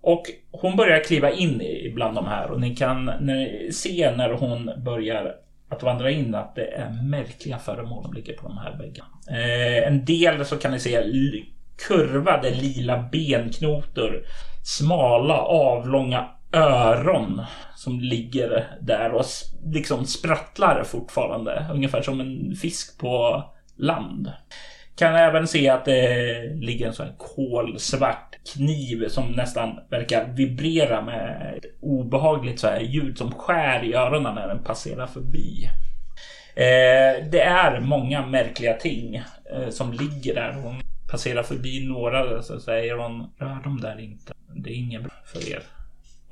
Och 0.00 0.22
hon 0.50 0.76
börjar 0.76 1.04
kliva 1.04 1.30
in 1.30 1.62
bland 1.94 2.14
de 2.14 2.26
här 2.26 2.50
och 2.50 2.60
ni 2.60 2.76
kan 2.76 3.10
se 3.72 4.12
när 4.16 4.30
hon 4.30 4.70
börjar 4.84 5.34
att 5.68 5.82
vandra 5.82 6.10
in 6.10 6.34
att 6.34 6.54
det 6.54 6.66
är 6.66 6.90
märkliga 6.90 7.58
föremål 7.58 8.04
som 8.04 8.12
ligger 8.12 8.32
på 8.32 8.48
de 8.48 8.58
här 8.58 8.78
väggarna. 8.78 9.08
Eh, 9.28 9.88
en 9.88 10.04
del 10.04 10.44
så 10.44 10.56
kan 10.56 10.72
ni 10.72 10.80
se 10.80 11.02
kurvade 11.88 12.50
lila 12.50 13.08
benknotor, 13.12 14.24
smala 14.64 15.38
avlånga 15.38 16.28
öron 16.52 17.42
som 17.76 18.00
ligger 18.00 18.78
där 18.80 19.12
och 19.12 19.24
liksom 19.64 20.04
sprattlar 20.04 20.84
fortfarande. 20.84 21.66
Ungefär 21.72 22.02
som 22.02 22.20
en 22.20 22.56
fisk 22.56 22.98
på 22.98 23.44
land. 23.76 24.32
Kan 25.02 25.14
även 25.14 25.48
se 25.48 25.68
att 25.68 25.84
det 25.84 26.54
ligger 26.54 26.86
en 26.86 26.92
sån 26.92 27.16
kolsvart 27.16 28.38
kniv 28.54 29.08
som 29.08 29.32
nästan 29.32 29.80
verkar 29.90 30.24
vibrera 30.24 31.02
med 31.02 31.54
ett 31.56 31.64
obehagligt 31.80 32.60
så 32.60 32.66
här 32.66 32.80
ljud 32.80 33.18
som 33.18 33.32
skär 33.32 33.84
i 33.84 33.94
öronen 33.94 34.34
när 34.34 34.48
den 34.48 34.64
passerar 34.64 35.06
förbi. 35.06 35.70
Eh, 36.56 37.30
det 37.30 37.40
är 37.40 37.80
många 37.80 38.26
märkliga 38.26 38.74
ting 38.74 39.14
eh, 39.52 39.68
som 39.70 39.92
ligger 39.92 40.34
där. 40.34 40.52
Hon 40.52 40.80
passerar 41.10 41.42
förbi 41.42 41.86
några 41.88 42.42
så 42.42 42.60
säger 42.60 42.96
hon 42.96 43.30
rör 43.38 43.62
dem 43.64 43.80
där 43.80 44.00
inte. 44.00 44.32
Det 44.54 44.70
är 44.70 44.74
inget 44.74 45.02
bra 45.02 45.12
för 45.24 45.52
er. 45.52 45.62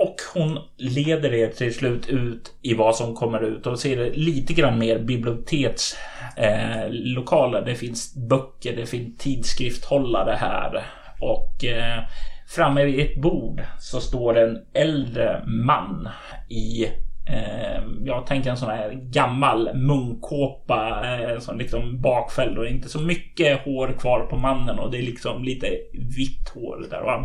Och 0.00 0.16
hon 0.34 0.58
leder 0.76 1.34
er 1.34 1.48
till 1.48 1.74
slut 1.74 2.08
ut 2.08 2.54
i 2.62 2.74
vad 2.74 2.96
som 2.96 3.14
kommer 3.14 3.40
ut 3.40 3.66
och 3.66 3.78
ser 3.78 4.12
lite 4.14 4.52
grann 4.52 4.78
mer 4.78 4.98
bibliotekslokaler. 4.98 7.58
Eh, 7.58 7.64
det 7.64 7.74
finns 7.74 8.14
böcker, 8.14 8.76
det 8.76 8.86
finns 8.86 9.18
tidskriftshållare 9.18 10.36
här. 10.40 10.84
Och 11.20 11.64
eh, 11.64 12.02
framme 12.48 12.84
vid 12.84 13.00
ett 13.00 13.20
bord 13.20 13.62
så 13.80 14.00
står 14.00 14.38
en 14.38 14.58
äldre 14.74 15.42
man 15.46 16.08
i 16.48 16.88
Eh, 17.30 17.82
jag 18.04 18.26
tänker 18.26 18.50
en 18.50 18.56
sån 18.56 18.70
här 18.70 18.90
gammal 18.90 19.70
munkåpa, 19.74 21.02
eh, 21.20 21.38
som 21.38 21.58
liksom 21.58 22.00
bakfälld 22.00 22.58
och 22.58 22.66
inte 22.66 22.88
så 22.88 23.00
mycket 23.00 23.64
hår 23.64 23.94
kvar 23.98 24.20
på 24.20 24.36
mannen 24.36 24.78
och 24.78 24.90
det 24.90 24.98
är 24.98 25.02
liksom 25.02 25.44
lite 25.44 25.66
vitt 25.92 26.48
hår 26.54 26.86
där. 26.90 27.00
Och 27.00 27.10
han 27.10 27.24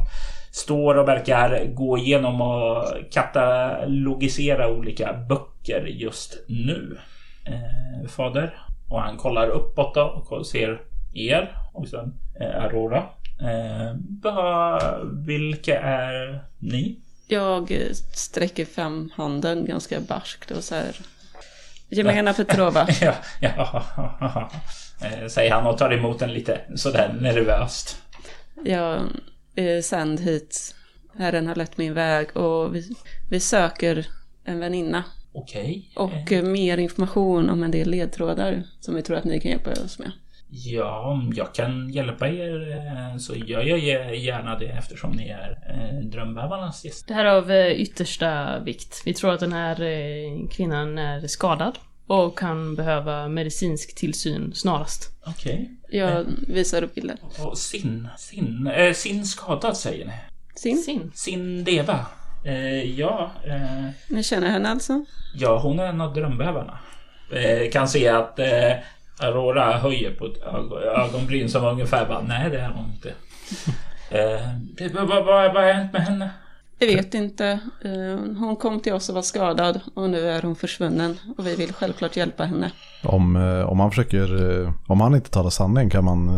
står 0.56 0.96
och 0.98 1.08
verkar 1.08 1.65
gå 1.65 1.98
igenom 1.98 2.41
och 2.41 2.86
katalogisera 3.12 4.70
olika 4.70 5.14
böcker 5.14 5.86
just 5.86 6.43
nu. 6.47 6.97
Eh, 7.45 8.08
fader. 8.08 8.58
Och 8.89 9.01
han 9.01 9.18
kollar 9.18 9.47
uppåt 9.47 9.95
då 9.95 10.26
och 10.30 10.47
ser 10.47 10.82
er 11.14 11.58
och 11.74 11.88
sen 11.88 12.14
eh, 12.39 12.64
Aurora. 12.64 13.03
Eh, 13.41 13.95
vilka 15.26 15.80
är 15.82 16.43
ni? 16.60 16.99
Jag 17.28 17.72
eh, 17.72 17.91
sträcker 18.14 18.66
fram 18.66 19.12
handen 19.16 19.66
ganska 19.66 19.99
barskt 19.99 20.51
och 20.51 20.64
så 20.64 20.76
här. 20.76 20.95
Gemena 21.89 22.34
Petrova. 22.34 22.88
ja, 23.01 23.14
ja, 23.39 23.84
eh, 25.01 25.28
säger 25.28 25.51
han 25.51 25.68
och 25.68 25.78
tar 25.78 25.93
emot 25.93 26.20
den 26.20 26.34
lite 26.34 26.62
sådär 26.76 27.16
nervöst. 27.20 28.01
Jag 28.66 28.99
är 29.56 29.82
sänd 29.82 30.20
hit. 30.20 30.76
Herren 31.18 31.47
har 31.47 31.56
lett 31.56 31.78
min 31.78 31.93
väg 31.93 32.38
och 32.38 32.76
vi, 32.76 32.95
vi 33.30 33.39
söker 33.39 34.08
en 34.43 34.60
väninna. 34.60 35.03
Okej. 35.34 35.91
Och 35.95 36.32
eh, 36.32 36.43
mer 36.43 36.78
information 36.78 37.49
om 37.49 37.64
en 37.64 37.72
del 37.72 37.89
ledtrådar 37.89 38.64
som 38.80 38.95
vi 38.95 39.01
tror 39.01 39.18
att 39.18 39.24
ni 39.24 39.39
kan 39.39 39.51
hjälpa 39.51 39.72
oss 39.72 39.99
med. 39.99 40.12
Ja, 40.49 41.12
om 41.12 41.34
jag 41.36 41.53
kan 41.53 41.89
hjälpa 41.89 42.28
er 42.28 42.72
eh, 42.72 43.18
så 43.18 43.36
gör 43.36 43.64
jag 43.64 43.80
gärna 44.18 44.60
det 44.60 44.66
eftersom 44.68 45.12
ni 45.12 45.28
är 45.28 45.58
eh, 45.70 46.10
drömbävarnas 46.10 46.86
gäster. 46.86 47.08
Det 47.08 47.14
här 47.14 47.26
är 47.26 47.36
av 47.36 47.51
eh, 47.51 47.72
yttersta 47.72 48.60
vikt. 48.60 49.01
Vi 49.06 49.14
tror 49.14 49.34
att 49.34 49.39
den 49.39 49.53
här 49.53 49.82
eh, 49.82 50.47
kvinnan 50.51 50.97
är 50.97 51.28
skadad 51.28 51.78
och 52.08 52.39
kan 52.39 52.76
behöva 52.76 53.28
medicinsk 53.28 53.95
tillsyn 53.95 54.51
snarast. 54.56 55.12
Okej. 55.26 55.72
Jag 55.89 56.26
visar 56.47 56.82
upp 56.84 56.95
bilden. 56.95 57.18
Och 57.43 57.58
sin, 57.58 58.08
sin, 58.18 58.68
eh, 58.68 58.93
sin 58.93 59.26
skadad 59.26 59.78
säger 59.78 60.06
ni? 60.06 60.14
Sin. 60.56 60.78
Sin. 60.78 61.12
Sin 61.16 61.64
deva? 61.64 62.06
Eh, 62.45 62.99
ja, 62.99 63.32
eh, 63.45 63.89
Ni 64.08 64.24
känner 64.24 64.49
henne 64.49 64.70
alltså? 64.70 65.06
ja, 65.36 65.60
hon 65.60 65.80
är 65.80 65.86
en 65.86 66.01
av 66.01 66.14
drömbävarna. 66.14 66.80
Eh, 67.32 67.72
kan 67.72 67.88
se 67.88 68.08
att 68.08 68.39
eh, 68.39 68.72
Aurora 69.20 69.78
höjer 69.78 70.12
på 70.12 70.26
ett 70.26 70.38
ögon, 70.43 70.84
ögonbryn 70.84 71.49
som 71.49 71.66
ungefär 71.66 72.06
bara, 72.06 72.22
nej 72.22 72.49
det 72.49 72.60
är 72.60 72.70
hon 72.70 72.91
inte. 72.95 73.14
Eh, 74.10 74.41
vad 74.93 75.26
vad 75.26 75.56
har 75.56 75.74
hänt 75.74 75.93
med 75.93 76.01
henne? 76.01 76.30
Jag 76.80 76.88
vet 76.88 77.13
inte. 77.13 77.59
Eh, 77.84 78.19
Hon 78.39 78.55
kom 78.55 78.80
till 78.80 78.93
oss 78.93 79.09
och 79.09 79.15
var 79.15 79.21
skadad 79.21 79.80
och 79.93 80.09
nu 80.09 80.30
är 80.30 80.41
hon 80.41 80.55
försvunnen. 80.55 81.17
Och 81.38 81.47
vi 81.47 81.55
vill 81.55 81.73
självklart 81.73 82.17
hjälpa 82.17 82.43
henne. 82.43 82.71
Om, 83.03 83.36
eh, 83.36 83.69
om, 83.69 83.80
han 83.80 83.89
försöker, 83.91 84.61
eh, 84.63 84.71
om 84.88 85.01
han 85.01 85.15
inte 85.15 85.30
talar 85.30 85.49
sanning 85.49 85.89
kan 85.89 86.05
man 86.05 86.30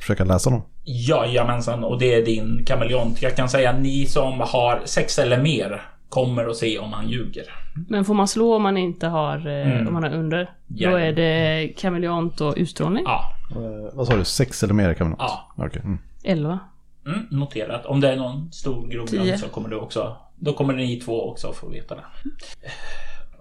försöka 0.00 0.24
läsa 0.24 0.50
honom. 0.50 0.62
Jajamensan, 0.84 1.84
och 1.84 1.98
det 1.98 2.14
är 2.14 2.24
din 2.24 2.64
kameleont. 2.66 3.22
Jag 3.22 3.36
kan 3.36 3.48
säga 3.48 3.72
ni 3.72 4.06
som 4.06 4.40
har 4.40 4.82
sex 4.84 5.18
eller 5.18 5.38
mer 5.42 5.82
kommer 6.08 6.46
att 6.50 6.56
se 6.56 6.78
om 6.78 6.92
han 6.92 7.08
ljuger. 7.08 7.44
Men 7.88 8.04
får 8.04 8.14
man 8.14 8.28
slå 8.28 8.56
om 8.56 8.62
man 8.62 8.76
inte 8.76 9.06
har, 9.06 9.46
Mm. 9.46 9.86
om 9.88 9.92
man 9.94 10.02
har 10.02 10.14
under? 10.14 10.50
Då 10.66 10.84
Jajamän. 10.84 11.02
är 11.08 11.12
det 11.12 11.68
kameleont 11.76 12.40
och 12.40 12.54
utstrålning. 12.56 13.04
Ja, 13.06 13.24
Eh, 13.50 13.96
vad 13.96 14.06
sa 14.06 14.16
du, 14.16 14.24
sex 14.24 14.62
eller 14.62 14.74
mer 14.74 14.96
man 15.00 15.16
Ja. 15.18 15.52
Okej. 15.56 15.82
Mm. 15.84 15.98
11. 16.24 16.58
Mm, 17.06 17.26
noterat. 17.30 17.86
Om 17.86 18.00
det 18.00 18.12
är 18.12 18.16
någon 18.16 18.52
stor 18.52 18.88
grogrund 18.88 19.38
så 19.38 19.48
kommer 19.48 19.68
du 19.68 19.76
också... 19.76 20.16
Då 20.36 20.52
kommer 20.52 20.74
ni 20.74 20.96
två 21.00 21.30
också 21.30 21.52
få 21.52 21.68
veta 21.68 21.94
det. 21.94 22.04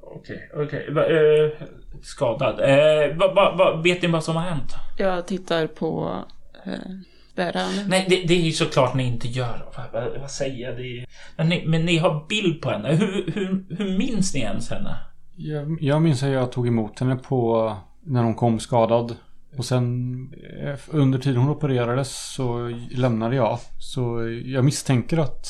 Okej, 0.01 0.49
okej. 0.55 0.91
Va- 0.91 1.05
eh, 1.05 1.51
skadad. 2.01 2.59
Eh, 2.59 3.15
va, 3.17 3.33
va, 3.33 3.55
va, 3.57 3.81
vet 3.83 4.01
ni 4.01 4.07
vad 4.07 4.23
som 4.23 4.35
har 4.35 4.43
hänt? 4.43 4.73
Jag 4.97 5.27
tittar 5.27 5.67
på 5.67 6.23
eh, 6.65 6.71
bäraren. 7.35 7.85
Nej, 7.87 8.05
det, 8.09 8.15
det 8.27 8.33
är 8.33 8.41
ju 8.41 8.51
såklart 8.51 8.93
ni 8.95 9.03
inte 9.07 9.27
gör. 9.27 9.65
Vad, 9.77 10.03
vad, 10.03 10.19
vad 10.21 10.31
säger 10.31 10.67
jag? 10.67 10.77
Det 10.77 10.83
är, 10.97 11.05
men, 11.37 11.49
ni, 11.49 11.63
men 11.67 11.85
ni 11.85 11.97
har 11.97 12.25
bild 12.29 12.61
på 12.61 12.69
henne. 12.69 12.95
Hur, 12.95 13.31
hur, 13.33 13.65
hur 13.77 13.97
minns 13.97 14.33
ni 14.33 14.39
ens 14.39 14.69
henne? 14.69 14.95
Jag, 15.35 15.77
jag 15.81 16.01
minns 16.01 16.23
att 16.23 16.29
jag 16.29 16.51
tog 16.51 16.67
emot 16.67 16.99
henne 16.99 17.15
på 17.15 17.73
när 18.03 18.23
hon 18.23 18.35
kom 18.35 18.59
skadad. 18.59 19.15
Och 19.57 19.65
sen 19.65 20.13
eh, 20.63 20.79
under 20.87 21.19
tiden 21.19 21.41
hon 21.41 21.49
opererades 21.49 22.33
så 22.33 22.67
lämnade 22.91 23.35
jag. 23.35 23.59
Så 23.79 24.29
jag 24.45 24.65
misstänker 24.65 25.17
att, 25.17 25.47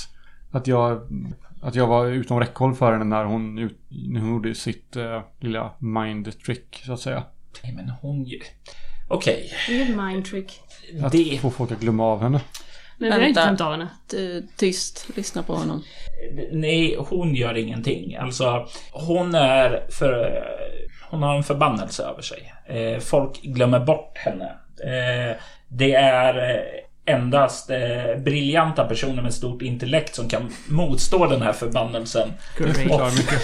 att, 0.51 0.67
jag, 0.67 1.01
att 1.61 1.75
jag 1.75 1.87
var 1.87 2.05
utom 2.07 2.39
räckhåll 2.39 2.75
för 2.75 2.91
henne 2.91 3.03
när 3.05 3.25
hon, 3.25 3.57
ut, 3.59 3.77
när 3.89 4.19
hon 4.21 4.29
gjorde 4.29 4.55
sitt 4.55 4.95
eh, 4.95 5.21
lilla 5.39 5.71
mind 5.79 6.39
trick 6.45 6.81
så 6.85 6.93
att 6.93 6.99
säga. 6.99 7.23
Nej, 7.63 7.73
men 7.73 7.89
hon... 7.89 8.23
ju- 8.25 8.41
Okej. 9.09 9.51
Inget 9.69 9.97
mind 9.97 10.25
trick. 10.25 10.59
Att 11.03 11.11
Det... 11.11 11.39
få 11.41 11.49
folk 11.49 11.71
att 11.71 11.79
glömma 11.79 12.03
av 12.05 12.21
henne. 12.21 12.41
Men 12.97 13.09
vi 13.09 13.19
har 13.21 13.27
inte 13.27 13.41
glömt 13.41 13.61
av 13.61 13.71
henne. 13.71 13.87
Ty- 14.11 14.41
Tyst, 14.57 15.07
lyssna 15.15 15.43
på 15.43 15.53
honom. 15.53 15.83
Nej, 16.51 16.95
hon 16.99 17.35
gör 17.35 17.57
ingenting. 17.57 18.15
Alltså, 18.15 18.67
hon 18.91 19.35
är 19.35 19.87
för... 19.91 20.43
Hon 21.11 21.23
har 21.23 21.35
en 21.35 21.43
förbannelse 21.43 22.03
över 22.03 22.21
sig. 22.21 22.53
Eh, 22.65 22.99
folk 22.99 23.41
glömmer 23.41 23.79
bort 23.79 24.17
henne. 24.17 24.45
Eh, 24.83 25.37
det 25.67 25.93
är 25.93 26.49
eh, 26.49 27.13
endast 27.15 27.69
eh, 27.69 28.21
briljanta 28.23 28.85
personer 28.85 29.23
med 29.23 29.33
stort 29.33 29.61
intellekt 29.61 30.15
som 30.15 30.29
kan 30.29 30.51
motstå 30.69 31.25
den 31.25 31.41
här 31.41 31.53
förbannelsen. 31.53 32.33
Mycket. 33.17 33.41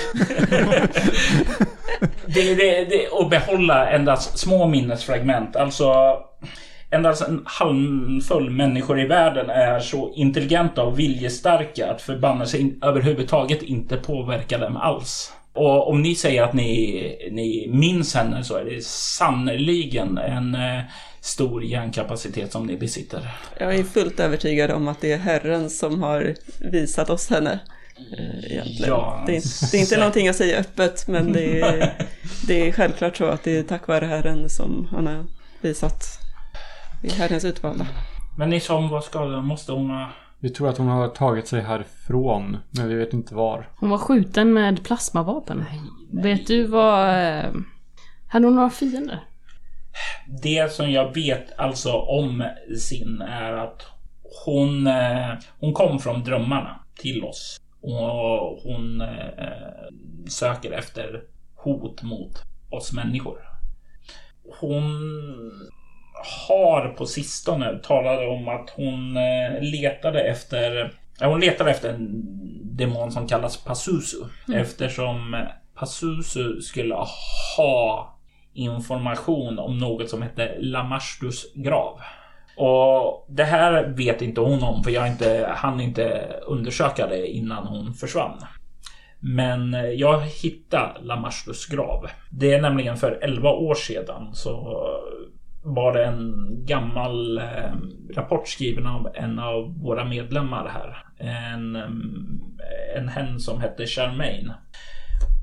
Det, 2.25 2.55
det, 2.55 2.85
det, 2.85 3.07
och 3.07 3.29
behålla 3.29 3.89
endast 3.89 4.37
små 4.37 4.67
minnesfragment. 4.67 5.55
Alltså, 5.55 6.17
endast 6.89 7.27
en 7.27 7.41
handfull 7.45 8.49
människor 8.49 8.99
i 8.99 9.07
världen 9.07 9.49
är 9.49 9.79
så 9.79 10.13
intelligenta 10.15 10.83
och 10.83 10.99
viljestarka 10.99 11.91
att 11.91 12.01
förbannelse 12.01 12.57
överhuvudtaget 12.81 13.61
inte 13.61 13.97
påverkar 13.97 14.59
dem 14.59 14.77
alls. 14.77 15.33
Och 15.57 15.89
om 15.89 16.01
ni 16.01 16.15
säger 16.15 16.43
att 16.43 16.53
ni, 16.53 17.29
ni 17.31 17.67
minns 17.71 18.15
henne 18.15 18.43
så 18.43 18.55
är 18.55 18.65
det 18.65 18.83
sannerligen 18.85 20.17
en 20.17 20.55
eh, 20.55 20.81
stor 21.21 21.63
hjärnkapacitet 21.63 22.51
som 22.51 22.65
ni 22.65 22.77
besitter. 22.77 23.29
Jag 23.59 23.75
är 23.75 23.83
fullt 23.83 24.19
övertygad 24.19 24.71
om 24.71 24.87
att 24.87 25.01
det 25.01 25.11
är 25.11 25.17
Herren 25.17 25.69
som 25.69 26.03
har 26.03 26.35
visat 26.71 27.09
oss 27.09 27.29
henne. 27.29 27.59
eh, 28.17 28.51
Egentligen. 28.51 28.89
Ja, 28.89 29.23
det, 29.27 29.35
är, 29.37 29.71
det 29.71 29.77
är 29.77 29.81
inte 29.81 29.97
någonting 29.99 30.25
jag 30.25 30.35
säger 30.35 30.59
öppet, 30.59 31.07
men 31.07 31.33
det 31.33 31.61
är, 31.61 31.93
det 32.47 32.67
är 32.67 32.71
självklart 32.71 33.17
så 33.17 33.25
att 33.25 33.43
det 33.43 33.57
är 33.57 33.63
tack 33.63 33.87
vare 33.87 34.05
Herren 34.05 34.49
som 34.49 34.87
han 34.91 35.07
har 35.07 35.25
visat. 35.61 36.03
Det 37.01 37.07
är 37.07 37.11
Herrens 37.13 37.45
utvalda. 37.45 37.87
Men 38.37 38.49
ni 38.49 38.59
som 38.59 38.89
var 38.89 39.01
skadade, 39.01 39.41
måste 39.41 39.71
hon 39.71 39.89
ha... 39.89 40.09
Vi 40.39 40.49
tror 40.49 40.69
att 40.69 40.77
hon 40.77 40.87
har 40.87 41.07
tagit 41.07 41.47
sig 41.47 41.61
härifrån. 41.61 42.57
Men 42.69 42.87
vi 42.87 42.95
vet 42.95 43.13
inte 43.13 43.35
var. 43.35 43.69
Hon 43.75 43.89
var 43.89 43.97
skjuten 43.97 44.53
med 44.53 44.83
plasmavapen. 44.83 45.65
Vet 46.11 46.47
du 46.47 46.67
vad... 46.67 47.09
Eh, 47.09 47.51
hade 48.27 48.45
hon 48.45 48.55
några 48.55 48.69
fiender? 48.69 49.23
Det 50.43 50.71
som 50.71 50.91
jag 50.91 51.13
vet 51.13 51.59
alltså 51.59 51.93
om 51.93 52.43
sin 52.79 53.21
är 53.21 53.53
att 53.53 53.85
hon, 54.45 54.87
eh, 54.87 55.33
hon 55.59 55.73
kom 55.73 55.99
från 55.99 56.23
drömmarna 56.23 56.79
till 56.99 57.23
oss. 57.23 57.61
Och 57.81 58.61
hon 58.63 59.01
eh, 59.01 60.27
söker 60.29 60.71
efter 60.71 61.23
hot 61.55 62.03
mot 62.03 62.43
oss 62.69 62.93
människor. 62.93 63.39
Hon 64.59 64.83
har 66.47 66.89
på 66.89 67.05
sistone 67.05 67.79
talat 67.83 68.19
om 68.19 68.47
att 68.47 68.69
hon 68.69 69.17
eh, 69.17 69.61
letade 69.61 70.21
efter 70.21 70.93
ja, 71.19 71.27
hon 71.27 71.39
letade 71.39 71.71
efter 71.71 71.89
en 71.93 72.23
demon 72.77 73.11
som 73.11 73.27
kallas 73.27 73.57
Pazuzu. 73.63 74.17
Eftersom 74.53 75.45
Pazuzu 75.75 76.61
skulle 76.61 76.95
ha 77.57 78.13
information 78.53 79.59
om 79.59 79.77
något 79.77 80.09
som 80.09 80.21
hette 80.21 80.55
Lamastus 80.59 81.53
grav. 81.55 81.99
Och 82.57 83.25
det 83.29 83.43
här 83.43 83.87
vet 83.87 84.21
inte 84.21 84.41
hon 84.41 84.63
om 84.63 84.83
för 84.83 84.91
jag 84.91 85.07
inte, 85.07 85.49
hann 85.55 85.81
inte 85.81 86.35
undersöka 86.47 87.07
det 87.07 87.27
innan 87.27 87.67
hon 87.67 87.93
försvann. 87.93 88.39
Men 89.19 89.75
jag 89.97 90.21
hittade 90.21 90.99
Lamastus 91.01 91.65
grav. 91.65 92.07
Det 92.31 92.53
är 92.53 92.61
nämligen 92.61 92.97
för 92.97 93.19
11 93.21 93.49
år 93.49 93.75
sedan 93.75 94.29
så 94.33 94.83
var 95.67 95.93
det 95.93 96.05
en 96.05 96.47
gammal 96.65 97.37
eh, 97.37 97.73
rapport 98.15 98.47
skriven 98.47 98.87
av 98.87 99.09
en 99.13 99.39
av 99.39 99.79
våra 99.81 100.05
medlemmar 100.05 100.67
här. 100.67 101.03
En, 101.17 101.75
eh, 101.75 102.97
en 102.97 103.09
hen 103.09 103.39
som 103.39 103.61
hette 103.61 103.85
Charmaine. 103.85 104.53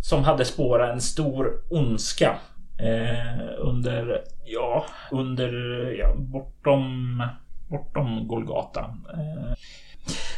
Som 0.02 0.24
hade 0.24 0.44
spårat 0.44 0.90
en 0.90 1.00
stor 1.00 1.52
ondska 1.70 2.38
eh, 2.78 3.44
under, 3.58 4.22
ja, 4.44 4.84
under, 5.10 5.52
ja, 5.98 6.14
bortom, 6.16 7.22
bortom 7.68 8.28
Golgata. 8.28 8.80
Eh, 9.12 9.52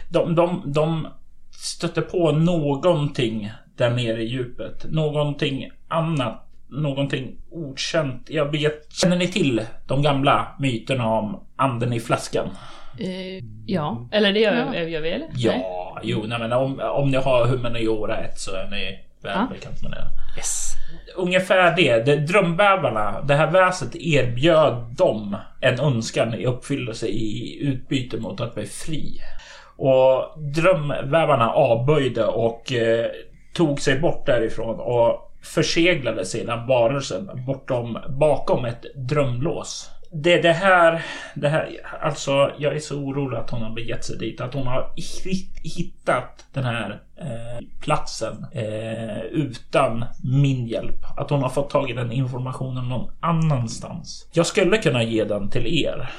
de, 0.09 0.35
de, 0.35 0.63
de 0.67 1.07
stötte 1.51 2.03
på 2.03 2.33
någonting 2.33 3.53
där 3.77 3.91
nere 3.91 4.23
i 4.23 4.27
djupet. 4.27 4.87
Någonting 4.91 5.71
annat. 5.89 6.46
Någonting 6.69 7.37
okänt. 7.51 8.27
Jag 8.31 8.53
vet, 8.53 8.93
känner 8.93 9.17
ni 9.17 9.29
till 9.29 9.63
de 9.87 10.03
gamla 10.03 10.47
myterna 10.59 11.07
om 11.09 11.41
anden 11.57 11.93
i 11.93 12.01
flaskan? 12.01 12.49
Eh, 12.99 13.45
ja. 13.67 14.09
Eller 14.13 14.33
det 14.33 14.41
gör, 14.41 14.55
Ja. 14.75 14.83
gör 14.83 15.01
vi 15.01 15.11
eller? 15.11 15.27
Nej. 15.27 15.37
Ja, 15.45 15.99
jo, 16.03 16.25
nej, 16.27 16.39
men 16.39 16.53
om, 16.53 16.81
om 16.81 17.11
ni 17.11 17.17
har 17.17 17.47
humaniora 17.47 18.17
1 18.19 18.39
så 18.39 18.51
är 18.55 18.67
ni 18.71 18.99
väl 19.23 19.33
Ja. 19.35 19.47
bekant 19.55 19.83
med 19.83 19.91
det. 19.91 20.07
Yes. 20.37 20.73
Ungefär 21.17 21.77
det. 21.77 22.07
det 22.07 22.17
drömbävarna, 22.17 23.21
det 23.23 23.35
här 23.35 23.51
väset 23.51 23.97
erbjöd 23.97 24.75
dem 24.99 25.37
en 25.61 25.81
önskan 25.81 26.35
i 26.35 26.47
uppfyllelse 26.47 27.07
i 27.07 27.59
utbyte 27.63 28.17
mot 28.17 28.41
att 28.41 28.55
bli 28.55 28.67
fri. 28.67 29.21
Och 29.77 30.41
drömvävarna 30.55 31.51
avböjde 31.51 32.25
och 32.27 32.73
eh, 32.73 33.07
tog 33.55 33.81
sig 33.81 33.99
bort 33.99 34.27
därifrån 34.27 34.81
och 34.81 35.26
förseglade 35.55 36.25
sedan 36.25 36.67
varelsen 36.67 37.31
bortom, 37.47 37.99
bakom 38.09 38.65
ett 38.65 38.83
drömlås 39.09 39.91
Det, 40.13 40.33
är 40.33 40.43
det 40.43 40.53
här, 40.53 41.03
det 41.35 41.49
här, 41.49 41.69
alltså 42.01 42.53
jag 42.59 42.77
är 42.77 42.81
så 42.81 42.99
orolig 42.99 43.37
att 43.37 43.51
hon 43.51 43.63
har 43.63 43.75
begett 43.75 44.05
sig 44.05 44.19
dit. 44.19 44.41
Att 44.41 44.55
hon 44.55 44.67
har 44.67 44.93
hittat 45.63 46.47
den 46.53 46.65
här 46.65 47.01
eh, 47.17 47.67
platsen 47.81 48.47
eh, 48.53 49.21
utan 49.21 50.05
min 50.25 50.67
hjälp. 50.67 51.05
Att 51.17 51.31
hon 51.31 51.43
har 51.43 51.49
fått 51.49 51.71
tag 51.71 51.91
i 51.91 51.93
den 51.93 52.13
informationen 52.13 52.89
någon 52.89 53.11
annanstans. 53.21 54.31
Jag 54.33 54.47
skulle 54.47 54.79
kunna 54.79 55.03
ge 55.03 55.25
den 55.25 55.51
till 55.51 55.67
er. 55.85 56.11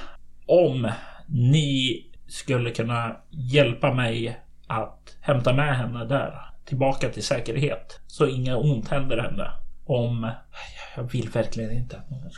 Om 0.45 0.91
ni 1.27 2.03
skulle 2.27 2.71
kunna 2.71 3.15
hjälpa 3.29 3.93
mig 3.93 4.39
att 4.67 5.17
hämta 5.21 5.53
med 5.53 5.77
henne 5.77 6.05
där. 6.05 6.46
Tillbaka 6.67 7.09
till 7.09 7.23
säkerhet. 7.23 7.99
Så 8.07 8.27
inga 8.27 8.57
ont 8.57 8.87
händer 8.87 9.17
henne. 9.17 9.51
Om... 9.85 10.31
Jag 10.95 11.03
vill 11.03 11.29
verkligen 11.29 11.71
inte 11.71 11.97
att 11.97 12.09
någon 12.09 12.31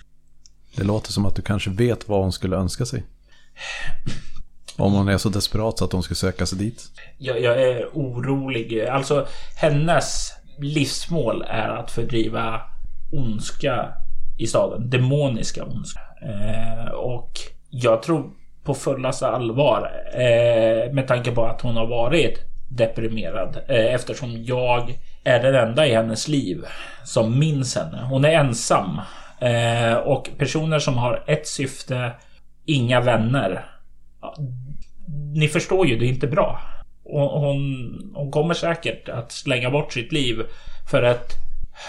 Det 0.75 0.83
låter 0.83 1.11
som 1.11 1.25
att 1.25 1.35
du 1.35 1.41
kanske 1.41 1.69
vet 1.69 2.09
vad 2.09 2.21
hon 2.21 2.31
skulle 2.31 2.55
önska 2.55 2.85
sig. 2.85 3.03
Om 4.77 4.93
hon 4.93 5.07
är 5.07 5.17
så 5.17 5.29
desperat 5.29 5.77
så 5.77 5.85
att 5.85 5.91
hon 5.91 6.03
ska 6.03 6.15
söka 6.15 6.45
sig 6.45 6.57
dit. 6.57 6.91
Jag, 7.17 7.41
jag 7.41 7.61
är 7.61 7.87
orolig. 7.93 8.81
Alltså 8.81 9.27
hennes 9.55 10.31
livsmål 10.57 11.41
är 11.47 11.69
att 11.69 11.91
fördriva 11.91 12.61
ondska 13.11 13.93
i 14.39 14.47
staden. 14.47 14.89
Demoniska 14.89 15.63
ondska. 15.63 16.01
Eh, 16.21 16.91
och 16.91 17.31
jag 17.69 18.03
tror 18.03 18.31
på 18.63 18.73
fullaste 18.73 19.27
allvar 19.27 19.91
eh, 20.13 20.93
med 20.93 21.07
tanke 21.07 21.31
på 21.31 21.45
att 21.45 21.61
hon 21.61 21.75
har 21.75 21.87
varit 21.87 22.39
deprimerad 22.69 23.57
eh, 23.67 23.93
eftersom 23.93 24.43
jag 24.43 24.99
är 25.23 25.43
den 25.43 25.55
enda 25.55 25.87
i 25.87 25.93
hennes 25.93 26.27
liv 26.27 26.65
som 27.03 27.39
minns 27.39 27.75
henne. 27.75 28.05
Hon 28.09 28.25
är 28.25 28.29
ensam 28.29 29.01
eh, 29.41 29.93
och 29.93 30.29
personer 30.37 30.79
som 30.79 30.97
har 30.97 31.23
ett 31.27 31.47
syfte, 31.47 32.11
inga 32.65 33.01
vänner. 33.01 33.65
Ni 35.35 35.47
förstår 35.47 35.87
ju, 35.87 35.97
det 35.97 36.05
är 36.05 36.09
inte 36.09 36.27
bra. 36.27 36.61
Hon, 37.03 38.11
hon 38.15 38.31
kommer 38.31 38.53
säkert 38.53 39.09
att 39.09 39.31
slänga 39.31 39.69
bort 39.69 39.93
sitt 39.93 40.11
liv 40.11 40.41
för 40.91 41.03
ett 41.03 41.33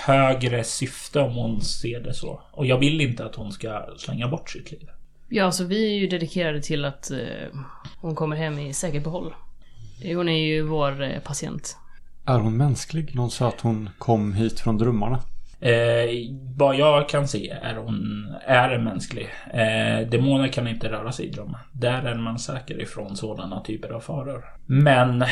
högre 0.06 0.64
syfte 0.64 1.20
om 1.20 1.34
hon 1.34 1.60
ser 1.60 2.00
det 2.00 2.14
så. 2.14 2.42
Och 2.52 2.66
jag 2.66 2.78
vill 2.78 3.00
inte 3.00 3.24
att 3.24 3.34
hon 3.34 3.52
ska 3.52 3.86
slänga 3.96 4.28
bort 4.28 4.50
sitt 4.50 4.72
liv. 4.72 4.88
Ja, 5.28 5.44
alltså 5.44 5.64
vi 5.64 5.94
är 5.94 5.98
ju 5.98 6.06
dedikerade 6.06 6.62
till 6.62 6.84
att 6.84 7.10
eh, 7.10 7.18
hon 8.00 8.14
kommer 8.14 8.36
hem 8.36 8.58
i 8.58 8.72
säkert 8.72 9.04
behåll. 9.04 9.34
Hon 10.03 10.28
är 10.28 10.46
ju 10.46 10.62
vår 10.62 11.03
eh, 11.03 11.18
patient. 11.18 11.76
Är 12.26 12.38
hon 12.38 12.57
mänsklig? 12.57 13.14
Någon 13.14 13.30
sa 13.30 13.48
att 13.48 13.61
hon 13.61 13.90
kom 13.98 14.32
hit 14.32 14.61
från 14.61 14.78
drömmarna. 14.78 15.22
Eh, 15.61 16.11
vad 16.57 16.76
jag 16.76 17.09
kan 17.09 17.28
se 17.28 17.51
är 17.51 17.74
hon 17.74 18.28
är 18.46 18.78
mänsklig. 18.78 19.28
Eh, 19.53 20.09
demoner 20.09 20.48
kan 20.48 20.68
inte 20.68 20.90
röra 20.90 21.12
sig 21.12 21.26
i 21.26 21.30
drömmar. 21.30 21.61
Där 21.72 22.03
är 22.03 22.14
man 22.14 22.38
säker 22.38 22.82
ifrån 22.82 23.16
sådana 23.16 23.61
typer 23.61 23.88
av 23.88 24.01
faror. 24.01 24.44
Men 24.66 25.24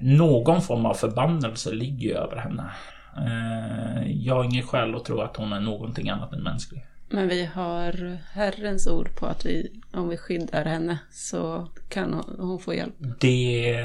någon 0.00 0.62
form 0.62 0.86
av 0.86 0.94
förbannelse 0.94 1.74
ligger 1.74 2.08
ju 2.08 2.14
över 2.14 2.36
henne. 2.36 2.70
Eh, 3.16 4.10
jag 4.10 4.34
har 4.34 4.44
inget 4.44 4.64
skäl 4.64 4.94
att 4.94 5.04
tro 5.04 5.20
att 5.20 5.36
hon 5.36 5.52
är 5.52 5.60
någonting 5.60 6.08
annat 6.08 6.32
än 6.32 6.42
mänsklig. 6.42 6.86
Men 7.08 7.28
vi 7.28 7.44
har 7.44 8.18
Herrens 8.32 8.86
ord 8.86 9.14
på 9.14 9.26
att 9.26 9.46
vi, 9.46 9.80
om 9.92 10.08
vi 10.08 10.16
skyddar 10.16 10.64
henne 10.64 10.98
så 11.10 11.68
kan 11.88 12.14
hon, 12.14 12.36
hon 12.38 12.58
få 12.58 12.74
hjälp. 12.74 12.94
Det 13.20 13.76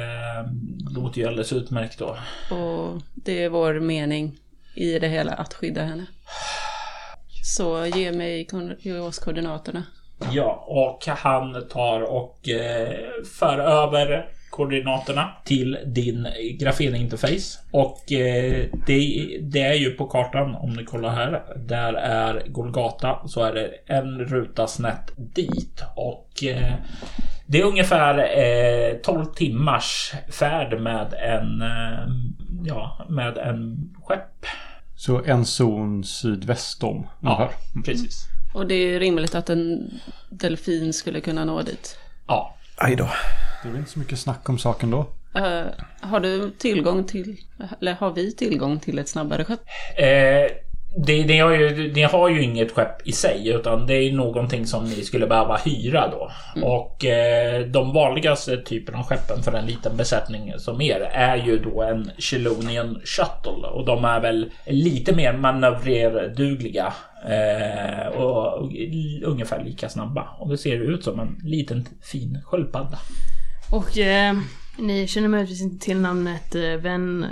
låter 0.96 1.22
ju 1.22 1.28
alldeles 1.28 1.54
utmärkt 1.54 2.00
då. 2.00 2.18
Och 2.56 3.02
det 3.14 3.44
är 3.44 3.50
vår 3.50 3.80
mening 3.80 4.38
i 4.76 5.00
det 5.00 5.08
hela 5.08 5.32
att 5.32 5.54
skydda 5.54 5.84
henne. 5.84 6.06
Så 7.44 7.86
ge 7.86 8.12
mig 8.12 8.48
ge 8.80 9.00
oss 9.00 9.20
koordinaterna. 9.20 9.84
Ja, 10.32 10.66
och 10.68 11.08
han 11.08 11.68
tar 11.68 12.02
och 12.02 12.50
eh, 12.50 12.96
för 13.40 13.60
över 13.60 14.30
koordinaterna 14.52 15.30
till 15.46 15.78
din 15.86 16.28
grafeninterface. 16.60 17.60
Och 17.72 18.12
eh, 18.12 18.66
det, 18.88 19.28
det, 19.42 19.62
är 19.62 19.74
ju 19.74 19.92
på 19.92 20.06
kartan 20.06 20.56
om 20.56 20.74
ni 20.74 20.84
kollar 20.84 21.10
här. 21.10 21.44
Där 21.56 21.94
är 21.94 22.44
Golgata. 22.48 23.28
Så 23.28 23.44
är 23.44 23.54
det 23.54 23.70
en 23.86 24.20
ruta 24.20 24.68
snett 24.68 25.12
dit. 25.18 25.84
Och 25.96 26.44
eh, 26.44 26.74
det 27.46 27.62
är 27.62 27.66
ungefär 27.66 28.18
eh, 28.18 28.98
12 28.98 29.26
timmars 29.26 30.14
färd 30.32 30.82
med 30.82 31.14
en, 31.14 31.62
eh, 31.62 32.14
ja, 32.64 33.06
med 33.10 33.38
en 33.38 33.90
skepp. 34.04 34.46
Så 34.96 35.24
en 35.26 35.46
zon 35.46 36.04
sydväst 36.04 36.84
om? 36.84 37.08
Ja, 37.22 37.52
precis. 37.86 38.28
Och 38.54 38.68
det 38.68 38.76
är 38.76 39.00
rimligt 39.00 39.36
att 39.36 39.50
en 39.50 39.92
delfin 40.30 40.94
skulle 40.94 41.22
kunna 41.22 41.46
nå 41.46 41.62
dit? 41.62 41.98
Ja. 42.28 42.56
Aj 42.84 42.96
då. 42.96 43.10
Det 43.62 43.68
är 43.68 43.72
väl 43.72 43.80
inte 43.80 43.92
så 43.92 44.00
mycket 44.00 44.20
snack 44.20 44.50
om 44.50 44.58
saken 44.58 44.92
då. 44.92 45.00
Uh, 45.38 45.68
har 46.02 46.20
du 46.20 46.52
tillgång 46.52 47.04
till, 47.04 47.38
eller 47.80 47.94
har 47.94 48.12
vi 48.12 48.36
tillgång 48.36 48.80
till 48.80 49.00
ett 49.00 49.10
snabbare 49.10 49.46
skepp? 49.46 49.60
Eh, 49.98 50.71
det, 50.96 51.24
det 51.24 51.40
har 51.40 51.52
ju, 51.52 51.94
ni 51.94 52.04
har 52.04 52.30
ju 52.30 52.44
inget 52.44 52.72
skepp 52.72 53.08
i 53.08 53.12
sig 53.12 53.48
utan 53.48 53.88
det 53.88 53.94
är 53.94 54.12
någonting 54.12 54.66
som 54.66 54.84
ni 54.84 55.04
skulle 55.04 55.28
behöva 55.28 55.58
hyra 55.58 56.08
då. 56.08 56.32
Mm. 56.56 56.68
Och 56.68 57.06
eh, 57.06 57.66
de 57.66 57.94
vanligaste 57.94 58.58
typerna 58.58 59.00
av 59.00 59.06
skeppen 59.06 59.44
för 59.44 59.54
en 59.54 59.66
liten 59.66 59.98
besättning 59.98 60.54
som 60.58 60.82
er 60.82 61.00
är 61.12 61.38
ju 61.38 61.60
då 61.60 61.82
en 61.82 62.12
Chelonian 62.18 63.02
Shuttle 63.04 63.68
och 63.68 63.86
de 63.86 64.06
är 64.06 64.20
väl 64.20 64.52
lite 64.66 65.16
mer 65.16 65.34
manövrerdugliga 65.34 66.94
eh, 67.30 68.08
och, 68.08 68.58
och, 68.58 68.72
ungefär 69.24 69.64
lika 69.64 69.90
snabba. 69.90 70.28
Och 70.40 70.50
det 70.50 70.58
ser 70.58 70.92
ut 70.94 71.04
som 71.04 71.20
en 71.20 71.40
liten 71.44 71.86
fin 72.02 72.42
sköldpadda. 72.46 73.00
Och 73.72 73.98
eh, 73.98 74.36
ni 74.78 75.08
känner 75.08 75.28
möjligtvis 75.28 75.62
inte 75.62 75.86
till 75.86 75.98
namnet 75.98 76.56
eh, 76.56 76.62
Ven 76.62 77.26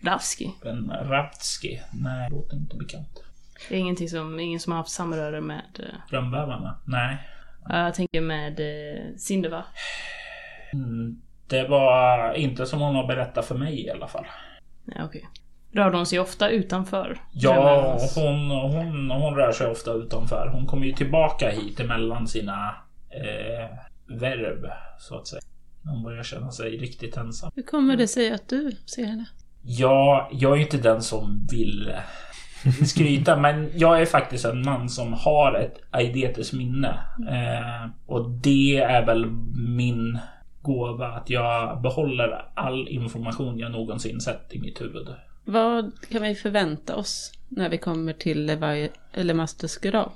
Ravski? 0.00 0.54
Ven 0.62 0.90
Ravski? 0.90 1.80
Nej, 1.92 2.30
låter 2.30 2.56
inte 2.56 2.76
bekant. 2.76 3.24
Det 3.68 3.74
är 3.74 3.78
ingenting 3.78 4.08
som, 4.08 4.40
ingen 4.40 4.60
som 4.60 4.72
har 4.72 4.78
haft 4.78 4.90
samröre 4.90 5.40
med... 5.40 5.64
Eh, 5.78 6.10
Drömvävarna? 6.10 6.78
Nej. 6.84 7.16
Jag 7.68 7.94
tänker 7.94 8.20
med 8.20 8.60
eh, 8.60 9.16
Sindeva. 9.16 9.64
Mm, 10.72 11.20
det 11.46 11.68
var 11.68 12.34
inte 12.34 12.66
som 12.66 12.80
hon 12.80 12.94
har 12.94 13.06
berättat 13.06 13.44
för 13.44 13.54
mig 13.54 13.86
i 13.86 13.90
alla 13.90 14.08
fall. 14.08 14.26
Nej, 14.84 14.96
okej. 15.04 15.06
Okay. 15.06 15.42
Rörde 15.82 15.96
hon 15.96 16.06
sig 16.06 16.18
ofta 16.18 16.48
utanför? 16.48 17.20
Ja, 17.32 17.98
hon, 18.14 18.50
hon, 18.50 19.10
hon 19.10 19.34
rör 19.34 19.52
sig 19.52 19.66
ofta 19.66 19.92
utanför. 19.92 20.50
Hon 20.52 20.66
kommer 20.66 20.86
ju 20.86 20.92
tillbaka 20.92 21.50
hit 21.50 21.80
emellan 21.80 22.26
sina 22.26 22.74
eh, 23.10 23.76
verb, 24.20 24.66
så 24.98 25.18
att 25.18 25.26
säga. 25.26 25.42
Hon 25.84 26.02
börjar 26.02 26.22
känna 26.22 26.50
sig 26.50 26.70
riktigt 26.70 27.16
ensam. 27.16 27.50
Hur 27.54 27.62
kommer 27.62 27.96
det 27.96 28.08
sig 28.08 28.32
att 28.32 28.48
du 28.48 28.76
ser 28.86 29.04
henne? 29.04 29.26
Ja, 29.66 30.28
jag 30.32 30.52
är 30.52 30.56
ju 30.56 30.62
inte 30.62 30.76
den 30.76 31.02
som 31.02 31.46
vill 31.50 31.92
skryta, 32.86 33.36
men 33.40 33.70
jag 33.74 34.00
är 34.00 34.06
faktiskt 34.06 34.44
en 34.44 34.62
man 34.64 34.88
som 34.88 35.12
har 35.12 35.54
ett 35.54 35.80
aidetes 35.90 36.52
minne. 36.52 36.98
Eh, 37.30 37.90
och 38.06 38.30
det 38.30 38.76
är 38.76 39.06
väl 39.06 39.26
min 39.76 40.18
gåva, 40.62 41.06
att 41.06 41.30
jag 41.30 41.82
behåller 41.82 42.44
all 42.54 42.88
information 42.88 43.58
jag 43.58 43.72
någonsin 43.72 44.20
sett 44.20 44.54
i 44.54 44.60
mitt 44.60 44.80
huvud. 44.80 45.08
Vad 45.44 45.92
kan 46.10 46.22
vi 46.22 46.34
förvänta 46.34 46.96
oss 46.96 47.32
när 47.48 47.68
vi 47.68 47.78
kommer 47.78 48.12
till 48.12 48.46
Levi, 48.46 48.88
eller 49.12 49.34
Masters 49.34 49.76
grav? 49.76 50.12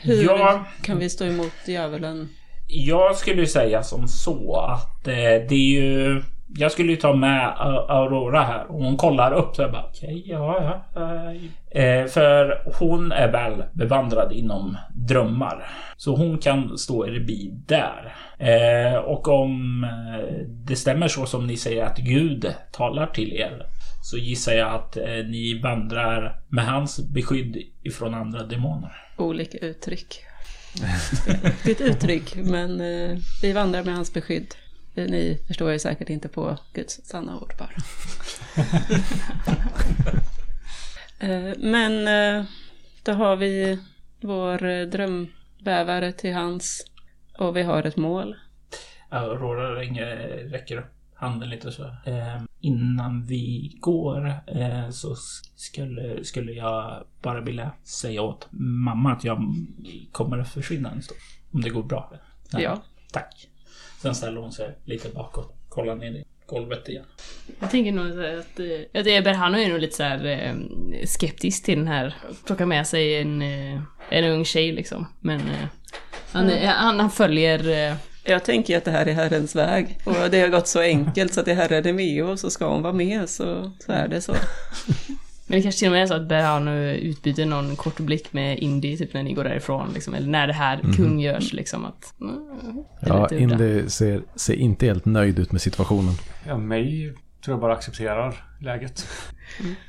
Hur 0.00 0.24
ja, 0.24 0.64
kan 0.82 0.98
vi 0.98 1.10
stå 1.10 1.24
emot 1.24 1.52
djävulen? 1.66 2.28
Jag 2.68 3.16
skulle 3.16 3.46
säga 3.46 3.82
som 3.82 4.08
så 4.08 4.56
att 4.56 5.08
eh, 5.08 5.14
det 5.48 5.54
är 5.54 5.80
ju 5.80 6.22
jag 6.56 6.72
skulle 6.72 6.92
ju 6.92 6.96
ta 6.96 7.14
med 7.14 7.54
Aurora 7.88 8.42
här 8.42 8.70
och 8.70 8.84
hon 8.84 8.96
kollar 8.96 9.32
upp 9.32 9.56
så 9.56 9.62
jag 9.62 9.72
bara 9.72 9.84
okej, 9.84 10.20
okay, 10.20 10.32
ja, 10.32 10.84
ja. 10.94 11.00
Eh. 11.70 11.84
eh, 11.84 12.06
för 12.06 12.62
hon 12.78 13.12
är 13.12 13.32
väl 13.32 13.62
bevandrad 13.72 14.32
inom 14.32 14.76
drömmar. 14.94 15.66
Så 15.96 16.16
hon 16.16 16.38
kan 16.38 16.78
stå 16.78 17.06
er 17.06 17.20
bil 17.20 17.60
där. 17.66 18.14
Eh, 18.38 18.96
och 18.96 19.28
om 19.28 19.84
eh, 19.84 20.46
det 20.48 20.76
stämmer 20.76 21.08
så 21.08 21.26
som 21.26 21.46
ni 21.46 21.56
säger 21.56 21.84
att 21.84 21.98
Gud 21.98 22.54
talar 22.72 23.06
till 23.06 23.32
er 23.32 23.66
så 24.02 24.16
gissar 24.18 24.52
jag 24.52 24.74
att 24.74 24.96
eh, 24.96 25.04
ni 25.04 25.60
vandrar 25.62 26.40
med 26.48 26.66
hans 26.66 27.08
beskydd 27.08 27.56
ifrån 27.82 28.14
andra 28.14 28.42
demoner. 28.42 28.92
Olika 29.16 29.58
uttryck. 29.58 30.24
Det 31.64 31.70
är 31.70 31.72
ett 31.72 31.80
uttryck, 31.80 32.36
men 32.36 32.80
eh, 32.80 33.18
vi 33.42 33.52
vandrar 33.52 33.84
med 33.84 33.94
hans 33.94 34.14
beskydd. 34.14 34.54
Ni 34.94 35.38
förstår 35.46 35.72
ju 35.72 35.78
säkert 35.78 36.10
inte 36.10 36.28
på 36.28 36.58
Guds 36.72 37.00
sanna 37.04 37.40
ord 37.40 37.54
bara. 37.58 37.70
Eh, 41.18 41.52
men 41.58 42.08
eh, 42.08 42.44
då 43.02 43.12
har 43.12 43.36
vi 43.36 43.78
vår 44.20 44.86
drömbävare 44.86 46.12
till 46.12 46.34
hans 46.34 46.86
och 47.38 47.56
vi 47.56 47.62
har 47.62 47.82
ett 47.82 47.96
mål. 47.96 48.36
Aurora 49.08 49.80
ringer, 49.80 50.16
räcker 50.50 50.76
upp 50.76 50.94
handen 51.14 51.50
lite 51.50 51.72
så. 51.72 51.96
innan 52.60 53.24
vi 53.24 53.76
går 53.80 54.26
eh, 54.46 54.90
så 54.90 55.14
skulle, 55.56 56.24
skulle 56.24 56.52
jag 56.52 57.04
bara 57.22 57.40
vilja 57.40 57.72
säga 57.82 58.22
åt 58.22 58.48
mamma 58.50 59.12
att 59.12 59.24
jag 59.24 59.54
kommer 60.12 60.38
att 60.38 60.48
försvinna 60.48 60.90
en 60.90 61.02
stund. 61.02 61.20
Om 61.52 61.60
det 61.60 61.70
går 61.70 61.82
bra. 61.82 62.12
Ja. 62.52 62.82
Tack. 63.12 63.48
Sen 64.02 64.14
ställer 64.14 64.40
hon 64.40 64.52
sig 64.52 64.78
lite 64.84 65.08
bakåt. 65.08 65.54
Kollar 65.68 65.94
ner 65.94 66.10
i 66.10 66.24
golvet 66.46 66.88
igen. 66.88 67.04
Jag 67.60 67.70
tänker 67.70 67.92
nog 67.92 68.06
här 68.06 68.38
att, 68.38 68.60
eh, 68.60 69.00
att 69.00 69.06
Eberhano 69.06 69.58
är 69.58 69.68
nog 69.68 69.80
lite 69.80 69.96
så 69.96 70.02
här 70.02 70.26
eh, 70.26 70.54
skeptisk 71.06 71.64
till 71.64 71.78
den 71.78 71.88
här, 71.88 72.14
plocka 72.46 72.66
med 72.66 72.86
sig 72.86 73.16
en, 73.16 73.42
eh, 73.42 73.80
en 74.10 74.24
ung 74.24 74.44
tjej 74.44 74.72
liksom. 74.72 75.06
Men 75.20 75.40
han, 76.32 76.50
eh, 76.50 76.68
han, 76.68 77.00
han 77.00 77.10
följer 77.10 77.96
Jag 78.24 78.44
tänker 78.44 78.76
att 78.76 78.84
det 78.84 78.90
här 78.90 79.06
är 79.06 79.12
Herrens 79.12 79.56
väg. 79.56 79.98
Och 80.04 80.30
det 80.30 80.40
har 80.40 80.48
gått 80.48 80.68
så 80.68 80.80
enkelt 80.80 81.34
så 81.34 81.40
att 81.40 81.46
det 81.46 81.54
Herren 81.54 81.86
är 81.86 81.92
med 81.92 82.24
och 82.24 82.40
så 82.40 82.50
ska 82.50 82.66
hon 82.66 82.82
vara 82.82 82.92
med 82.92 83.28
så, 83.28 83.72
så 83.78 83.92
är 83.92 84.08
det 84.08 84.20
så. 84.20 84.34
Men 85.52 85.58
det 85.58 85.62
kanske 85.62 85.78
till 85.78 85.88
och 85.88 85.92
med 85.92 86.02
är 86.02 86.06
så 86.06 86.14
att 86.14 86.28
Berhano 86.28 86.70
utbyter 86.80 87.46
någon 87.46 87.76
kort 87.76 88.00
blick 88.00 88.32
med 88.32 88.58
Indy 88.58 88.96
typ 88.96 89.14
när 89.14 89.22
ni 89.22 89.32
går 89.32 89.44
därifrån 89.44 89.90
liksom, 89.94 90.14
eller 90.14 90.28
när 90.28 90.46
det 90.46 90.52
här 90.52 90.80
kungörs 90.96 91.52
liksom 91.52 91.84
att... 91.84 92.14
Mm, 92.20 92.84
Ja. 93.00 93.28
Indy 93.32 93.88
ser, 93.88 94.22
ser 94.34 94.54
inte 94.54 94.86
helt 94.86 95.04
nöjd 95.04 95.38
ut 95.38 95.52
med 95.52 95.60
situationen. 95.60 96.14
Ja, 96.46 96.58
mig 96.58 97.14
tror 97.44 97.52
jag 97.54 97.60
bara 97.60 97.72
accepterar 97.72 98.44
läget. 98.60 99.06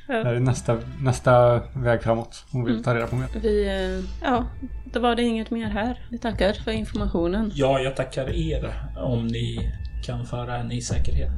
Ja. 0.08 0.14
Det 0.14 0.30
är 0.30 0.40
nästa, 0.40 0.78
nästa 1.00 1.62
väg 1.74 2.02
framåt. 2.02 2.44
Hon 2.50 2.64
vill 2.64 2.84
ta 2.84 2.94
reda 2.94 3.06
på 3.06 3.16
mer. 3.16 3.28
Vi, 3.42 3.66
eh, 3.66 4.04
ja, 4.28 4.44
då 4.92 5.00
var 5.00 5.14
det 5.16 5.22
inget 5.22 5.50
mer 5.50 5.66
här. 5.70 6.06
Vi 6.10 6.18
tackar 6.18 6.52
för 6.52 6.70
informationen. 6.70 7.50
Ja, 7.54 7.80
jag 7.80 7.96
tackar 7.96 8.30
er 8.30 8.74
om 8.96 9.26
ni 9.26 9.72
kan 10.06 10.26
föra 10.26 10.56
henne 10.56 10.74
i 10.74 10.80
säkerhet. 10.80 11.30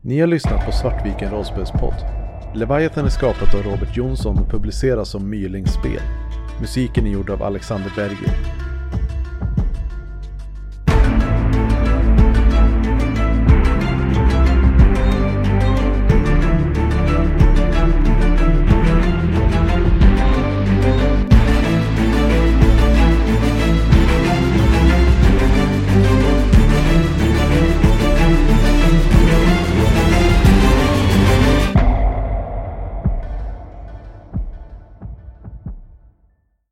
Ni 0.00 0.20
har 0.20 0.26
lyssnat 0.26 0.66
på 0.66 0.72
Svartviken 0.72 1.30
rollspelspodd. 1.30 2.29
Leviathan 2.54 3.04
är 3.04 3.10
skapat 3.10 3.54
av 3.54 3.62
Robert 3.62 3.96
Jonsson 3.96 4.38
och 4.38 4.50
publiceras 4.50 5.08
som 5.08 5.30
Mylings 5.30 5.72
spel. 5.72 6.02
Musiken 6.60 7.06
är 7.06 7.10
gjord 7.10 7.30
av 7.30 7.42
Alexander 7.42 7.92
Berger. 7.96 8.59